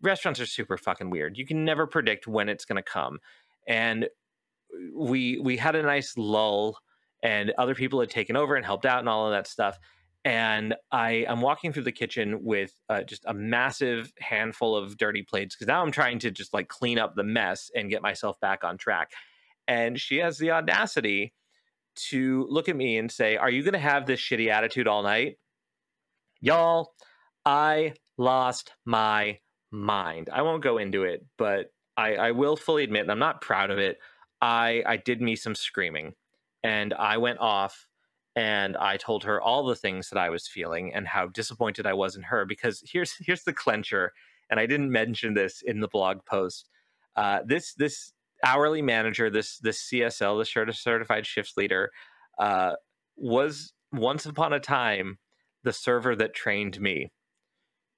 Restaurants 0.00 0.40
are 0.40 0.46
super 0.46 0.78
fucking 0.78 1.10
weird. 1.10 1.36
You 1.36 1.46
can 1.46 1.64
never 1.64 1.86
predict 1.86 2.26
when 2.26 2.48
it's 2.48 2.64
going 2.64 2.76
to 2.76 2.82
come. 2.82 3.18
And 3.68 4.08
we 4.96 5.38
we 5.38 5.58
had 5.58 5.76
a 5.76 5.82
nice 5.82 6.16
lull 6.16 6.78
and 7.22 7.52
other 7.58 7.74
people 7.74 8.00
had 8.00 8.08
taken 8.08 8.36
over 8.36 8.56
and 8.56 8.64
helped 8.64 8.86
out 8.86 9.00
and 9.00 9.08
all 9.08 9.26
of 9.26 9.32
that 9.32 9.46
stuff 9.46 9.78
and 10.24 10.74
I 10.92 11.24
am 11.28 11.40
walking 11.40 11.72
through 11.72 11.82
the 11.82 11.92
kitchen 11.92 12.44
with 12.44 12.72
uh, 12.88 13.02
just 13.02 13.24
a 13.26 13.34
massive 13.34 14.12
handful 14.20 14.76
of 14.76 14.96
dirty 14.96 15.22
plates 15.22 15.54
because 15.54 15.66
now 15.66 15.82
I'm 15.82 15.90
trying 15.90 16.20
to 16.20 16.30
just 16.30 16.54
like 16.54 16.68
clean 16.68 16.98
up 16.98 17.14
the 17.16 17.24
mess 17.24 17.70
and 17.74 17.90
get 17.90 18.02
myself 18.02 18.38
back 18.40 18.62
on 18.62 18.78
track. 18.78 19.10
And 19.66 19.98
she 20.00 20.18
has 20.18 20.38
the 20.38 20.52
audacity 20.52 21.34
to 21.94 22.46
look 22.48 22.68
at 22.68 22.76
me 22.76 22.98
and 22.98 23.10
say, 23.10 23.36
"Are 23.36 23.50
you 23.50 23.62
going 23.62 23.72
to 23.74 23.78
have 23.78 24.06
this 24.06 24.20
shitty 24.20 24.48
attitude 24.48 24.86
all 24.86 25.02
night, 25.02 25.36
y'all?" 26.40 26.94
I 27.44 27.94
lost 28.16 28.72
my 28.84 29.38
mind. 29.72 30.30
I 30.32 30.42
won't 30.42 30.62
go 30.62 30.78
into 30.78 31.02
it, 31.02 31.24
but 31.36 31.72
I, 31.96 32.14
I 32.14 32.30
will 32.30 32.56
fully 32.56 32.84
admit, 32.84 33.02
and 33.02 33.10
I'm 33.10 33.18
not 33.18 33.40
proud 33.40 33.70
of 33.70 33.78
it. 33.78 33.98
I 34.40 34.82
I 34.86 34.96
did 34.96 35.20
me 35.20 35.36
some 35.36 35.54
screaming, 35.54 36.14
and 36.62 36.94
I 36.94 37.18
went 37.18 37.40
off 37.40 37.88
and 38.34 38.76
I 38.76 38.96
told 38.96 39.24
her 39.24 39.40
all 39.40 39.64
the 39.64 39.76
things 39.76 40.08
that 40.08 40.18
I 40.18 40.30
was 40.30 40.48
feeling 40.48 40.94
and 40.94 41.06
how 41.06 41.26
disappointed 41.26 41.86
I 41.86 41.92
was 41.92 42.16
in 42.16 42.22
her. 42.22 42.44
Because 42.44 42.82
here's 42.86 43.14
here's 43.20 43.44
the 43.44 43.52
clencher, 43.52 44.08
and 44.50 44.58
I 44.58 44.66
didn't 44.66 44.90
mention 44.90 45.34
this 45.34 45.62
in 45.62 45.80
the 45.80 45.88
blog 45.88 46.24
post. 46.24 46.68
Uh, 47.16 47.40
this 47.44 47.74
this 47.74 48.12
hourly 48.44 48.82
manager, 48.82 49.30
this 49.30 49.58
this 49.58 49.88
CSL, 49.90 50.38
the 50.38 50.72
certified 50.72 51.26
shifts 51.26 51.56
leader, 51.56 51.90
uh, 52.38 52.72
was 53.16 53.72
once 53.92 54.26
upon 54.26 54.52
a 54.52 54.60
time 54.60 55.18
the 55.62 55.72
server 55.72 56.16
that 56.16 56.34
trained 56.34 56.80
me. 56.80 57.12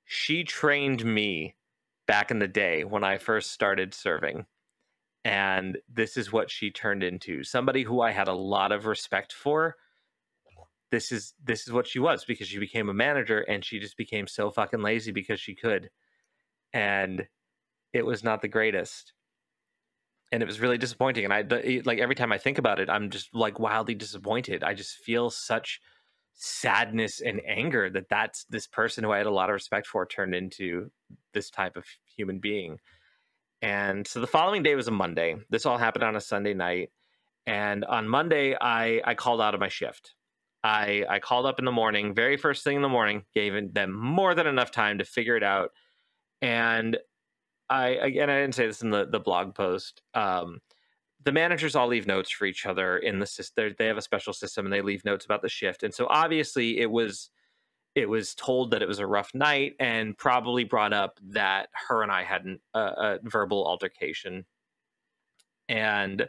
She 0.04 0.44
trained 0.44 1.04
me 1.04 1.54
back 2.06 2.30
in 2.30 2.38
the 2.38 2.48
day 2.48 2.84
when 2.84 3.04
I 3.04 3.18
first 3.18 3.52
started 3.52 3.94
serving. 3.94 4.46
And 5.24 5.78
this 5.90 6.18
is 6.18 6.32
what 6.32 6.50
she 6.50 6.70
turned 6.70 7.02
into 7.02 7.44
somebody 7.44 7.82
who 7.82 8.02
I 8.02 8.10
had 8.10 8.28
a 8.28 8.34
lot 8.34 8.72
of 8.72 8.84
respect 8.84 9.32
for. 9.32 9.76
This 10.94 11.10
is 11.10 11.34
this 11.42 11.66
is 11.66 11.72
what 11.72 11.88
she 11.88 11.98
was 11.98 12.24
because 12.24 12.46
she 12.46 12.60
became 12.60 12.88
a 12.88 12.94
manager 12.94 13.40
and 13.40 13.64
she 13.64 13.80
just 13.80 13.96
became 13.96 14.28
so 14.28 14.48
fucking 14.48 14.80
lazy 14.80 15.10
because 15.10 15.40
she 15.40 15.56
could. 15.56 15.90
And 16.72 17.26
it 17.92 18.06
was 18.06 18.22
not 18.22 18.42
the 18.42 18.48
greatest. 18.48 19.12
And 20.30 20.40
it 20.40 20.46
was 20.46 20.60
really 20.60 20.78
disappointing. 20.78 21.24
And 21.24 21.34
I 21.34 21.42
like 21.84 21.98
every 21.98 22.14
time 22.14 22.30
I 22.30 22.38
think 22.38 22.58
about 22.58 22.78
it, 22.78 22.88
I'm 22.88 23.10
just 23.10 23.34
like 23.34 23.58
wildly 23.58 23.96
disappointed. 23.96 24.62
I 24.62 24.74
just 24.74 24.94
feel 24.98 25.30
such 25.30 25.80
sadness 26.34 27.20
and 27.20 27.40
anger 27.44 27.90
that 27.90 28.08
that's 28.08 28.44
this 28.44 28.68
person 28.68 29.02
who 29.02 29.10
I 29.10 29.18
had 29.18 29.26
a 29.26 29.32
lot 29.32 29.50
of 29.50 29.54
respect 29.54 29.88
for 29.88 30.06
turned 30.06 30.36
into 30.36 30.92
this 31.32 31.50
type 31.50 31.76
of 31.76 31.86
human 32.04 32.38
being. 32.38 32.78
And 33.62 34.06
so 34.06 34.20
the 34.20 34.28
following 34.28 34.62
day 34.62 34.76
was 34.76 34.86
a 34.86 34.92
Monday. 34.92 35.38
This 35.50 35.66
all 35.66 35.78
happened 35.78 36.04
on 36.04 36.14
a 36.14 36.20
Sunday 36.20 36.54
night. 36.54 36.90
And 37.48 37.84
on 37.84 38.08
Monday, 38.08 38.56
I, 38.60 39.00
I 39.04 39.14
called 39.14 39.40
out 39.40 39.54
of 39.54 39.60
my 39.60 39.68
shift. 39.68 40.14
I, 40.64 41.04
I 41.08 41.18
called 41.18 41.44
up 41.44 41.58
in 41.58 41.66
the 41.66 41.72
morning, 41.72 42.14
very 42.14 42.38
first 42.38 42.64
thing 42.64 42.76
in 42.76 42.82
the 42.82 42.88
morning, 42.88 43.24
gave 43.34 43.74
them 43.74 43.92
more 43.92 44.34
than 44.34 44.46
enough 44.46 44.70
time 44.70 44.98
to 44.98 45.04
figure 45.04 45.36
it 45.36 45.42
out. 45.42 45.72
And 46.40 46.96
I, 47.68 47.88
again, 47.88 48.30
I 48.30 48.40
didn't 48.40 48.54
say 48.54 48.66
this 48.66 48.82
in 48.82 48.88
the, 48.88 49.04
the 49.04 49.20
blog 49.20 49.54
post. 49.54 50.00
Um, 50.14 50.60
the 51.22 51.32
managers 51.32 51.76
all 51.76 51.86
leave 51.86 52.06
notes 52.06 52.30
for 52.30 52.46
each 52.46 52.64
other 52.64 52.96
in 52.96 53.18
the 53.18 53.26
system. 53.26 53.74
They 53.78 53.86
have 53.86 53.98
a 53.98 54.02
special 54.02 54.32
system 54.32 54.64
and 54.64 54.72
they 54.72 54.80
leave 54.80 55.04
notes 55.04 55.26
about 55.26 55.42
the 55.42 55.48
shift. 55.50 55.82
And 55.82 55.92
so 55.92 56.06
obviously 56.08 56.80
it 56.80 56.90
was 56.90 57.30
it 57.94 58.08
was 58.08 58.34
told 58.34 58.72
that 58.72 58.82
it 58.82 58.88
was 58.88 58.98
a 58.98 59.06
rough 59.06 59.32
night 59.34 59.74
and 59.78 60.18
probably 60.18 60.64
brought 60.64 60.92
up 60.92 61.20
that 61.28 61.68
her 61.88 62.02
and 62.02 62.10
I 62.10 62.24
had 62.24 62.44
an, 62.44 62.58
a 62.74 63.18
verbal 63.22 63.64
altercation. 63.64 64.44
And 65.68 66.28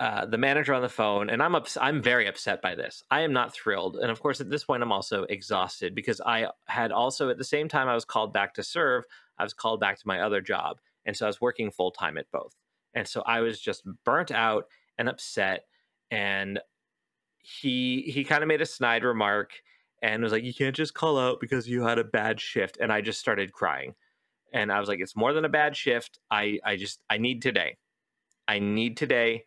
uh, 0.00 0.26
the 0.26 0.38
manager 0.38 0.74
on 0.74 0.82
the 0.82 0.88
phone, 0.88 1.30
and 1.30 1.42
I'm 1.42 1.54
ups- 1.54 1.76
I'm 1.80 2.02
very 2.02 2.26
upset 2.26 2.60
by 2.60 2.74
this. 2.74 3.02
I 3.10 3.20
am 3.20 3.32
not 3.32 3.54
thrilled, 3.54 3.96
and 3.96 4.10
of 4.10 4.20
course, 4.20 4.40
at 4.40 4.50
this 4.50 4.64
point, 4.64 4.82
I'm 4.82 4.92
also 4.92 5.22
exhausted 5.24 5.94
because 5.94 6.20
I 6.20 6.48
had 6.66 6.90
also 6.92 7.28
at 7.30 7.38
the 7.38 7.44
same 7.44 7.68
time 7.68 7.88
I 7.88 7.94
was 7.94 8.04
called 8.04 8.32
back 8.32 8.54
to 8.54 8.62
serve. 8.62 9.04
I 9.38 9.44
was 9.44 9.54
called 9.54 9.80
back 9.80 9.98
to 9.98 10.06
my 10.08 10.20
other 10.20 10.40
job, 10.40 10.80
and 11.06 11.16
so 11.16 11.26
I 11.26 11.28
was 11.28 11.40
working 11.40 11.70
full 11.70 11.92
time 11.92 12.18
at 12.18 12.30
both. 12.32 12.54
And 12.94 13.06
so 13.06 13.22
I 13.22 13.40
was 13.40 13.60
just 13.60 13.82
burnt 14.04 14.30
out 14.30 14.66
and 14.98 15.08
upset. 15.08 15.66
And 16.10 16.60
he 17.38 18.02
he 18.02 18.24
kind 18.24 18.42
of 18.42 18.48
made 18.48 18.62
a 18.62 18.66
snide 18.66 19.04
remark 19.04 19.52
and 20.02 20.22
was 20.22 20.32
like, 20.32 20.44
"You 20.44 20.54
can't 20.54 20.76
just 20.76 20.94
call 20.94 21.18
out 21.18 21.40
because 21.40 21.68
you 21.68 21.82
had 21.82 21.98
a 21.98 22.04
bad 22.04 22.40
shift." 22.40 22.78
And 22.80 22.92
I 22.92 23.00
just 23.00 23.20
started 23.20 23.52
crying. 23.52 23.94
And 24.52 24.72
I 24.72 24.80
was 24.80 24.88
like, 24.88 25.00
"It's 25.00 25.16
more 25.16 25.32
than 25.32 25.44
a 25.44 25.48
bad 25.48 25.76
shift. 25.76 26.18
I 26.30 26.60
I 26.64 26.76
just 26.76 27.00
I 27.10 27.18
need 27.18 27.42
today. 27.42 27.76
I 28.48 28.58
need 28.58 28.96
today. 28.96 29.44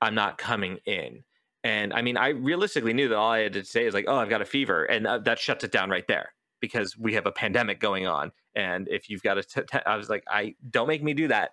I'm 0.00 0.14
not 0.14 0.38
coming 0.38 0.78
in." 0.86 1.24
And 1.62 1.92
I 1.92 2.02
mean, 2.02 2.16
I 2.16 2.28
realistically 2.28 2.94
knew 2.94 3.08
that 3.08 3.16
all 3.16 3.32
I 3.32 3.40
had 3.40 3.52
to 3.54 3.64
say 3.64 3.86
is 3.86 3.94
like, 3.94 4.06
"Oh, 4.08 4.16
I've 4.16 4.30
got 4.30 4.42
a 4.42 4.46
fever," 4.46 4.84
and 4.84 5.06
uh, 5.06 5.18
that 5.18 5.38
shuts 5.38 5.64
it 5.64 5.72
down 5.72 5.90
right 5.90 6.06
there 6.08 6.32
because 6.60 6.98
we 6.98 7.14
have 7.14 7.26
a 7.26 7.32
pandemic 7.32 7.80
going 7.80 8.06
on. 8.06 8.32
And 8.54 8.88
if 8.88 9.08
you've 9.08 9.22
got 9.22 9.38
a, 9.38 9.42
t- 9.42 9.62
t- 9.70 9.78
I 9.86 9.96
was 9.96 10.08
like, 10.08 10.24
"I 10.28 10.54
don't 10.70 10.88
make 10.88 11.02
me 11.02 11.14
do 11.14 11.28
that 11.28 11.52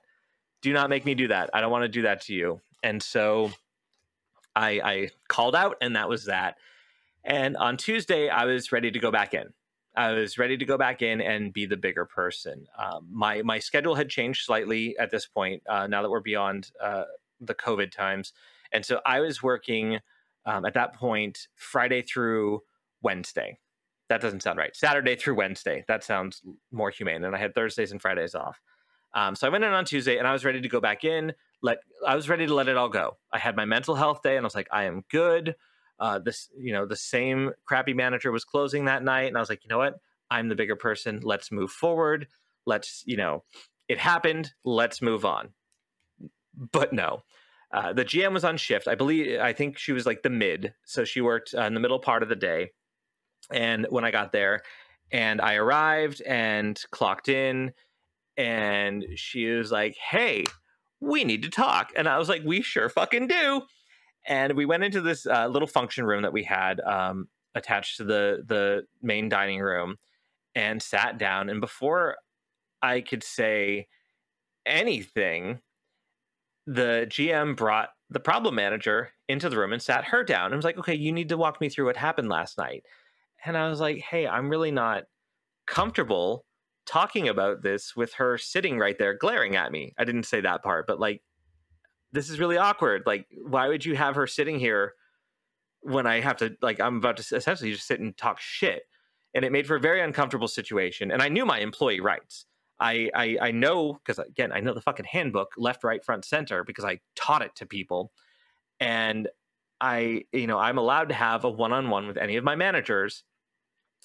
do 0.62 0.74
not 0.74 0.90
make 0.90 1.06
me 1.06 1.16
do 1.16 1.28
that. 1.28 1.50
I 1.54 1.62
don't 1.62 1.72
want 1.72 1.84
to 1.84 1.90
do 1.90 2.02
that 2.04 2.22
to 2.22 2.34
you. 2.34 2.62
And 2.84 3.02
so 3.02 3.52
I, 4.56 4.82
I 4.84 5.10
called 5.28 5.56
out, 5.56 5.78
and 5.82 5.96
that 5.96 6.10
was 6.10 6.26
that. 6.26 6.56
And 7.24 7.58
on 7.58 7.78
Tuesday, 7.78 8.30
I 8.30 8.46
was 8.46 8.72
ready 8.72 8.92
to 8.92 9.00
go 9.00 9.12
back 9.12 9.34
in. 9.34 9.54
I 9.96 10.12
was 10.12 10.38
ready 10.38 10.58
to 10.58 10.66
go 10.66 10.78
back 10.78 11.02
in 11.02 11.22
and 11.22 11.52
be 11.52 11.66
the 11.66 11.78
bigger 11.78 12.06
person. 12.06 12.68
Um, 12.78 13.08
my 13.12 13.42
my 13.42 13.58
schedule 13.58 13.96
had 13.96 14.10
changed 14.10 14.46
slightly 14.46 14.98
at 15.00 15.10
this 15.10 15.26
point. 15.26 15.64
Uh, 15.68 15.88
now 15.88 16.04
that 16.04 16.10
we're 16.10 16.20
beyond 16.20 16.72
uh, 16.82 17.06
the 17.40 17.56
COVID 17.56 17.92
times, 17.92 18.34
and 18.72 18.86
so 18.86 19.00
I 19.06 19.20
was 19.20 19.42
working 19.42 20.00
um, 20.46 20.66
at 20.66 20.74
that 20.74 20.96
point 20.96 21.48
Friday 21.56 22.02
through 22.02 22.62
Wednesday. 23.02 23.60
That 24.10 24.22
doesn't 24.22 24.42
sound 24.42 24.58
right. 24.58 24.76
Saturday 24.76 25.16
through 25.16 25.36
Wednesday. 25.36 25.84
That 25.88 26.04
sounds 26.04 26.42
more 26.72 26.90
humane. 26.90 27.26
And 27.26 27.36
I 27.36 27.40
had 27.40 27.54
Thursdays 27.54 27.92
and 27.92 28.02
Fridays 28.02 28.36
off. 28.36 28.62
Um, 29.14 29.36
so 29.36 29.48
I 29.48 29.50
went 29.50 29.66
in 29.66 29.74
on 29.74 29.84
Tuesday 29.84 30.18
and 30.18 30.28
I 30.28 30.32
was 30.32 30.46
ready 30.46 30.62
to 30.62 30.70
go 30.70 30.80
back 30.80 31.04
in. 31.04 31.34
Let 31.62 31.80
I 32.06 32.16
was 32.16 32.30
ready 32.30 32.48
to 32.48 32.54
let 32.54 32.70
it 32.70 32.78
all 32.78 32.88
go. 32.88 33.18
I 33.34 33.40
had 33.40 33.58
my 33.58 33.66
mental 33.66 33.96
health 33.96 34.22
day 34.22 34.38
and 34.38 34.46
I 34.46 34.48
was 34.48 34.56
like, 34.56 34.70
I 34.72 34.84
am 34.84 35.04
good. 35.10 35.56
Uh, 36.00 36.20
this, 36.20 36.50
you 36.58 36.72
know, 36.72 36.86
the 36.86 36.96
same 36.96 37.52
crappy 37.66 37.94
manager 37.94 38.32
was 38.32 38.46
closing 38.46 38.86
that 38.86 39.04
night, 39.04 39.28
and 39.28 39.36
I 39.36 39.40
was 39.40 39.50
like, 39.50 39.64
you 39.64 39.70
know 39.70 39.80
what? 39.80 39.96
I'm 40.30 40.48
the 40.48 40.56
bigger 40.56 40.76
person. 40.76 41.22
Let's 41.24 41.52
move 41.52 41.72
forward. 41.72 42.28
Let's, 42.68 43.04
you 43.08 43.18
know, 43.18 43.44
it 43.88 43.98
happened. 43.98 44.52
Let's 44.64 45.02
move 45.02 45.26
on. 45.26 45.50
But 46.58 46.92
no, 46.92 47.22
uh, 47.72 47.94
the 47.94 48.06
GM 48.06 48.34
was 48.34 48.44
on 48.44 48.58
shift. 48.58 48.88
I 48.88 48.96
believe, 48.96 49.40
I 49.40 49.54
think 49.54 49.78
she 49.78 49.92
was 49.92 50.06
like 50.06 50.24
the 50.24 50.30
mid, 50.30 50.74
so 50.86 51.06
she 51.06 51.22
worked 51.22 51.54
uh, 51.56 51.62
in 51.62 51.74
the 51.74 51.80
middle 51.80 52.00
part 52.00 52.24
of 52.24 52.30
the 52.30 52.36
day. 52.36 52.72
And 53.52 53.86
when 53.90 54.04
I 54.04 54.12
got 54.12 54.32
there, 54.32 54.62
and 55.12 55.40
I 55.40 55.56
arrived 55.56 56.22
and 56.22 56.82
clocked 56.92 57.30
in, 57.30 57.74
and 58.38 59.06
she 59.16 59.48
was 59.48 59.72
like, 59.72 59.96
"Hey, 59.98 60.46
we 61.00 61.24
need 61.24 61.44
to 61.44 61.50
talk." 61.50 61.92
And 61.96 62.08
I 62.08 62.18
was 62.18 62.30
like, 62.30 62.44
"We 62.44 62.62
sure 62.62 62.90
fucking 62.90 63.28
do." 63.28 63.62
And 64.26 64.54
we 64.54 64.66
went 64.66 64.84
into 64.84 65.02
this 65.02 65.26
uh, 65.26 65.48
little 65.48 65.68
function 65.68 66.06
room 66.06 66.24
that 66.24 66.34
we 66.34 66.44
had 66.44 66.82
um, 66.82 67.28
attached 67.56 67.98
to 67.98 68.04
the 68.04 68.44
the 68.46 68.86
main 69.02 69.30
dining 69.30 69.60
room, 69.60 69.98
and 70.56 70.82
sat 70.82 71.18
down. 71.18 71.50
And 71.50 71.62
before 71.62 72.18
I 72.82 73.02
could 73.02 73.24
say 73.24 73.88
anything, 74.66 75.60
the 76.68 77.08
GM 77.10 77.56
brought 77.56 77.90
the 78.10 78.20
problem 78.20 78.56
manager 78.56 79.10
into 79.28 79.50
the 79.50 79.58
room 79.58 79.74
and 79.74 79.82
sat 79.82 80.06
her 80.06 80.24
down 80.24 80.48
and 80.48 80.56
was 80.56 80.66
like, 80.66 80.78
"Okay, 80.78 80.94
you 80.96 81.12
need 81.12 81.30
to 81.30 81.38
walk 81.38 81.60
me 81.60 81.70
through 81.70 81.86
what 81.86 81.98
happened 81.98 82.30
last 82.30 82.58
night." 82.58 82.86
And 83.46 83.58
I 83.58 83.70
was 83.70 83.80
like, 83.80 83.98
"Hey, 83.98 84.28
I'm 84.28 84.50
really 84.50 84.72
not 84.72 85.06
comfortable 85.66 86.46
talking 86.88 87.28
about 87.28 87.62
this 87.62 87.96
with 87.96 88.14
her 88.14 88.38
sitting 88.38 88.80
right 88.80 88.98
there 88.98 89.14
glaring 89.14 89.56
at 89.56 89.72
me. 89.72 89.94
I 89.98 90.06
didn't 90.06 90.24
say 90.24 90.42
that 90.42 90.64
part, 90.64 90.88
but 90.88 91.00
like 91.00 91.22
this 92.14 92.30
is 92.30 92.40
really 92.40 92.58
awkward. 92.58 93.04
Like 93.06 93.28
why 93.46 93.68
would 93.68 93.86
you 93.86 93.96
have 93.96 94.16
her 94.16 94.26
sitting 94.26 94.58
here 94.58 94.94
when 95.82 96.08
I 96.08 96.22
have 96.22 96.38
to 96.38 96.56
like 96.62 96.80
I'm 96.80 96.98
about 96.98 97.18
to 97.18 97.36
essentially 97.36 97.74
just 97.74 97.86
sit 97.86 98.00
and 98.00 98.18
talk 98.18 98.40
shit. 98.40 98.84
And 99.36 99.46
it 99.46 99.52
made 99.52 99.68
for 99.68 99.76
a 99.76 99.80
very 99.80 100.02
uncomfortable 100.02 100.48
situation. 100.48 101.12
And 101.12 101.22
I 101.22 101.30
knew 101.30 101.46
my 101.46 101.60
employee 101.60 102.00
rights. 102.00 102.46
I 102.80 103.10
I, 103.14 103.38
I 103.42 103.52
know 103.52 103.94
because 103.94 104.20
again 104.20 104.52
I 104.52 104.60
know 104.60 104.74
the 104.74 104.82
fucking 104.82 105.06
handbook 105.06 105.54
left, 105.58 105.84
right, 105.84 106.04
front, 106.04 106.26
center 106.26 106.64
because 106.64 106.86
I 106.86 107.00
taught 107.16 107.42
it 107.42 107.56
to 107.56 107.66
people. 107.66 108.12
And 108.80 109.28
I 109.82 110.24
you 110.32 110.48
know 110.48 110.60
I'm 110.60 110.78
allowed 110.78 111.10
to 111.10 111.16
have 111.16 111.44
a 111.44 111.50
one 111.50 111.74
on 111.74 111.90
one 111.90 112.08
with 112.08 112.18
any 112.18 112.38
of 112.38 112.44
my 112.44 112.56
managers, 112.56 113.24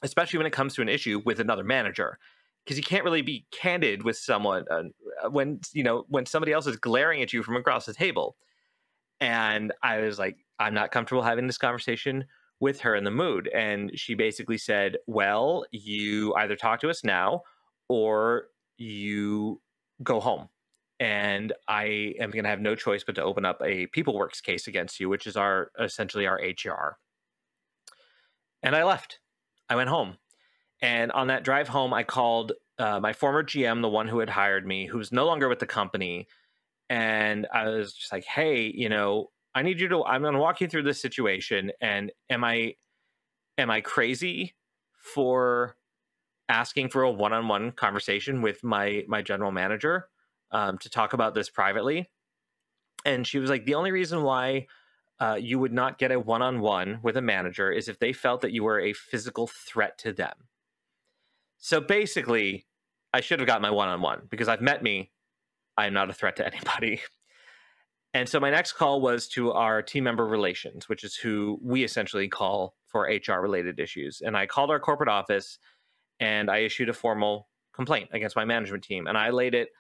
especially 0.02 0.38
when 0.38 0.46
it 0.46 0.52
comes 0.52 0.74
to 0.74 0.82
an 0.82 0.88
issue 0.88 1.22
with 1.24 1.40
another 1.40 1.64
manager. 1.64 2.18
Because 2.64 2.76
you 2.76 2.84
can't 2.84 3.04
really 3.04 3.22
be 3.22 3.44
candid 3.50 4.04
with 4.04 4.16
someone 4.16 4.64
uh, 4.70 4.84
when 5.30 5.60
you 5.72 5.82
know 5.82 6.04
when 6.08 6.26
somebody 6.26 6.52
else 6.52 6.66
is 6.66 6.76
glaring 6.76 7.22
at 7.22 7.32
you 7.32 7.42
from 7.42 7.56
across 7.56 7.86
the 7.86 7.94
table. 7.94 8.36
And 9.20 9.72
i 9.82 9.98
was 10.00 10.18
like 10.18 10.36
i'm 10.58 10.74
not 10.74 10.90
comfortable 10.90 11.22
having 11.22 11.46
this 11.46 11.58
conversation 11.58 12.24
with 12.60 12.80
her 12.80 12.94
in 12.94 13.04
the 13.04 13.10
mood. 13.10 13.48
And 13.54 13.90
she 13.98 14.14
basically 14.14 14.58
said 14.58 14.96
well 15.06 15.64
you 15.70 16.34
either 16.34 16.56
talk 16.56 16.80
to 16.80 16.90
us 16.90 17.04
now 17.04 17.42
or 17.88 18.46
you 18.78 19.60
go 20.02 20.20
home 20.20 20.48
and 21.00 21.52
i 21.68 22.14
am 22.18 22.30
going 22.30 22.44
to 22.44 22.50
have 22.50 22.60
no 22.60 22.74
choice 22.74 23.04
but 23.04 23.14
to 23.14 23.22
open 23.22 23.44
up 23.44 23.60
a 23.62 23.86
peopleworks 23.88 24.42
case 24.42 24.66
against 24.66 25.00
you 25.00 25.08
which 25.08 25.26
is 25.26 25.36
our 25.36 25.70
essentially 25.80 26.26
our 26.26 26.40
hr 26.64 26.96
and 28.62 28.74
i 28.74 28.84
left 28.84 29.20
i 29.68 29.76
went 29.76 29.88
home 29.88 30.16
and 30.82 31.12
on 31.12 31.28
that 31.28 31.44
drive 31.44 31.68
home, 31.68 31.94
I 31.94 32.02
called 32.02 32.52
uh, 32.78 32.98
my 32.98 33.12
former 33.12 33.44
GM, 33.44 33.80
the 33.80 33.88
one 33.88 34.08
who 34.08 34.18
had 34.18 34.28
hired 34.28 34.66
me, 34.66 34.86
who's 34.86 35.12
no 35.12 35.24
longer 35.24 35.48
with 35.48 35.60
the 35.60 35.66
company. 35.66 36.26
And 36.90 37.46
I 37.54 37.68
was 37.68 37.94
just 37.94 38.12
like, 38.12 38.24
hey, 38.24 38.70
you 38.74 38.88
know, 38.88 39.30
I 39.54 39.62
need 39.62 39.80
you 39.80 39.88
to, 39.88 40.04
I'm 40.04 40.22
going 40.22 40.34
to 40.34 40.40
walk 40.40 40.60
you 40.60 40.66
through 40.66 40.82
this 40.82 41.00
situation. 41.00 41.70
And 41.80 42.10
am 42.28 42.42
I, 42.42 42.74
am 43.56 43.70
I 43.70 43.80
crazy 43.80 44.56
for 44.98 45.76
asking 46.53 46.90
for 46.90 47.03
a 47.03 47.11
one-on-one 47.11 47.72
conversation 47.72 48.42
with 48.42 48.62
my 48.62 49.05
my 49.09 49.22
general 49.22 49.50
manager 49.50 50.09
um, 50.53 50.76
to 50.78 50.90
talk 50.90 51.14
about 51.14 51.34
this 51.34 51.48
privately. 51.48 52.11
And 53.07 53.26
she 53.26 53.38
was 53.38 53.48
like 53.48 53.64
the 53.64 53.74
only 53.74 53.90
reason 53.90 54.22
why 54.22 54.66
uh, 55.18 55.38
you 55.40 55.59
would 55.59 55.72
not 55.72 55.98
get 55.98 56.12
a 56.12 56.20
one-on-one 56.20 57.00
with 57.03 57.16
a 57.16 57.22
manager 57.22 57.72
is 57.72 57.88
if 57.88 57.98
they 57.98 58.12
felt 58.12 58.42
that 58.42 58.53
you 58.53 58.64
were 58.64 58.80
a 58.80 58.92
physical 58.92 59.46
threat 59.46 59.96
to 59.98 60.12
them. 60.12 60.34
So 61.59 61.80
basically 61.80 62.66
i 63.14 63.20
should 63.20 63.40
have 63.40 63.46
got 63.46 63.61
my 63.61 63.70
one-on-one 63.70 64.22
because 64.30 64.48
i've 64.48 64.62
met 64.62 64.82
me. 64.82 65.11
I 65.76 65.86
am 65.86 65.94
not 65.94 66.11
a 66.11 66.14
threat 66.14 66.36
to 66.36 66.46
anybody. 66.46 67.00
And 68.14 68.28
so 68.28 68.38
my 68.38 68.50
next 68.50 68.74
call 68.74 69.00
was 69.00 69.26
to 69.28 69.53
our 69.53 69.80
team 69.80 70.05
member 70.05 70.26
relations 70.26 70.86
which 70.86 71.03
is 71.03 71.16
who 71.16 71.59
we 71.62 71.82
essentially 71.82 72.28
call 72.28 72.74
for 72.86 73.05
hr 73.05 73.40
related 73.40 73.80
issues. 73.80 74.20
And 74.20 74.36
i 74.36 74.44
called 74.46 74.70
our 74.70 74.80
corporate 74.80 75.09
office 75.09 75.59
and 76.22 76.48
I 76.48 76.58
issued 76.58 76.88
a 76.88 76.94
formal 76.94 77.48
complaint 77.74 78.10
against 78.12 78.36
my 78.36 78.44
management 78.44 78.84
team. 78.84 79.08
And 79.08 79.18
I 79.18 79.30
laid 79.30 79.54
it 79.54 79.70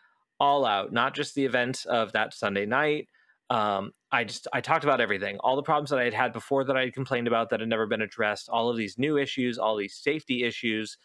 all 0.40 0.66
out, 0.66 0.92
not 0.92 1.14
just 1.14 1.36
the 1.36 1.44
events 1.44 1.84
of 1.84 2.12
that 2.12 2.34
Sunday 2.34 2.66
night. 2.66 3.08
Um, 3.48 3.92
I 4.10 4.24
just 4.24 4.48
I 4.52 4.60
talked 4.60 4.82
about 4.82 5.00
everything, 5.00 5.38
all 5.38 5.56
the 5.56 5.62
problems 5.62 5.90
that 5.90 6.00
I 6.00 6.04
had 6.04 6.14
had 6.14 6.32
before 6.32 6.64
that 6.64 6.76
I 6.76 6.80
had 6.80 6.94
complained 6.94 7.28
about 7.28 7.50
that 7.50 7.60
had 7.60 7.68
never 7.68 7.86
been 7.86 8.02
addressed, 8.02 8.48
all 8.48 8.68
of 8.68 8.76
these 8.76 8.98
new 8.98 9.18
issues, 9.18 9.56
all 9.56 9.76
these 9.76 9.94
safety 9.94 10.42
issues, 10.42 10.98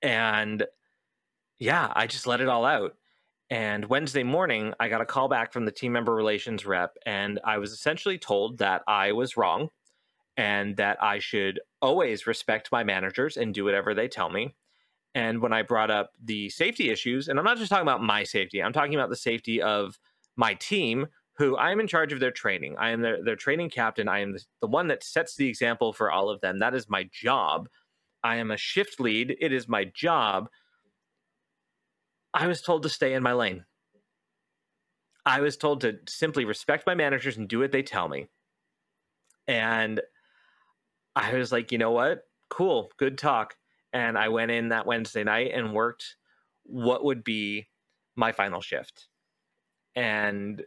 and 0.00 0.64
yeah, 1.58 1.92
I 1.94 2.06
just 2.06 2.26
let 2.26 2.40
it 2.40 2.48
all 2.48 2.64
out. 2.64 2.94
And 3.50 3.84
Wednesday 3.86 4.22
morning, 4.22 4.74
I 4.78 4.88
got 4.88 5.00
a 5.00 5.06
call 5.06 5.28
back 5.28 5.52
from 5.52 5.64
the 5.64 5.72
team 5.72 5.92
member 5.92 6.14
relations 6.14 6.64
rep, 6.64 6.96
and 7.04 7.40
I 7.44 7.58
was 7.58 7.72
essentially 7.72 8.18
told 8.18 8.58
that 8.58 8.82
I 8.86 9.12
was 9.12 9.36
wrong 9.36 9.68
and 10.36 10.76
that 10.76 11.02
I 11.02 11.18
should 11.18 11.58
always 11.80 12.26
respect 12.26 12.72
my 12.72 12.84
managers 12.84 13.36
and 13.36 13.54
do 13.54 13.64
whatever 13.64 13.94
they 13.94 14.08
tell 14.08 14.30
me. 14.30 14.54
And 15.14 15.40
when 15.40 15.52
I 15.52 15.62
brought 15.62 15.90
up 15.90 16.10
the 16.22 16.50
safety 16.50 16.90
issues, 16.90 17.28
and 17.28 17.38
I'm 17.38 17.44
not 17.44 17.58
just 17.58 17.70
talking 17.70 17.82
about 17.82 18.02
my 18.02 18.24
safety, 18.24 18.62
I'm 18.62 18.72
talking 18.72 18.94
about 18.94 19.10
the 19.10 19.16
safety 19.16 19.62
of 19.62 19.98
my 20.36 20.54
team, 20.54 21.06
who 21.36 21.56
I 21.56 21.70
am 21.70 21.80
in 21.80 21.86
charge 21.86 22.12
of 22.12 22.20
their 22.20 22.30
training. 22.30 22.76
I 22.78 22.90
am 22.90 23.00
their, 23.00 23.22
their 23.22 23.36
training 23.36 23.70
captain. 23.70 24.08
I 24.08 24.20
am 24.20 24.32
the, 24.32 24.44
the 24.60 24.66
one 24.66 24.88
that 24.88 25.04
sets 25.04 25.36
the 25.36 25.48
example 25.48 25.92
for 25.92 26.10
all 26.10 26.30
of 26.30 26.40
them. 26.40 26.58
That 26.58 26.74
is 26.74 26.88
my 26.88 27.08
job. 27.12 27.68
I 28.22 28.36
am 28.36 28.50
a 28.50 28.56
shift 28.56 29.00
lead. 29.00 29.36
It 29.40 29.52
is 29.52 29.68
my 29.68 29.84
job. 29.84 30.48
I 32.34 32.46
was 32.46 32.60
told 32.60 32.82
to 32.82 32.88
stay 32.88 33.14
in 33.14 33.22
my 33.22 33.32
lane. 33.32 33.64
I 35.24 35.40
was 35.40 35.56
told 35.56 35.80
to 35.82 35.98
simply 36.08 36.44
respect 36.44 36.86
my 36.86 36.94
managers 36.94 37.36
and 37.36 37.48
do 37.48 37.60
what 37.60 37.72
they 37.72 37.82
tell 37.82 38.08
me. 38.08 38.28
And 39.46 40.00
I 41.18 41.34
was 41.34 41.50
like, 41.50 41.72
you 41.72 41.78
know 41.78 41.90
what? 41.90 42.22
Cool, 42.48 42.92
good 42.96 43.18
talk. 43.18 43.56
And 43.92 44.16
I 44.16 44.28
went 44.28 44.52
in 44.52 44.68
that 44.68 44.86
Wednesday 44.86 45.24
night 45.24 45.50
and 45.52 45.74
worked 45.74 46.16
what 46.62 47.04
would 47.04 47.24
be 47.24 47.66
my 48.14 48.30
final 48.30 48.60
shift. 48.60 49.08
And 49.96 50.62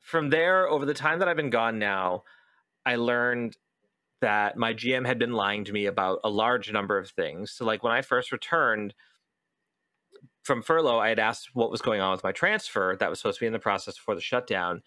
from 0.00 0.30
there, 0.30 0.66
over 0.66 0.86
the 0.86 0.94
time 0.94 1.18
that 1.18 1.28
I've 1.28 1.36
been 1.36 1.50
gone 1.50 1.78
now, 1.78 2.24
I 2.86 2.96
learned 2.96 3.56
that 4.22 4.56
my 4.56 4.72
GM 4.72 5.06
had 5.06 5.18
been 5.18 5.32
lying 5.32 5.64
to 5.64 5.72
me 5.72 5.84
about 5.84 6.20
a 6.24 6.30
large 6.30 6.72
number 6.72 6.96
of 6.96 7.10
things. 7.10 7.52
So, 7.52 7.66
like 7.66 7.82
when 7.82 7.92
I 7.92 8.00
first 8.00 8.32
returned 8.32 8.94
from 10.42 10.62
furlough, 10.62 10.98
I 10.98 11.10
had 11.10 11.18
asked 11.18 11.50
what 11.52 11.70
was 11.70 11.82
going 11.82 12.00
on 12.00 12.12
with 12.12 12.24
my 12.24 12.32
transfer 12.32 12.96
that 12.98 13.10
was 13.10 13.18
supposed 13.18 13.38
to 13.38 13.42
be 13.42 13.46
in 13.46 13.52
the 13.52 13.58
process 13.58 13.96
before 13.96 14.14
the 14.14 14.20
shutdown. 14.22 14.82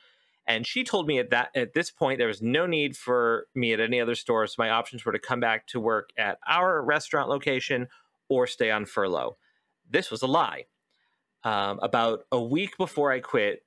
And 0.45 0.67
she 0.67 0.83
told 0.83 1.07
me 1.07 1.19
at 1.19 1.29
that 1.29 1.49
at 1.55 1.73
this 1.73 1.89
point 1.89 2.17
there 2.17 2.27
was 2.27 2.41
no 2.41 2.65
need 2.65 2.97
for 2.97 3.47
me 3.55 3.73
at 3.73 3.79
any 3.79 4.01
other 4.01 4.15
store. 4.15 4.45
So 4.47 4.55
my 4.57 4.69
options 4.69 5.05
were 5.05 5.13
to 5.13 5.19
come 5.19 5.39
back 5.39 5.67
to 5.67 5.79
work 5.79 6.09
at 6.17 6.37
our 6.47 6.83
restaurant 6.83 7.29
location 7.29 7.87
or 8.29 8.45
stay 8.47 8.69
on 8.69 8.85
furlough. 8.85 9.37
This 9.89 10.11
was 10.11 10.21
a 10.21 10.27
lie. 10.27 10.65
Um, 11.43 11.79
about 11.81 12.25
a 12.31 12.41
week 12.41 12.77
before 12.77 13.11
I 13.11 13.19
quit, 13.19 13.63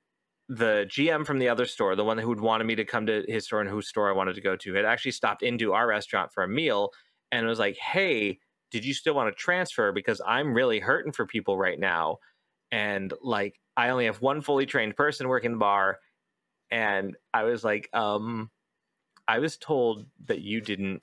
the 0.49 0.87
GM 0.89 1.27
from 1.27 1.39
the 1.39 1.49
other 1.49 1.67
store, 1.67 1.97
the 1.97 2.05
one 2.05 2.19
who 2.19 2.31
had 2.31 2.41
wanted 2.41 2.65
me 2.65 2.75
to 2.77 2.85
come 2.85 3.07
to 3.07 3.25
his 3.27 3.45
store 3.45 3.61
and 3.61 3.69
whose 3.69 3.89
store 3.89 4.09
I 4.09 4.15
wanted 4.15 4.35
to 4.37 4.41
go 4.41 4.57
to, 4.57 4.75
had 4.75 4.85
actually 4.85 5.13
stopped 5.13 5.43
into 5.43 5.73
our 5.73 5.87
restaurant 5.87 6.33
for 6.33 6.45
a 6.45 6.49
meal 6.49 6.93
and 7.33 7.47
was 7.47 7.59
like, 7.59 7.77
"Hey, 7.77 8.39
did 8.71 8.85
you 8.85 8.95
still 8.95 9.15
want 9.15 9.29
to 9.29 9.43
transfer? 9.43 9.93
Because 9.93 10.21
I'm 10.27 10.55
really 10.55 10.79
hurting 10.79 11.13
for 11.13 11.27
people 11.27 11.59
right 11.59 11.79
now, 11.79 12.19
and 12.71 13.13
like 13.23 13.61
I 13.77 13.89
only 13.89 14.07
have 14.07 14.23
one 14.23 14.41
fully 14.41 14.67
trained 14.67 14.97
person 14.97 15.29
working 15.29 15.53
the 15.53 15.59
bar." 15.59 15.99
And 16.71 17.17
I 17.33 17.45
was 17.45 17.65
like, 17.65 17.89
um, 17.93 18.51
I 19.29 19.39
was 19.39 19.57
told 19.57 20.07
that 20.27 20.41
you 20.41 20.61
didn't 20.61 21.03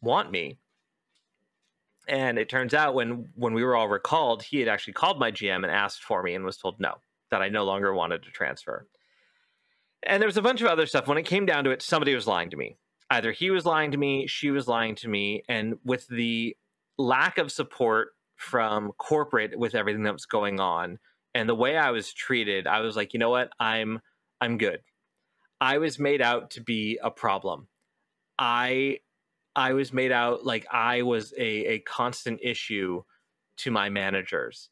want 0.00 0.30
me. 0.30 0.58
And 2.08 2.38
it 2.38 2.48
turns 2.48 2.72
out 2.72 2.94
when 2.94 3.28
when 3.34 3.52
we 3.52 3.64
were 3.64 3.74
all 3.74 3.88
recalled, 3.88 4.42
he 4.42 4.60
had 4.60 4.68
actually 4.68 4.92
called 4.92 5.18
my 5.18 5.32
GM 5.32 5.56
and 5.56 5.66
asked 5.66 6.04
for 6.04 6.22
me 6.22 6.34
and 6.34 6.44
was 6.44 6.56
told 6.56 6.78
no, 6.78 6.94
that 7.30 7.42
I 7.42 7.48
no 7.48 7.64
longer 7.64 7.92
wanted 7.92 8.22
to 8.22 8.30
transfer. 8.30 8.86
And 10.02 10.22
there 10.22 10.28
was 10.28 10.36
a 10.36 10.42
bunch 10.42 10.60
of 10.60 10.68
other 10.68 10.86
stuff. 10.86 11.08
When 11.08 11.18
it 11.18 11.24
came 11.24 11.46
down 11.46 11.64
to 11.64 11.70
it, 11.70 11.82
somebody 11.82 12.14
was 12.14 12.28
lying 12.28 12.50
to 12.50 12.56
me. 12.56 12.76
Either 13.10 13.32
he 13.32 13.50
was 13.50 13.64
lying 13.64 13.90
to 13.90 13.98
me, 13.98 14.26
she 14.26 14.50
was 14.50 14.68
lying 14.68 14.94
to 14.96 15.08
me, 15.08 15.42
and 15.48 15.78
with 15.84 16.06
the 16.08 16.56
lack 16.98 17.38
of 17.38 17.50
support 17.50 18.10
from 18.36 18.92
corporate 18.98 19.58
with 19.58 19.74
everything 19.74 20.02
that 20.04 20.12
was 20.12 20.26
going 20.26 20.60
on 20.60 20.98
and 21.36 21.48
the 21.48 21.54
way 21.54 21.76
I 21.76 21.90
was 21.90 22.14
treated, 22.14 22.66
I 22.66 22.80
was 22.80 22.96
like, 22.96 23.12
you 23.12 23.18
know 23.18 23.28
what? 23.28 23.50
I'm 23.60 24.00
I'm 24.40 24.58
good. 24.58 24.80
I 25.60 25.78
was 25.78 25.98
made 25.98 26.20
out 26.20 26.50
to 26.52 26.60
be 26.60 26.98
a 27.02 27.10
problem. 27.10 27.68
I 28.38 28.98
I 29.54 29.72
was 29.72 29.92
made 29.92 30.12
out 30.12 30.44
like 30.44 30.66
I 30.70 31.02
was 31.02 31.32
a, 31.38 31.66
a 31.66 31.78
constant 31.80 32.40
issue 32.42 33.02
to 33.58 33.70
my 33.70 33.88
managers. 33.88 34.68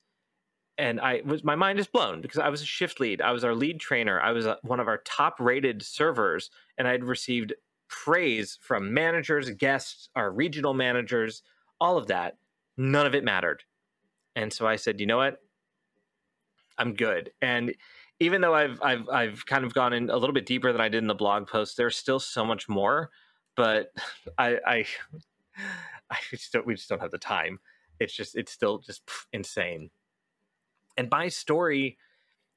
And 0.77 1.01
I 1.01 1.23
was 1.25 1.43
my 1.43 1.55
mind 1.55 1.79
is 1.79 1.87
blown 1.87 2.21
because 2.21 2.39
I 2.39 2.49
was 2.49 2.61
a 2.61 2.67
shift 2.67 3.01
lead. 3.01 3.23
I 3.23 3.33
was 3.33 3.45
our 3.45 3.55
lead 3.55 3.81
trainer. 3.81 4.21
I 4.21 4.33
was 4.33 4.45
a, 4.45 4.59
one 4.63 4.81
of 4.81 4.89
our 4.89 4.99
top 4.99 5.37
rated 5.39 5.83
servers, 5.83 6.51
and 6.77 6.87
I'd 6.87 7.05
received 7.05 7.55
praise 7.89 8.59
from 8.61 8.93
managers, 8.93 9.49
guests, 9.51 10.09
our 10.17 10.31
regional 10.31 10.75
managers, 10.75 11.43
all 11.81 11.97
of 11.97 12.09
that. 12.09 12.37
None 12.77 13.07
of 13.07 13.15
it 13.15 13.25
mattered. 13.25 13.63
And 14.35 14.53
so 14.53 14.67
I 14.67 14.77
said, 14.77 15.01
you 15.01 15.07
know 15.07 15.19
what? 15.19 15.39
I'm 16.77 16.95
good. 16.95 17.31
And 17.41 17.75
even 18.25 18.41
though 18.41 18.55
I've 18.55 18.81
I've 18.83 19.09
I've 19.09 19.47
kind 19.47 19.65
of 19.65 19.75
gone 19.75 19.93
in 19.93 20.09
a 20.09 20.17
little 20.17 20.33
bit 20.33 20.47
deeper 20.47 20.73
than 20.73 20.81
I 20.81 20.89
did 20.89 20.99
in 20.99 21.07
the 21.09 21.15
blog 21.15 21.47
post, 21.47 21.77
there's 21.77 21.97
still 21.97 22.19
so 22.19 22.45
much 22.45 22.69
more. 22.69 23.11
But 23.57 23.93
I 24.39 24.59
I, 24.67 24.87
I 26.11 26.17
just 26.31 26.53
don't, 26.53 26.67
we 26.67 26.75
just 26.75 26.89
don't 26.89 27.01
have 27.03 27.11
the 27.11 27.19
time. 27.19 27.61
It's 28.01 28.15
just 28.15 28.37
it's 28.37 28.53
still 28.53 28.79
just 28.79 29.03
insane. 29.33 29.91
And 30.97 31.09
my 31.11 31.29
story 31.29 31.99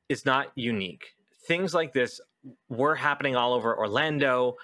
is 0.09 0.25
not 0.25 0.51
unique. 0.55 1.15
Things 1.47 1.73
like 1.73 1.93
this 1.93 2.21
were 2.69 2.95
happening 2.95 3.35
all 3.35 3.53
over 3.53 3.77
Orlando, 3.77 4.55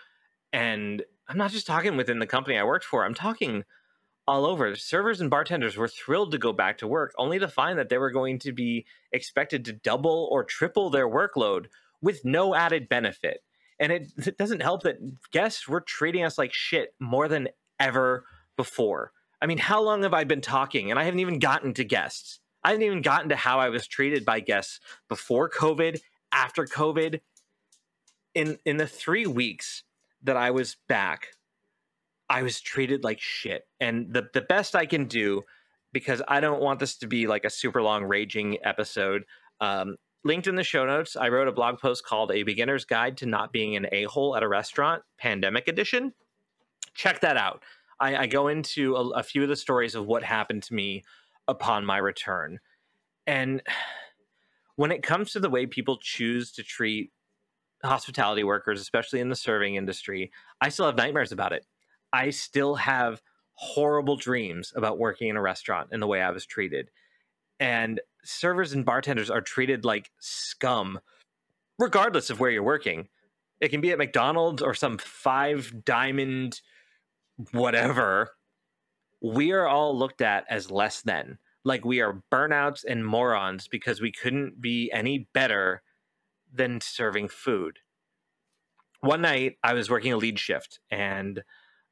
and 0.53 1.03
I'm 1.27 1.37
not 1.37 1.51
just 1.51 1.67
talking 1.67 1.97
within 1.97 2.19
the 2.19 2.27
company 2.27 2.57
I 2.57 2.63
worked 2.63 2.85
for. 2.85 3.03
I'm 3.03 3.13
talking 3.13 3.65
all 4.27 4.45
over. 4.45 4.75
Servers 4.75 5.21
and 5.21 5.29
bartenders 5.29 5.77
were 5.77 5.87
thrilled 5.87 6.31
to 6.31 6.37
go 6.37 6.53
back 6.53 6.77
to 6.79 6.87
work, 6.87 7.13
only 7.17 7.39
to 7.39 7.47
find 7.47 7.77
that 7.77 7.89
they 7.89 7.97
were 7.97 8.11
going 8.11 8.39
to 8.39 8.51
be 8.51 8.85
expected 9.11 9.65
to 9.65 9.73
double 9.73 10.29
or 10.31 10.43
triple 10.43 10.89
their 10.89 11.09
workload 11.09 11.65
with 12.01 12.23
no 12.23 12.55
added 12.55 12.89
benefit. 12.89 13.43
And 13.79 13.91
it, 13.91 14.11
it 14.17 14.37
doesn't 14.37 14.61
help 14.61 14.83
that 14.83 14.97
guests 15.31 15.67
were 15.67 15.81
treating 15.81 16.23
us 16.23 16.37
like 16.37 16.53
shit 16.53 16.93
more 16.99 17.27
than 17.27 17.49
ever 17.79 18.25
before. 18.55 19.11
I 19.41 19.45
mean, 19.45 19.57
how 19.57 19.81
long 19.81 20.03
have 20.03 20.13
I 20.13 20.23
been 20.23 20.41
talking? 20.41 20.89
And 20.89 20.99
I 20.99 21.03
haven't 21.03 21.19
even 21.19 21.39
gotten 21.39 21.73
to 21.73 21.83
guests. 21.83 22.39
I 22.63 22.69
haven't 22.69 22.85
even 22.85 23.01
gotten 23.01 23.29
to 23.29 23.35
how 23.35 23.59
I 23.59 23.69
was 23.69 23.87
treated 23.87 24.23
by 24.23 24.39
guests 24.39 24.79
before 25.09 25.49
COVID, 25.49 25.99
after 26.31 26.65
COVID. 26.65 27.19
In 28.33 28.57
in 28.65 28.77
the 28.77 28.87
three 28.87 29.27
weeks 29.27 29.83
that 30.23 30.37
I 30.37 30.49
was 30.49 30.77
back, 30.87 31.35
I 32.29 32.43
was 32.43 32.61
treated 32.61 33.03
like 33.03 33.19
shit. 33.19 33.67
And 33.79 34.13
the 34.13 34.27
the 34.33 34.41
best 34.41 34.75
I 34.75 34.85
can 34.85 35.05
do, 35.05 35.43
because 35.91 36.21
I 36.27 36.39
don't 36.39 36.61
want 36.61 36.79
this 36.79 36.97
to 36.97 37.07
be 37.07 37.27
like 37.27 37.45
a 37.45 37.49
super 37.49 37.81
long 37.81 38.03
raging 38.03 38.57
episode. 38.63 39.23
Um, 39.61 39.97
linked 40.23 40.47
in 40.47 40.55
the 40.55 40.63
show 40.63 40.85
notes, 40.85 41.15
I 41.15 41.29
wrote 41.29 41.47
a 41.47 41.51
blog 41.51 41.79
post 41.79 42.05
called 42.05 42.31
"A 42.31 42.43
Beginner's 42.43 42.85
Guide 42.85 43.17
to 43.17 43.25
Not 43.25 43.51
Being 43.51 43.75
an 43.75 43.87
A 43.91 44.05
Hole 44.05 44.35
at 44.35 44.43
a 44.43 44.47
Restaurant," 44.47 45.03
Pandemic 45.17 45.67
Edition. 45.67 46.13
Check 46.93 47.21
that 47.21 47.37
out. 47.37 47.63
I, 47.99 48.15
I 48.15 48.27
go 48.27 48.47
into 48.47 48.95
a, 48.95 49.09
a 49.09 49.23
few 49.23 49.43
of 49.43 49.49
the 49.49 49.55
stories 49.55 49.95
of 49.95 50.05
what 50.05 50.23
happened 50.23 50.63
to 50.63 50.73
me 50.73 51.03
upon 51.47 51.85
my 51.85 51.97
return, 51.97 52.59
and 53.27 53.61
when 54.75 54.91
it 54.91 55.03
comes 55.03 55.31
to 55.31 55.39
the 55.39 55.49
way 55.49 55.65
people 55.65 55.97
choose 56.01 56.51
to 56.53 56.63
treat 56.63 57.11
hospitality 57.83 58.43
workers, 58.43 58.81
especially 58.81 59.19
in 59.19 59.29
the 59.29 59.35
serving 59.35 59.75
industry, 59.75 60.31
I 60.61 60.69
still 60.69 60.85
have 60.85 60.95
nightmares 60.95 61.31
about 61.31 61.53
it. 61.53 61.65
I 62.13 62.29
still 62.29 62.75
have 62.75 63.21
horrible 63.55 64.15
dreams 64.15 64.71
about 64.75 64.99
working 64.99 65.29
in 65.29 65.35
a 65.35 65.41
restaurant 65.41 65.89
and 65.91 66.01
the 66.01 66.07
way 66.07 66.21
I 66.21 66.31
was 66.31 66.45
treated. 66.45 66.89
And 67.59 67.99
servers 68.23 68.73
and 68.73 68.85
bartenders 68.85 69.29
are 69.29 69.41
treated 69.41 69.83
like 69.83 70.11
scum, 70.19 70.99
regardless 71.79 72.29
of 72.29 72.39
where 72.39 72.51
you're 72.51 72.63
working. 72.63 73.09
It 73.59 73.69
can 73.69 73.81
be 73.81 73.91
at 73.91 73.97
McDonald's 73.97 74.61
or 74.61 74.73
some 74.73 74.97
five 74.97 75.83
diamond 75.83 76.61
whatever 77.51 78.31
we 79.23 79.53
are 79.53 79.67
all 79.67 79.97
looked 79.97 80.21
at 80.21 80.45
as 80.49 80.69
less 80.69 81.01
than. 81.01 81.39
Like 81.63 81.85
we 81.85 82.01
are 82.01 82.21
burnouts 82.31 82.83
and 82.83 83.05
morons 83.05 83.69
because 83.69 84.01
we 84.01 84.11
couldn't 84.11 84.61
be 84.61 84.91
any 84.91 85.29
better 85.33 85.81
than 86.53 86.81
serving 86.81 87.29
food. 87.29 87.79
One 88.99 89.21
night 89.21 89.57
I 89.63 89.73
was 89.73 89.89
working 89.89 90.11
a 90.11 90.17
lead 90.17 90.39
shift 90.39 90.79
and 90.91 91.41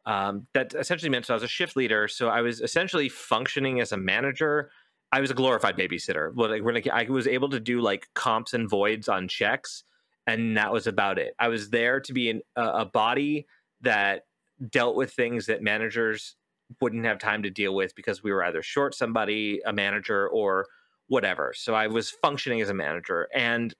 um, 0.05 0.47
that 0.53 0.73
essentially 0.73 1.09
meant 1.09 1.25
so 1.25 1.33
I 1.33 1.35
was 1.35 1.43
a 1.43 1.47
shift 1.47 1.75
leader. 1.75 2.07
So 2.07 2.29
I 2.29 2.41
was 2.41 2.61
essentially 2.61 3.09
functioning 3.09 3.79
as 3.79 3.91
a 3.91 3.97
manager. 3.97 4.71
I 5.11 5.21
was 5.21 5.29
a 5.29 5.35
glorified 5.35 5.77
babysitter. 5.77 6.31
Like, 6.35 6.87
I 6.87 7.09
was 7.09 7.27
able 7.27 7.49
to 7.49 7.59
do 7.59 7.81
like 7.81 8.07
comps 8.15 8.53
and 8.53 8.69
voids 8.69 9.09
on 9.09 9.27
checks, 9.27 9.83
and 10.25 10.55
that 10.57 10.71
was 10.71 10.87
about 10.87 11.19
it. 11.19 11.33
I 11.37 11.49
was 11.49 11.69
there 11.69 11.99
to 11.99 12.13
be 12.13 12.29
an, 12.29 12.41
a 12.55 12.85
body 12.85 13.45
that 13.81 14.23
dealt 14.69 14.95
with 14.95 15.11
things 15.11 15.47
that 15.47 15.61
managers 15.61 16.35
wouldn't 16.79 17.05
have 17.05 17.19
time 17.19 17.43
to 17.43 17.49
deal 17.49 17.75
with 17.75 17.93
because 17.95 18.23
we 18.23 18.31
were 18.31 18.43
either 18.45 18.63
short 18.63 18.95
somebody, 18.95 19.61
a 19.65 19.73
manager, 19.73 20.29
or 20.29 20.65
whatever. 21.07 21.53
So 21.55 21.75
I 21.75 21.87
was 21.87 22.09
functioning 22.09 22.61
as 22.61 22.69
a 22.69 22.73
manager, 22.73 23.27
and 23.35 23.73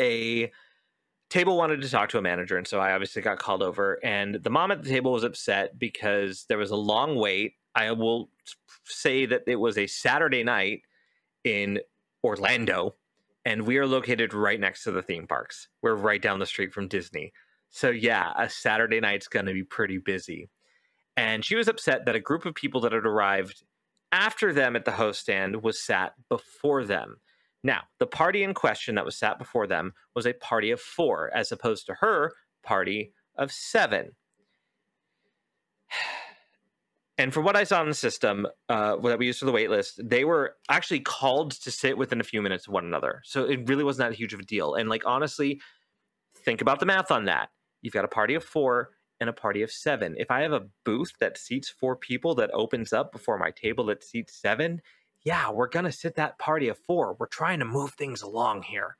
a 0.00 0.50
table 1.30 1.56
wanted 1.56 1.82
to 1.82 1.90
talk 1.90 2.10
to 2.10 2.18
a 2.18 2.22
manager, 2.22 2.56
and 2.56 2.66
so 2.66 2.80
I 2.80 2.92
obviously 2.92 3.22
got 3.22 3.38
called 3.38 3.62
over. 3.62 3.98
And 4.04 4.36
the 4.36 4.50
mom 4.50 4.70
at 4.70 4.82
the 4.82 4.88
table 4.88 5.12
was 5.12 5.24
upset 5.24 5.78
because 5.78 6.46
there 6.48 6.58
was 6.58 6.70
a 6.70 6.76
long 6.76 7.16
wait. 7.16 7.54
I 7.74 7.90
will 7.92 8.30
say 8.84 9.26
that 9.26 9.42
it 9.46 9.56
was 9.56 9.78
a 9.78 9.86
Saturday 9.86 10.44
night 10.44 10.82
in 11.42 11.80
Orlando, 12.22 12.94
and 13.44 13.66
we 13.66 13.78
are 13.78 13.86
located 13.86 14.32
right 14.32 14.60
next 14.60 14.84
to 14.84 14.92
the 14.92 15.02
theme 15.02 15.26
parks. 15.26 15.68
We're 15.82 15.94
right 15.94 16.22
down 16.22 16.38
the 16.38 16.46
street 16.46 16.72
from 16.72 16.88
Disney. 16.88 17.32
So 17.70 17.90
yeah, 17.90 18.32
a 18.38 18.48
Saturday 18.48 19.00
night's 19.00 19.28
going 19.28 19.46
to 19.46 19.52
be 19.52 19.64
pretty 19.64 19.98
busy. 19.98 20.48
And 21.16 21.44
she 21.44 21.56
was 21.56 21.68
upset 21.68 22.06
that 22.06 22.16
a 22.16 22.20
group 22.20 22.44
of 22.44 22.54
people 22.54 22.80
that 22.82 22.92
had 22.92 23.06
arrived 23.06 23.64
after 24.12 24.52
them 24.52 24.76
at 24.76 24.84
the 24.84 24.92
host 24.92 25.20
stand 25.20 25.62
was 25.62 25.80
sat 25.80 26.14
before 26.28 26.84
them. 26.84 27.16
Now, 27.64 27.84
the 27.98 28.06
party 28.06 28.42
in 28.44 28.52
question 28.52 28.94
that 28.94 29.06
was 29.06 29.16
sat 29.16 29.38
before 29.38 29.66
them 29.66 29.94
was 30.14 30.26
a 30.26 30.34
party 30.34 30.70
of 30.70 30.80
four, 30.80 31.34
as 31.34 31.50
opposed 31.50 31.86
to 31.86 31.94
her 31.94 32.32
party 32.62 33.12
of 33.36 33.50
seven. 33.50 34.12
And 37.16 37.32
from 37.32 37.44
what 37.44 37.54
I 37.54 37.62
saw 37.62 37.80
in 37.80 37.86
the 37.86 37.94
system 37.94 38.44
uh, 38.68 38.96
that 38.96 39.20
we 39.20 39.26
used 39.26 39.38
for 39.38 39.44
the 39.44 39.52
waitlist, 39.52 40.00
they 40.02 40.24
were 40.24 40.56
actually 40.68 40.98
called 40.98 41.52
to 41.52 41.70
sit 41.70 41.96
within 41.96 42.20
a 42.20 42.24
few 42.24 42.42
minutes 42.42 42.66
of 42.66 42.72
one 42.72 42.84
another. 42.84 43.22
So 43.24 43.44
it 43.44 43.68
really 43.68 43.84
wasn't 43.84 44.10
that 44.10 44.18
huge 44.18 44.34
of 44.34 44.40
a 44.40 44.44
deal. 44.44 44.74
And 44.74 44.88
like 44.88 45.04
honestly, 45.06 45.60
think 46.44 46.60
about 46.60 46.80
the 46.80 46.86
math 46.86 47.12
on 47.12 47.26
that. 47.26 47.50
You've 47.82 47.94
got 47.94 48.04
a 48.04 48.08
party 48.08 48.34
of 48.34 48.42
four 48.42 48.90
and 49.20 49.30
a 49.30 49.32
party 49.32 49.62
of 49.62 49.70
seven. 49.70 50.16
If 50.18 50.28
I 50.28 50.40
have 50.40 50.52
a 50.52 50.66
booth 50.84 51.12
that 51.20 51.38
seats 51.38 51.68
four 51.68 51.94
people 51.94 52.34
that 52.34 52.50
opens 52.52 52.92
up 52.92 53.12
before 53.12 53.38
my 53.38 53.52
table 53.52 53.86
that 53.86 54.02
seats 54.02 54.34
seven, 54.34 54.82
yeah, 55.24 55.50
we're 55.50 55.68
going 55.68 55.86
to 55.86 55.92
sit 55.92 56.16
that 56.16 56.38
party 56.38 56.68
of 56.68 56.78
four. 56.78 57.16
We're 57.18 57.26
trying 57.26 57.58
to 57.60 57.64
move 57.64 57.94
things 57.94 58.22
along 58.22 58.62
here. 58.62 58.96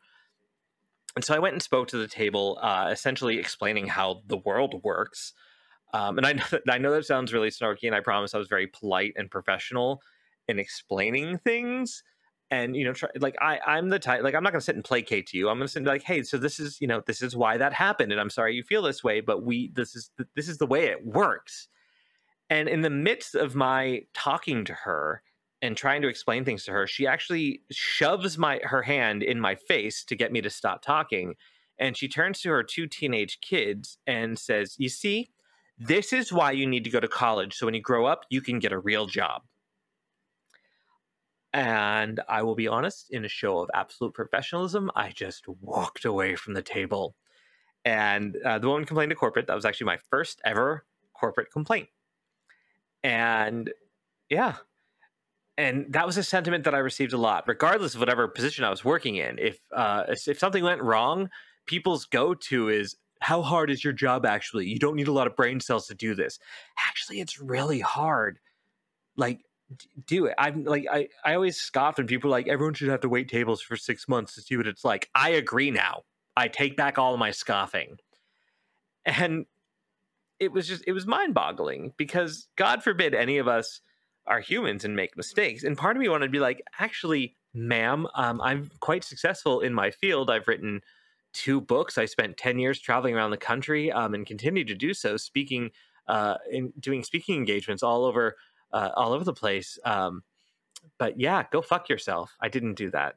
And 1.15 1.25
so 1.25 1.35
I 1.35 1.39
went 1.39 1.53
and 1.53 1.63
spoke 1.63 1.89
to 1.89 1.99
the 1.99 2.09
table, 2.09 2.59
uh, 2.61 2.89
essentially 2.91 3.39
explaining 3.39 3.87
how 3.87 4.23
the 4.27 4.39
world 4.39 4.83
works. 4.83 5.33
Um, 5.93 6.19
and 6.19 6.27
I 6.27 6.33
know, 6.35 6.45
that, 6.51 6.63
I 6.69 6.79
know 6.79 6.93
that 6.93 7.05
sounds 7.05 7.33
really 7.33 7.51
snarky, 7.51 7.85
and 7.85 7.95
I 7.95 8.01
promise 8.01 8.35
I 8.35 8.39
was 8.39 8.49
very 8.49 8.67
polite 8.67 9.13
and 9.17 9.31
professional 9.31 10.03
in 10.49 10.59
explaining 10.59 11.39
things. 11.39 12.03
And 12.51 12.77
you 12.77 12.85
know, 12.85 12.93
try, 12.93 13.09
like 13.19 13.37
I, 13.41 13.59
I'm 13.67 13.89
the 13.89 13.99
type, 13.99 14.23
like 14.23 14.35
I'm 14.35 14.43
not 14.43 14.53
going 14.53 14.61
to 14.61 14.65
sit 14.65 14.77
and 14.77 14.85
placate 14.85 15.27
to 15.29 15.39
you. 15.39 15.49
I'm 15.49 15.57
going 15.57 15.67
to 15.67 15.73
sit 15.73 15.79
and 15.79 15.87
be 15.87 15.91
like, 15.91 16.03
hey, 16.03 16.23
so 16.23 16.37
this 16.37 16.61
is, 16.61 16.81
you 16.81 16.87
know, 16.87 17.03
this 17.07 17.23
is 17.23 17.35
why 17.35 17.57
that 17.57 17.73
happened, 17.73 18.13
and 18.13 18.21
I'm 18.21 18.31
sorry 18.31 18.55
you 18.55 18.63
feel 18.63 18.83
this 18.83 19.03
way, 19.03 19.21
but 19.21 19.43
we, 19.43 19.73
this 19.75 19.97
is, 19.97 20.11
this 20.35 20.49
is 20.49 20.59
the 20.59 20.67
way 20.67 20.87
it 20.87 21.05
works. 21.05 21.69
And 22.51 22.69
in 22.69 22.83
the 22.83 22.91
midst 22.91 23.35
of 23.35 23.55
my 23.55 24.03
talking 24.13 24.65
to 24.67 24.75
her, 24.75 25.23
and 25.65 25.79
trying 25.79 26.03
to 26.03 26.09
explain 26.09 26.45
things 26.45 26.63
to 26.65 26.73
her, 26.73 26.87
she 26.87 27.07
actually 27.07 27.63
shoves 27.71 28.37
my 28.37 28.61
her 28.65 28.83
hand 28.83 29.23
in 29.23 29.41
my 29.41 29.55
face 29.55 30.05
to 30.05 30.15
get 30.15 30.31
me 30.31 30.43
to 30.43 30.51
stop 30.51 30.83
talking. 30.83 31.37
And 31.79 31.97
she 31.97 32.07
turns 32.07 32.43
to 32.43 32.51
her 32.51 32.63
two 32.63 32.87
teenage 32.87 33.41
kids 33.41 33.97
and 34.07 34.39
says, 34.39 34.77
"You 34.79 34.91
see, 34.91 35.31
this 35.79 36.13
is 36.13 36.31
why 36.31 36.53
you 36.53 36.67
need 36.67 36.85
to 36.85 36.91
go 36.91 37.01
to 37.01 37.09
college. 37.09 37.55
So 37.55 37.67
when 37.67 37.75
you 37.75 37.81
grow 37.81 38.05
up, 38.05 38.27
you 38.29 38.43
can 38.43 38.59
get 38.59 38.73
a 38.73 38.79
real 38.79 39.07
job." 39.07 39.43
And 41.55 42.21
I 42.29 42.43
will 42.43 42.57
be 42.57 42.69
honest, 42.69 43.07
in 43.11 43.25
a 43.25 43.29
show 43.29 43.61
of 43.61 43.71
absolute 43.73 44.13
professionalism, 44.13 44.91
I 44.95 45.11
just 45.11 45.49
walked 45.49 46.05
away 46.05 46.37
from 46.37 46.53
the 46.53 46.63
table. 46.63 47.17
And 47.87 48.37
uh, 48.45 48.59
the 48.59 48.69
woman 48.69 48.85
complained 48.85 49.11
to 49.11 49.17
corporate. 49.17 49.47
That 49.47 49.55
was 49.55 49.65
actually 49.65 49.87
my 49.87 49.99
first 50.11 50.43
ever 50.45 50.85
corporate 51.15 51.51
complaint. 51.51 51.89
And 53.03 53.73
yeah, 54.29 54.57
and 55.57 55.87
that 55.91 56.07
was 56.07 56.17
a 56.17 56.23
sentiment 56.23 56.65
that 56.65 56.75
I 56.75 56.79
received 56.79 57.13
a 57.13 57.19
lot, 57.19 57.45
regardless 57.47 57.95
of 57.95 58.01
whatever 58.01 58.27
position 58.27 58.65
I 58.65 58.71
was 58.71 58.85
working 58.85 59.17
in. 59.17 59.39
If 59.39 59.61
uh, 59.73 60.05
if 60.09 60.39
something 60.39 60.65
went 60.65 60.83
wrong, 60.83 61.31
people's 61.67 62.07
go 62.07 62.35
to 62.35 62.69
is 62.69 62.97
how 63.21 63.43
hard 63.43 63.71
is 63.71 63.85
your 63.85 63.93
job 63.93 64.27
actually? 64.27 64.67
You 64.67 64.79
don't 64.79 64.97
need 64.97 65.09
a 65.09 65.13
lot 65.13 65.27
of 65.27 65.37
brain 65.37 65.61
cells 65.61 65.87
to 65.87 65.95
do 65.95 66.15
this. 66.15 66.39
Actually, 66.89 67.21
it's 67.21 67.41
really 67.41 67.81
hard. 67.81 68.39
Like 69.17 69.41
do 70.07 70.27
it. 70.27 70.35
I'm 70.39 70.65
like 70.65 70.87
I 70.91 71.09
I 71.25 71.35
always 71.35 71.57
scoff 71.57 71.99
when 71.99 72.07
people 72.07 72.31
like 72.31 72.49
everyone 72.49 72.75
should 72.75 72.89
have 72.89 73.01
to 73.01 73.09
wait 73.09 73.29
tables 73.29 73.63
for 73.63 73.77
6 73.77 74.09
months 74.09 74.35
to 74.35 74.43
see 74.43 74.57
what 74.57 74.67
it's 74.67 74.85
like. 74.85 75.09
I 75.15 75.31
agree 75.31 75.71
now. 75.71 76.03
I 76.37 76.49
take 76.49 76.77
back 76.77 76.99
all 76.99 77.15
of 77.15 77.21
my 77.21 77.31
scoffing. 77.31 77.99
And 79.07 79.47
it 80.41 80.53
was 80.53 80.67
just 80.67 80.83
it 80.87 80.93
was 80.93 81.07
mind-boggling 81.07 81.93
because 81.97 82.49
god 82.57 82.83
forbid 82.83 83.15
any 83.15 83.39
of 83.39 83.47
us 83.47 83.81
are 84.27 84.41
humans 84.41 84.85
and 84.85 84.97
make 84.97 85.17
mistakes. 85.17 85.65
And 85.65 85.77
part 85.77 85.97
of 85.97 86.01
me 86.01 86.09
wanted 86.09 86.27
to 86.27 86.33
be 86.33 86.41
like, 86.41 86.63
actually, 86.79 87.37
ma'am, 87.53 88.07
um, 88.15 88.41
I'm 88.41 88.71
quite 88.81 89.05
successful 89.05 89.61
in 89.61 89.75
my 89.75 89.91
field. 89.91 90.31
I've 90.31 90.49
written 90.49 90.81
two 91.33 91.61
books. 91.61 91.99
I 91.99 92.07
spent 92.07 92.37
10 92.37 92.59
years 92.59 92.81
traveling 92.81 93.15
around 93.15 93.31
the 93.31 93.37
country 93.37 93.93
um, 93.93 94.15
and 94.15 94.27
continue 94.27 94.65
to 94.65 94.75
do 94.75 94.95
so, 94.95 95.17
speaking 95.17 95.71
uh, 96.09 96.37
in 96.51 96.73
doing 96.79 97.03
speaking 97.03 97.37
engagements 97.37 97.83
all 97.83 98.05
over 98.05 98.37
uh, 98.73 98.91
all 98.95 99.13
over 99.13 99.25
the 99.25 99.33
place. 99.33 99.79
Um, 99.85 100.23
but 100.99 101.19
yeah, 101.19 101.45
go 101.51 101.63
fuck 101.63 101.89
yourself. 101.89 102.37
I 102.41 102.49
didn't 102.49 102.75
do 102.75 102.91
that. 102.91 103.17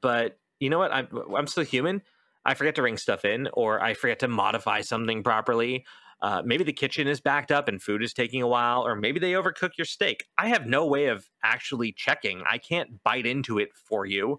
But 0.00 0.38
you 0.60 0.70
know 0.70 0.78
what? 0.78 0.92
I'm 0.92 1.08
I'm 1.34 1.46
still 1.46 1.64
human. 1.64 2.02
I 2.44 2.54
forget 2.54 2.74
to 2.74 2.82
ring 2.82 2.98
stuff 2.98 3.24
in, 3.24 3.48
or 3.52 3.82
I 3.82 3.94
forget 3.94 4.18
to 4.20 4.28
modify 4.28 4.82
something 4.82 5.22
properly, 5.22 5.86
uh, 6.22 6.42
maybe 6.44 6.64
the 6.64 6.72
kitchen 6.72 7.06
is 7.06 7.20
backed 7.20 7.52
up 7.52 7.68
and 7.68 7.82
food 7.82 8.02
is 8.02 8.12
taking 8.12 8.42
a 8.42 8.48
while, 8.48 8.86
or 8.86 8.94
maybe 8.94 9.20
they 9.20 9.32
overcook 9.32 9.72
your 9.76 9.84
steak. 9.84 10.26
I 10.38 10.48
have 10.48 10.66
no 10.66 10.86
way 10.86 11.06
of 11.06 11.28
actually 11.42 11.92
checking. 11.92 12.42
I 12.48 12.58
can't 12.58 13.02
bite 13.02 13.26
into 13.26 13.58
it 13.58 13.70
for 13.74 14.06
you. 14.06 14.38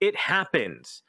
It 0.00 0.16
happens. 0.16 1.02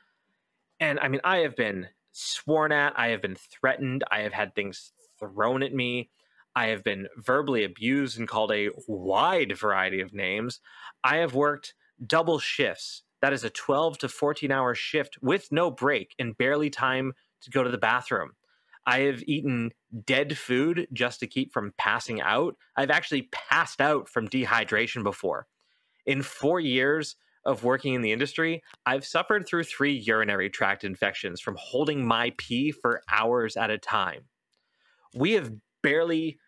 And 0.79 0.99
I 0.99 1.07
mean, 1.07 1.21
I 1.23 1.37
have 1.37 1.55
been 1.55 1.87
sworn 2.11 2.71
at, 2.71 2.93
I 2.97 3.07
have 3.09 3.21
been 3.21 3.35
threatened, 3.35 4.03
I 4.11 4.21
have 4.21 4.33
had 4.33 4.53
things 4.53 4.91
thrown 5.19 5.63
at 5.63 5.73
me. 5.73 6.09
I 6.55 6.67
have 6.67 6.83
been 6.83 7.07
verbally 7.17 7.63
abused 7.63 8.19
and 8.19 8.27
called 8.27 8.51
a 8.51 8.69
wide 8.87 9.57
variety 9.57 10.01
of 10.01 10.13
names. 10.13 10.59
I 11.03 11.17
have 11.17 11.33
worked 11.33 11.73
double 12.05 12.39
shifts. 12.39 13.03
That 13.21 13.33
is 13.33 13.43
a 13.43 13.49
12 13.49 13.99
to 13.99 14.09
14 14.09 14.51
hour 14.51 14.75
shift 14.75 15.17
with 15.21 15.51
no 15.51 15.71
break 15.71 16.13
and 16.19 16.37
barely 16.37 16.69
time 16.69 17.13
to 17.41 17.49
go 17.49 17.63
to 17.63 17.69
the 17.69 17.77
bathroom. 17.77 18.31
I 18.85 19.01
have 19.01 19.23
eaten 19.23 19.71
dead 20.05 20.37
food 20.37 20.87
just 20.93 21.19
to 21.19 21.27
keep 21.27 21.53
from 21.53 21.73
passing 21.77 22.21
out. 22.21 22.55
I've 22.75 22.89
actually 22.89 23.29
passed 23.31 23.81
out 23.81 24.09
from 24.09 24.27
dehydration 24.27 25.03
before. 25.03 25.47
In 26.05 26.23
four 26.23 26.59
years 26.59 27.15
of 27.45 27.63
working 27.63 27.93
in 27.93 28.01
the 28.01 28.11
industry, 28.11 28.63
I've 28.85 29.05
suffered 29.05 29.47
through 29.47 29.63
three 29.63 29.93
urinary 29.93 30.49
tract 30.49 30.83
infections 30.83 31.41
from 31.41 31.57
holding 31.59 32.05
my 32.05 32.33
pee 32.37 32.71
for 32.71 33.01
hours 33.09 33.57
at 33.57 33.69
a 33.69 33.77
time. 33.77 34.25
We 35.13 35.33
have 35.33 35.51
barely 35.83 36.39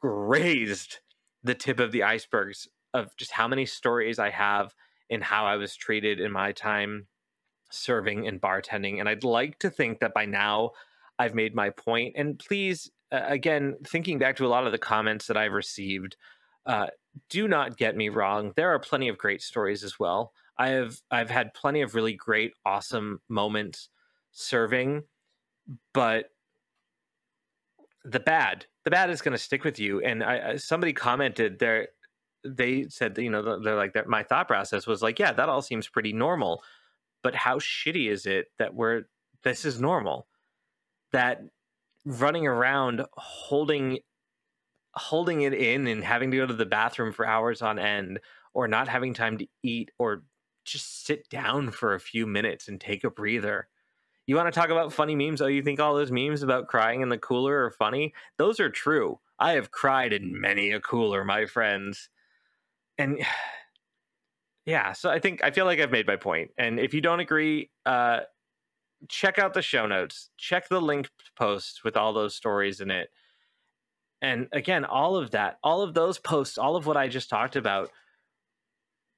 grazed 0.00 0.98
the 1.42 1.54
tip 1.54 1.80
of 1.80 1.92
the 1.92 2.02
icebergs 2.02 2.68
of 2.94 3.16
just 3.16 3.32
how 3.32 3.48
many 3.48 3.66
stories 3.66 4.18
I 4.18 4.30
have 4.30 4.74
and 5.10 5.22
how 5.22 5.46
I 5.46 5.56
was 5.56 5.76
treated 5.76 6.20
in 6.20 6.32
my 6.32 6.52
time 6.52 7.06
serving 7.70 8.26
and 8.26 8.40
bartending. 8.40 9.00
And 9.00 9.08
I'd 9.08 9.24
like 9.24 9.58
to 9.60 9.70
think 9.70 10.00
that 10.00 10.14
by 10.14 10.24
now 10.24 10.70
I've 11.18 11.34
made 11.34 11.54
my 11.54 11.70
point. 11.70 12.14
And 12.16 12.38
please, 12.38 12.90
uh, 13.12 13.22
again, 13.24 13.76
thinking 13.86 14.18
back 14.18 14.36
to 14.36 14.46
a 14.46 14.48
lot 14.48 14.66
of 14.66 14.72
the 14.72 14.78
comments 14.78 15.26
that 15.26 15.36
I've 15.36 15.52
received, 15.52 16.16
uh, 16.66 16.88
do 17.30 17.48
not 17.48 17.76
get 17.76 17.96
me 17.96 18.08
wrong. 18.08 18.52
There 18.56 18.70
are 18.74 18.78
plenty 18.78 19.08
of 19.08 19.18
great 19.18 19.42
stories 19.42 19.82
as 19.82 19.98
well. 19.98 20.32
I 20.58 20.68
have 20.68 20.96
I've 21.10 21.30
had 21.30 21.54
plenty 21.54 21.82
of 21.82 21.94
really 21.94 22.14
great, 22.14 22.52
awesome 22.64 23.20
moments 23.28 23.88
serving, 24.32 25.04
but 25.92 26.30
the 28.04 28.20
bad, 28.20 28.66
the 28.84 28.90
bad 28.90 29.10
is 29.10 29.20
going 29.20 29.32
to 29.32 29.38
stick 29.38 29.64
with 29.64 29.78
you. 29.78 30.00
And 30.00 30.22
I, 30.22 30.56
somebody 30.56 30.92
commented 30.92 31.58
there, 31.58 31.88
they 32.44 32.86
said, 32.88 33.18
you 33.18 33.30
know, 33.30 33.60
they're 33.60 33.76
like 33.76 33.94
that. 33.94 34.08
My 34.08 34.22
thought 34.22 34.46
process 34.46 34.86
was 34.86 35.02
like, 35.02 35.18
yeah, 35.18 35.32
that 35.32 35.48
all 35.48 35.62
seems 35.62 35.88
pretty 35.88 36.12
normal, 36.12 36.62
but 37.22 37.34
how 37.34 37.58
shitty 37.58 38.08
is 38.10 38.26
it 38.26 38.46
that 38.58 38.74
we're 38.74 39.04
this 39.42 39.64
is 39.64 39.80
normal? 39.80 40.26
That 41.12 41.42
running 42.04 42.46
around 42.46 43.04
holding 43.16 43.98
holding 44.94 45.42
it 45.42 45.52
in 45.52 45.86
and 45.86 46.02
having 46.02 46.30
to 46.30 46.36
go 46.38 46.46
to 46.46 46.54
the 46.54 46.64
bathroom 46.64 47.12
for 47.12 47.26
hours 47.26 47.60
on 47.60 47.78
end 47.78 48.18
or 48.54 48.66
not 48.66 48.88
having 48.88 49.12
time 49.12 49.36
to 49.36 49.46
eat 49.62 49.90
or 49.98 50.22
just 50.64 51.04
sit 51.04 51.28
down 51.28 51.70
for 51.70 51.94
a 51.94 52.00
few 52.00 52.26
minutes 52.26 52.68
and 52.68 52.80
take 52.80 53.04
a 53.04 53.10
breather. 53.10 53.68
You 54.26 54.34
want 54.34 54.52
to 54.52 54.58
talk 54.58 54.70
about 54.70 54.92
funny 54.92 55.14
memes? 55.14 55.40
Oh, 55.40 55.46
you 55.46 55.62
think 55.62 55.78
all 55.78 55.94
those 55.94 56.10
memes 56.10 56.42
about 56.42 56.66
crying 56.66 57.02
in 57.02 57.10
the 57.10 57.18
cooler 57.18 57.64
are 57.64 57.70
funny? 57.70 58.14
Those 58.38 58.58
are 58.58 58.70
true. 58.70 59.20
I 59.38 59.52
have 59.52 59.70
cried 59.70 60.12
in 60.12 60.40
many 60.40 60.72
a 60.72 60.80
cooler, 60.80 61.24
my 61.24 61.46
friends. 61.46 62.08
And 62.98 63.20
yeah, 64.66 64.92
so 64.92 65.10
I 65.10 65.20
think 65.20 65.44
I 65.44 65.50
feel 65.50 65.66
like 65.66 65.78
I've 65.78 65.92
made 65.92 66.06
my 66.06 66.16
point. 66.16 66.50
And 66.58 66.80
if 66.80 66.94
you 66.94 67.00
don't 67.00 67.20
agree, 67.20 67.70
uh, 67.84 68.20
check 69.08 69.38
out 69.38 69.54
the 69.54 69.62
show 69.62 69.86
notes. 69.86 70.30
Check 70.36 70.68
the 70.68 70.80
linked 70.80 71.10
post 71.36 71.82
with 71.84 71.96
all 71.96 72.12
those 72.12 72.34
stories 72.34 72.80
in 72.80 72.90
it. 72.90 73.10
And 74.22 74.48
again, 74.52 74.84
all 74.84 75.16
of 75.16 75.32
that, 75.32 75.58
all 75.62 75.82
of 75.82 75.94
those 75.94 76.18
posts, 76.18 76.58
all 76.58 76.76
of 76.76 76.86
what 76.86 76.96
I 76.96 77.08
just 77.08 77.28
talked 77.28 77.56
about 77.56 77.90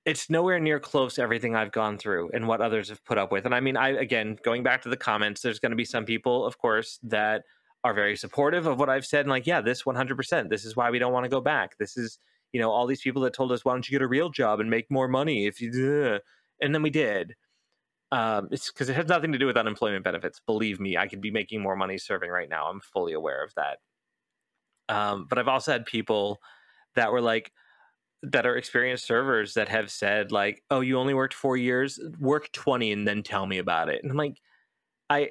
it's 0.09 0.31
nowhere 0.31 0.59
near 0.59 0.81
close 0.81 1.19
everything 1.19 1.55
I've 1.55 1.71
gone 1.71 1.99
through 1.99 2.31
and 2.33 2.49
what 2.49 2.63
others 2.63 2.89
have 2.89 3.05
put 3.05 3.19
up 3.19 3.31
with. 3.31 3.45
And 3.45 3.55
I 3.55 3.61
mean, 3.61 3.77
I 3.77 3.91
again 3.91 4.39
going 4.43 4.63
back 4.63 4.81
to 4.83 4.89
the 4.89 4.97
comments, 4.97 5.43
there's 5.43 5.59
going 5.59 5.71
to 5.71 5.77
be 5.77 5.85
some 5.85 6.07
people, 6.07 6.47
of 6.47 6.57
course, 6.57 6.99
that 7.03 7.43
are 7.85 7.93
very 7.93 8.17
supportive 8.17 8.67
of 8.67 8.79
what 8.79 8.89
I've 8.89 9.05
said 9.05 9.21
and 9.21 9.31
like, 9.31 9.47
yeah, 9.47 9.61
this 9.61 9.83
100%. 9.83 10.49
This 10.49 10.65
is 10.65 10.75
why 10.75 10.91
we 10.91 10.99
don't 10.99 11.13
want 11.13 11.25
to 11.25 11.31
go 11.31 11.43
back. 11.43 11.77
This 11.79 11.99
is, 11.99 12.19
you 12.53 12.61
know, 12.61 12.71
all 12.71 12.87
these 12.87 13.03
people 13.03 13.21
that 13.23 13.35
told 13.35 13.53
us, 13.53 13.67
why 13.67 13.75
don't 13.75 13.87
you 13.87 13.99
get 13.99 14.05
a 14.05 14.09
real 14.09 14.31
job 14.31 14.61
and 14.61 14.71
make 14.71 14.91
more 14.91 15.09
money 15.09 15.47
if 15.47 15.61
you, 15.61 16.19
and 16.63 16.75
then 16.75 16.83
we 16.83 16.91
did. 16.91 17.35
Um, 18.11 18.49
it's 18.51 18.71
because 18.73 18.89
it 18.89 18.97
has 18.97 19.07
nothing 19.07 19.33
to 19.33 19.39
do 19.39 19.47
with 19.47 19.57
unemployment 19.57 20.03
benefits. 20.05 20.41
Believe 20.41 20.81
me, 20.81 20.97
I 20.97 21.09
could 21.09 21.21
be 21.21 21.31
making 21.31 21.61
more 21.61 21.77
money 21.77 21.99
serving 21.99 22.31
right 22.31 22.49
now. 22.49 22.67
I'm 22.67 22.81
fully 22.81 23.13
aware 23.13 23.43
of 23.45 23.55
that. 23.57 23.79
Um, 24.89 25.27
but 25.29 25.39
I've 25.39 25.49
also 25.49 25.73
had 25.73 25.87
people 25.87 26.39
that 26.95 27.13
were 27.13 27.21
like, 27.21 27.53
that 28.23 28.47
are 28.47 28.57
experienced 28.57 29.07
servers 29.07 29.55
that 29.55 29.69
have 29.69 29.91
said 29.91 30.33
like, 30.33 30.63
"Oh, 30.71 30.81
you 30.81 30.99
only 30.99 31.15
worked 31.15 31.35
4 31.35 31.57
years, 31.57 32.01
work 32.21 32.53
20 32.53 32.93
and 32.93 33.07
then 33.09 33.23
tell 33.23 33.47
me 33.47 33.59
about 33.59 33.89
it." 33.91 34.03
And 34.03 34.11
I'm 34.11 34.19
like, 34.19 34.39
I 35.11 35.31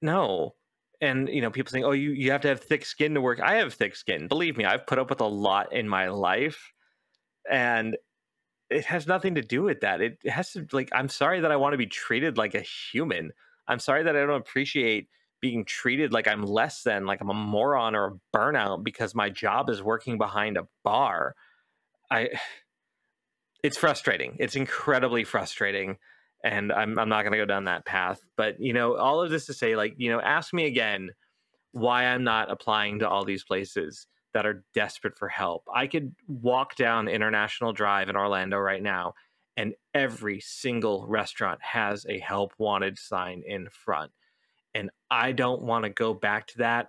no. 0.00 0.54
And 1.00 1.28
you 1.28 1.40
know, 1.40 1.50
people 1.50 1.70
saying, 1.70 1.84
"Oh, 1.84 1.92
you 1.92 2.10
you 2.10 2.30
have 2.30 2.42
to 2.42 2.48
have 2.48 2.60
thick 2.60 2.84
skin 2.84 3.14
to 3.14 3.20
work." 3.20 3.40
I 3.40 3.56
have 3.56 3.74
thick 3.74 3.96
skin. 3.96 4.28
Believe 4.28 4.56
me, 4.56 4.64
I've 4.64 4.86
put 4.86 4.98
up 4.98 5.10
with 5.10 5.20
a 5.20 5.26
lot 5.26 5.72
in 5.72 5.88
my 5.88 6.08
life. 6.08 6.72
And 7.50 7.96
it 8.72 8.84
has 8.86 9.06
nothing 9.06 9.34
to 9.36 9.42
do 9.42 9.62
with 9.62 9.80
that. 9.80 10.00
It 10.00 10.18
has 10.26 10.52
to 10.52 10.66
like 10.72 10.90
I'm 10.92 11.08
sorry 11.08 11.40
that 11.40 11.52
I 11.52 11.56
want 11.56 11.72
to 11.74 11.78
be 11.78 11.86
treated 11.86 12.36
like 12.36 12.54
a 12.54 12.60
human. 12.60 13.32
I'm 13.68 13.78
sorry 13.78 14.02
that 14.04 14.16
I 14.16 14.20
don't 14.20 14.40
appreciate 14.40 15.08
being 15.40 15.64
treated 15.64 16.12
like 16.12 16.28
I'm 16.28 16.42
less 16.42 16.82
than, 16.82 17.04
like 17.04 17.20
I'm 17.20 17.30
a 17.30 17.34
moron 17.34 17.94
or 17.94 18.06
a 18.06 18.36
burnout 18.36 18.84
because 18.84 19.14
my 19.14 19.28
job 19.28 19.68
is 19.68 19.82
working 19.82 20.18
behind 20.18 20.56
a 20.56 20.66
bar. 20.84 21.34
I 22.10 22.30
it's 23.62 23.76
frustrating. 23.76 24.36
It's 24.40 24.56
incredibly 24.56 25.24
frustrating. 25.24 25.98
And 26.44 26.72
I'm 26.72 26.98
I'm 26.98 27.08
not 27.08 27.22
gonna 27.24 27.36
go 27.36 27.44
down 27.44 27.64
that 27.64 27.84
path. 27.84 28.20
But 28.36 28.60
you 28.60 28.72
know, 28.72 28.96
all 28.96 29.22
of 29.22 29.30
this 29.30 29.46
to 29.46 29.54
say, 29.54 29.76
like, 29.76 29.94
you 29.96 30.10
know, 30.10 30.20
ask 30.20 30.52
me 30.52 30.66
again 30.66 31.10
why 31.72 32.04
I'm 32.04 32.24
not 32.24 32.50
applying 32.50 32.98
to 33.00 33.08
all 33.08 33.24
these 33.24 33.44
places 33.44 34.06
that 34.34 34.46
are 34.46 34.64
desperate 34.74 35.16
for 35.16 35.28
help. 35.28 35.64
I 35.72 35.86
could 35.86 36.14
walk 36.26 36.74
down 36.76 37.08
International 37.08 37.72
Drive 37.72 38.08
in 38.08 38.16
Orlando 38.16 38.58
right 38.58 38.82
now, 38.82 39.14
and 39.56 39.74
every 39.94 40.40
single 40.40 41.06
restaurant 41.06 41.60
has 41.62 42.06
a 42.08 42.18
help 42.18 42.52
wanted 42.58 42.98
sign 42.98 43.42
in 43.46 43.68
front 43.70 44.12
and 44.74 44.90
I 45.10 45.32
don't 45.32 45.62
want 45.62 45.84
to 45.84 45.90
go 45.90 46.14
back 46.14 46.46
to 46.48 46.58
that 46.58 46.88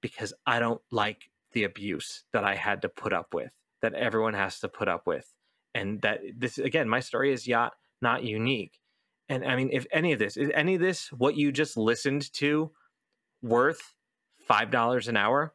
because 0.00 0.34
I 0.46 0.58
don't 0.58 0.80
like 0.90 1.30
the 1.52 1.64
abuse 1.64 2.24
that 2.32 2.44
I 2.44 2.54
had 2.54 2.82
to 2.82 2.88
put 2.88 3.12
up 3.12 3.32
with, 3.32 3.52
that 3.80 3.94
everyone 3.94 4.34
has 4.34 4.60
to 4.60 4.68
put 4.68 4.88
up 4.88 5.06
with. 5.06 5.32
And 5.74 6.02
that 6.02 6.20
this, 6.36 6.58
again, 6.58 6.88
my 6.88 7.00
story 7.00 7.32
is 7.32 7.48
not, 7.48 7.72
not 8.02 8.24
unique. 8.24 8.78
And 9.28 9.44
I 9.44 9.56
mean, 9.56 9.70
if 9.72 9.86
any 9.90 10.12
of 10.12 10.18
this, 10.18 10.36
is 10.36 10.50
any 10.54 10.74
of 10.74 10.80
this 10.80 11.10
what 11.10 11.36
you 11.36 11.50
just 11.50 11.76
listened 11.76 12.30
to 12.34 12.72
worth 13.42 13.94
$5 14.48 15.08
an 15.08 15.16
hour 15.16 15.53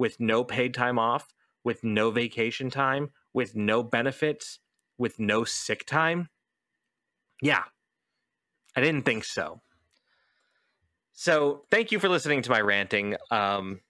with 0.00 0.18
no 0.18 0.42
paid 0.42 0.72
time 0.72 0.98
off, 0.98 1.28
with 1.62 1.84
no 1.84 2.10
vacation 2.10 2.70
time, 2.70 3.10
with 3.34 3.54
no 3.54 3.82
benefits, 3.82 4.58
with 4.96 5.20
no 5.20 5.44
sick 5.44 5.84
time? 5.84 6.30
Yeah, 7.42 7.64
I 8.74 8.80
didn't 8.80 9.02
think 9.02 9.24
so. 9.24 9.60
So 11.12 11.64
thank 11.70 11.92
you 11.92 11.98
for 11.98 12.08
listening 12.08 12.40
to 12.42 12.50
my 12.50 12.62
ranting. 12.62 13.14
Um, 13.30 13.80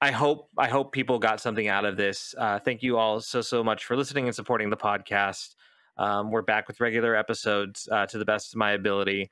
I 0.00 0.10
hope 0.10 0.50
I 0.58 0.68
hope 0.68 0.92
people 0.92 1.20
got 1.20 1.40
something 1.40 1.68
out 1.68 1.84
of 1.84 1.96
this. 1.96 2.34
Uh, 2.36 2.58
thank 2.58 2.82
you 2.82 2.98
all 2.98 3.20
so 3.20 3.40
so 3.40 3.62
much 3.62 3.84
for 3.84 3.96
listening 3.96 4.26
and 4.26 4.34
supporting 4.34 4.68
the 4.68 4.76
podcast. 4.76 5.54
Um, 5.96 6.32
we're 6.32 6.42
back 6.42 6.66
with 6.66 6.80
regular 6.80 7.14
episodes 7.14 7.88
uh, 7.90 8.06
to 8.06 8.18
the 8.18 8.24
best 8.24 8.52
of 8.52 8.58
my 8.58 8.72
ability. 8.72 9.30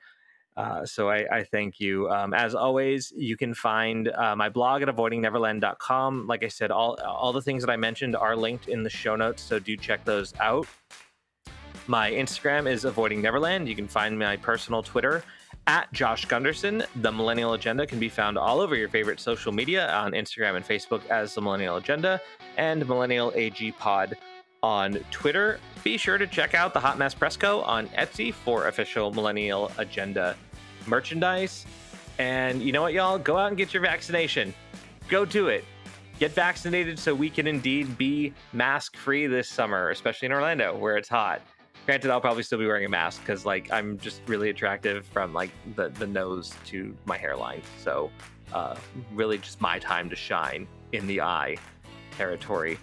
Uh, 0.57 0.85
so 0.85 1.09
I, 1.09 1.25
I, 1.39 1.43
thank 1.43 1.81
you. 1.81 2.09
Um, 2.09 2.33
as 2.33 2.55
always, 2.55 3.11
you 3.17 3.35
can 3.35 3.53
find 3.53 4.07
uh, 4.07 4.37
my 4.37 4.47
blog 4.47 4.81
at 4.83 4.87
avoidingneverland.com. 4.87 6.27
Like 6.27 6.45
I 6.45 6.47
said, 6.47 6.71
all 6.71 6.97
all 7.05 7.33
the 7.33 7.41
things 7.41 7.61
that 7.61 7.69
I 7.69 7.75
mentioned 7.75 8.15
are 8.15 8.37
linked 8.37 8.69
in 8.69 8.81
the 8.81 8.89
show 8.89 9.17
notes, 9.17 9.41
so 9.41 9.59
do 9.59 9.75
check 9.75 10.05
those 10.05 10.33
out. 10.39 10.65
My 11.87 12.09
Instagram 12.09 12.71
is 12.71 12.85
avoiding 12.85 13.21
neverland. 13.21 13.67
You 13.67 13.75
can 13.75 13.87
find 13.87 14.17
my 14.17 14.37
personal 14.37 14.81
Twitter 14.81 15.23
at 15.67 15.91
Josh 15.93 16.25
Gunderson. 16.25 16.83
The 16.97 17.11
Millennial 17.11 17.53
Agenda 17.53 17.85
can 17.85 17.99
be 17.99 18.09
found 18.09 18.37
all 18.37 18.59
over 18.59 18.75
your 18.75 18.89
favorite 18.89 19.19
social 19.19 19.51
media 19.51 19.91
on 19.93 20.13
Instagram 20.13 20.55
and 20.55 20.65
Facebook 20.65 21.05
as 21.09 21.35
The 21.35 21.41
Millennial 21.41 21.77
Agenda 21.77 22.21
and 22.57 22.87
Millennial 22.87 23.31
AG 23.35 23.71
Pod 23.73 24.17
on 24.63 24.93
Twitter. 25.11 25.59
Be 25.83 25.97
sure 25.97 26.17
to 26.17 26.25
check 26.25 26.55
out 26.55 26.73
the 26.73 26.79
Hot 26.79 26.97
Mess 26.97 27.13
Presco 27.13 27.63
on 27.67 27.87
Etsy 27.89 28.33
for 28.33 28.67
official 28.67 29.13
Millennial 29.13 29.71
Agenda 29.77 30.35
merchandise. 30.87 31.65
And 32.17 32.61
you 32.61 32.71
know 32.71 32.81
what, 32.81 32.93
y'all? 32.93 33.17
Go 33.17 33.37
out 33.37 33.49
and 33.49 33.57
get 33.57 33.73
your 33.73 33.83
vaccination. 33.83 34.53
Go 35.09 35.25
do 35.25 35.47
it. 35.47 35.65
Get 36.19 36.31
vaccinated 36.31 36.97
so 36.97 37.13
we 37.13 37.29
can 37.29 37.45
indeed 37.45 37.97
be 37.97 38.33
mask 38.53 38.95
free 38.95 39.27
this 39.27 39.49
summer, 39.49 39.89
especially 39.89 40.27
in 40.27 40.31
Orlando 40.31 40.77
where 40.77 40.97
it's 40.97 41.09
hot. 41.09 41.41
Granted, 41.85 42.09
I'll 42.09 42.21
probably 42.21 42.43
still 42.43 42.57
be 42.57 42.65
wearing 42.65 42.85
a 42.85 42.89
mask 42.89 43.21
because 43.21 43.45
like 43.45 43.71
I'm 43.71 43.97
just 43.99 44.21
really 44.25 44.49
attractive 44.49 45.05
from 45.05 45.33
like 45.33 45.51
the 45.75 45.89
the 45.89 46.07
nose 46.07 46.53
to 46.67 46.95
my 47.05 47.17
hairline. 47.17 47.61
So 47.83 48.09
uh, 48.53 48.75
really 49.13 49.37
just 49.37 49.59
my 49.61 49.77
time 49.77 50.09
to 50.09 50.15
shine 50.15 50.67
in 50.93 51.05
the 51.05 51.21
eye 51.21 51.57
territory. 52.17 52.79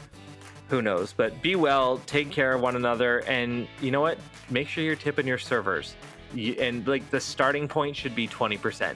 Who 0.68 0.82
knows? 0.82 1.12
But 1.12 1.42
be 1.42 1.56
well, 1.56 1.98
take 2.06 2.30
care 2.30 2.54
of 2.54 2.60
one 2.60 2.76
another, 2.76 3.20
and 3.20 3.66
you 3.80 3.90
know 3.90 4.00
what? 4.00 4.18
Make 4.50 4.68
sure 4.68 4.84
you're 4.84 4.94
tipping 4.94 5.26
your 5.26 5.38
servers. 5.38 5.96
And 6.34 6.86
like 6.86 7.08
the 7.10 7.20
starting 7.20 7.68
point 7.68 7.96
should 7.96 8.14
be 8.14 8.28
20%. 8.28 8.94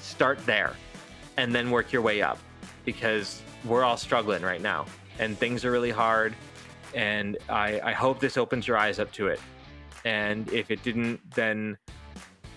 Start 0.00 0.44
there, 0.46 0.74
and 1.36 1.54
then 1.54 1.70
work 1.70 1.92
your 1.92 2.02
way 2.02 2.22
up, 2.22 2.38
because 2.84 3.42
we're 3.64 3.84
all 3.84 3.96
struggling 3.96 4.42
right 4.42 4.62
now, 4.62 4.86
and 5.18 5.36
things 5.36 5.64
are 5.64 5.70
really 5.70 5.90
hard 5.90 6.34
and 6.96 7.36
I, 7.48 7.80
I 7.80 7.92
hope 7.92 8.20
this 8.20 8.36
opens 8.36 8.66
your 8.66 8.76
eyes 8.76 8.98
up 8.98 9.12
to 9.12 9.28
it. 9.28 9.38
And 10.04 10.50
if 10.52 10.70
it 10.70 10.82
didn't, 10.82 11.20
then 11.32 11.76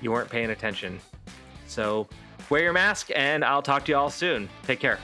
you 0.02 0.12
weren't 0.12 0.30
paying 0.30 0.52
attention. 0.52 1.00
So 1.68 2.08
wear 2.50 2.64
your 2.64 2.74
mask, 2.74 3.10
and 3.16 3.44
I'll 3.44 3.62
talk 3.62 3.86
to 3.86 3.92
you 3.92 3.98
all 3.98 4.10
soon. 4.10 4.50
Take 4.64 4.80
care. 4.80 5.00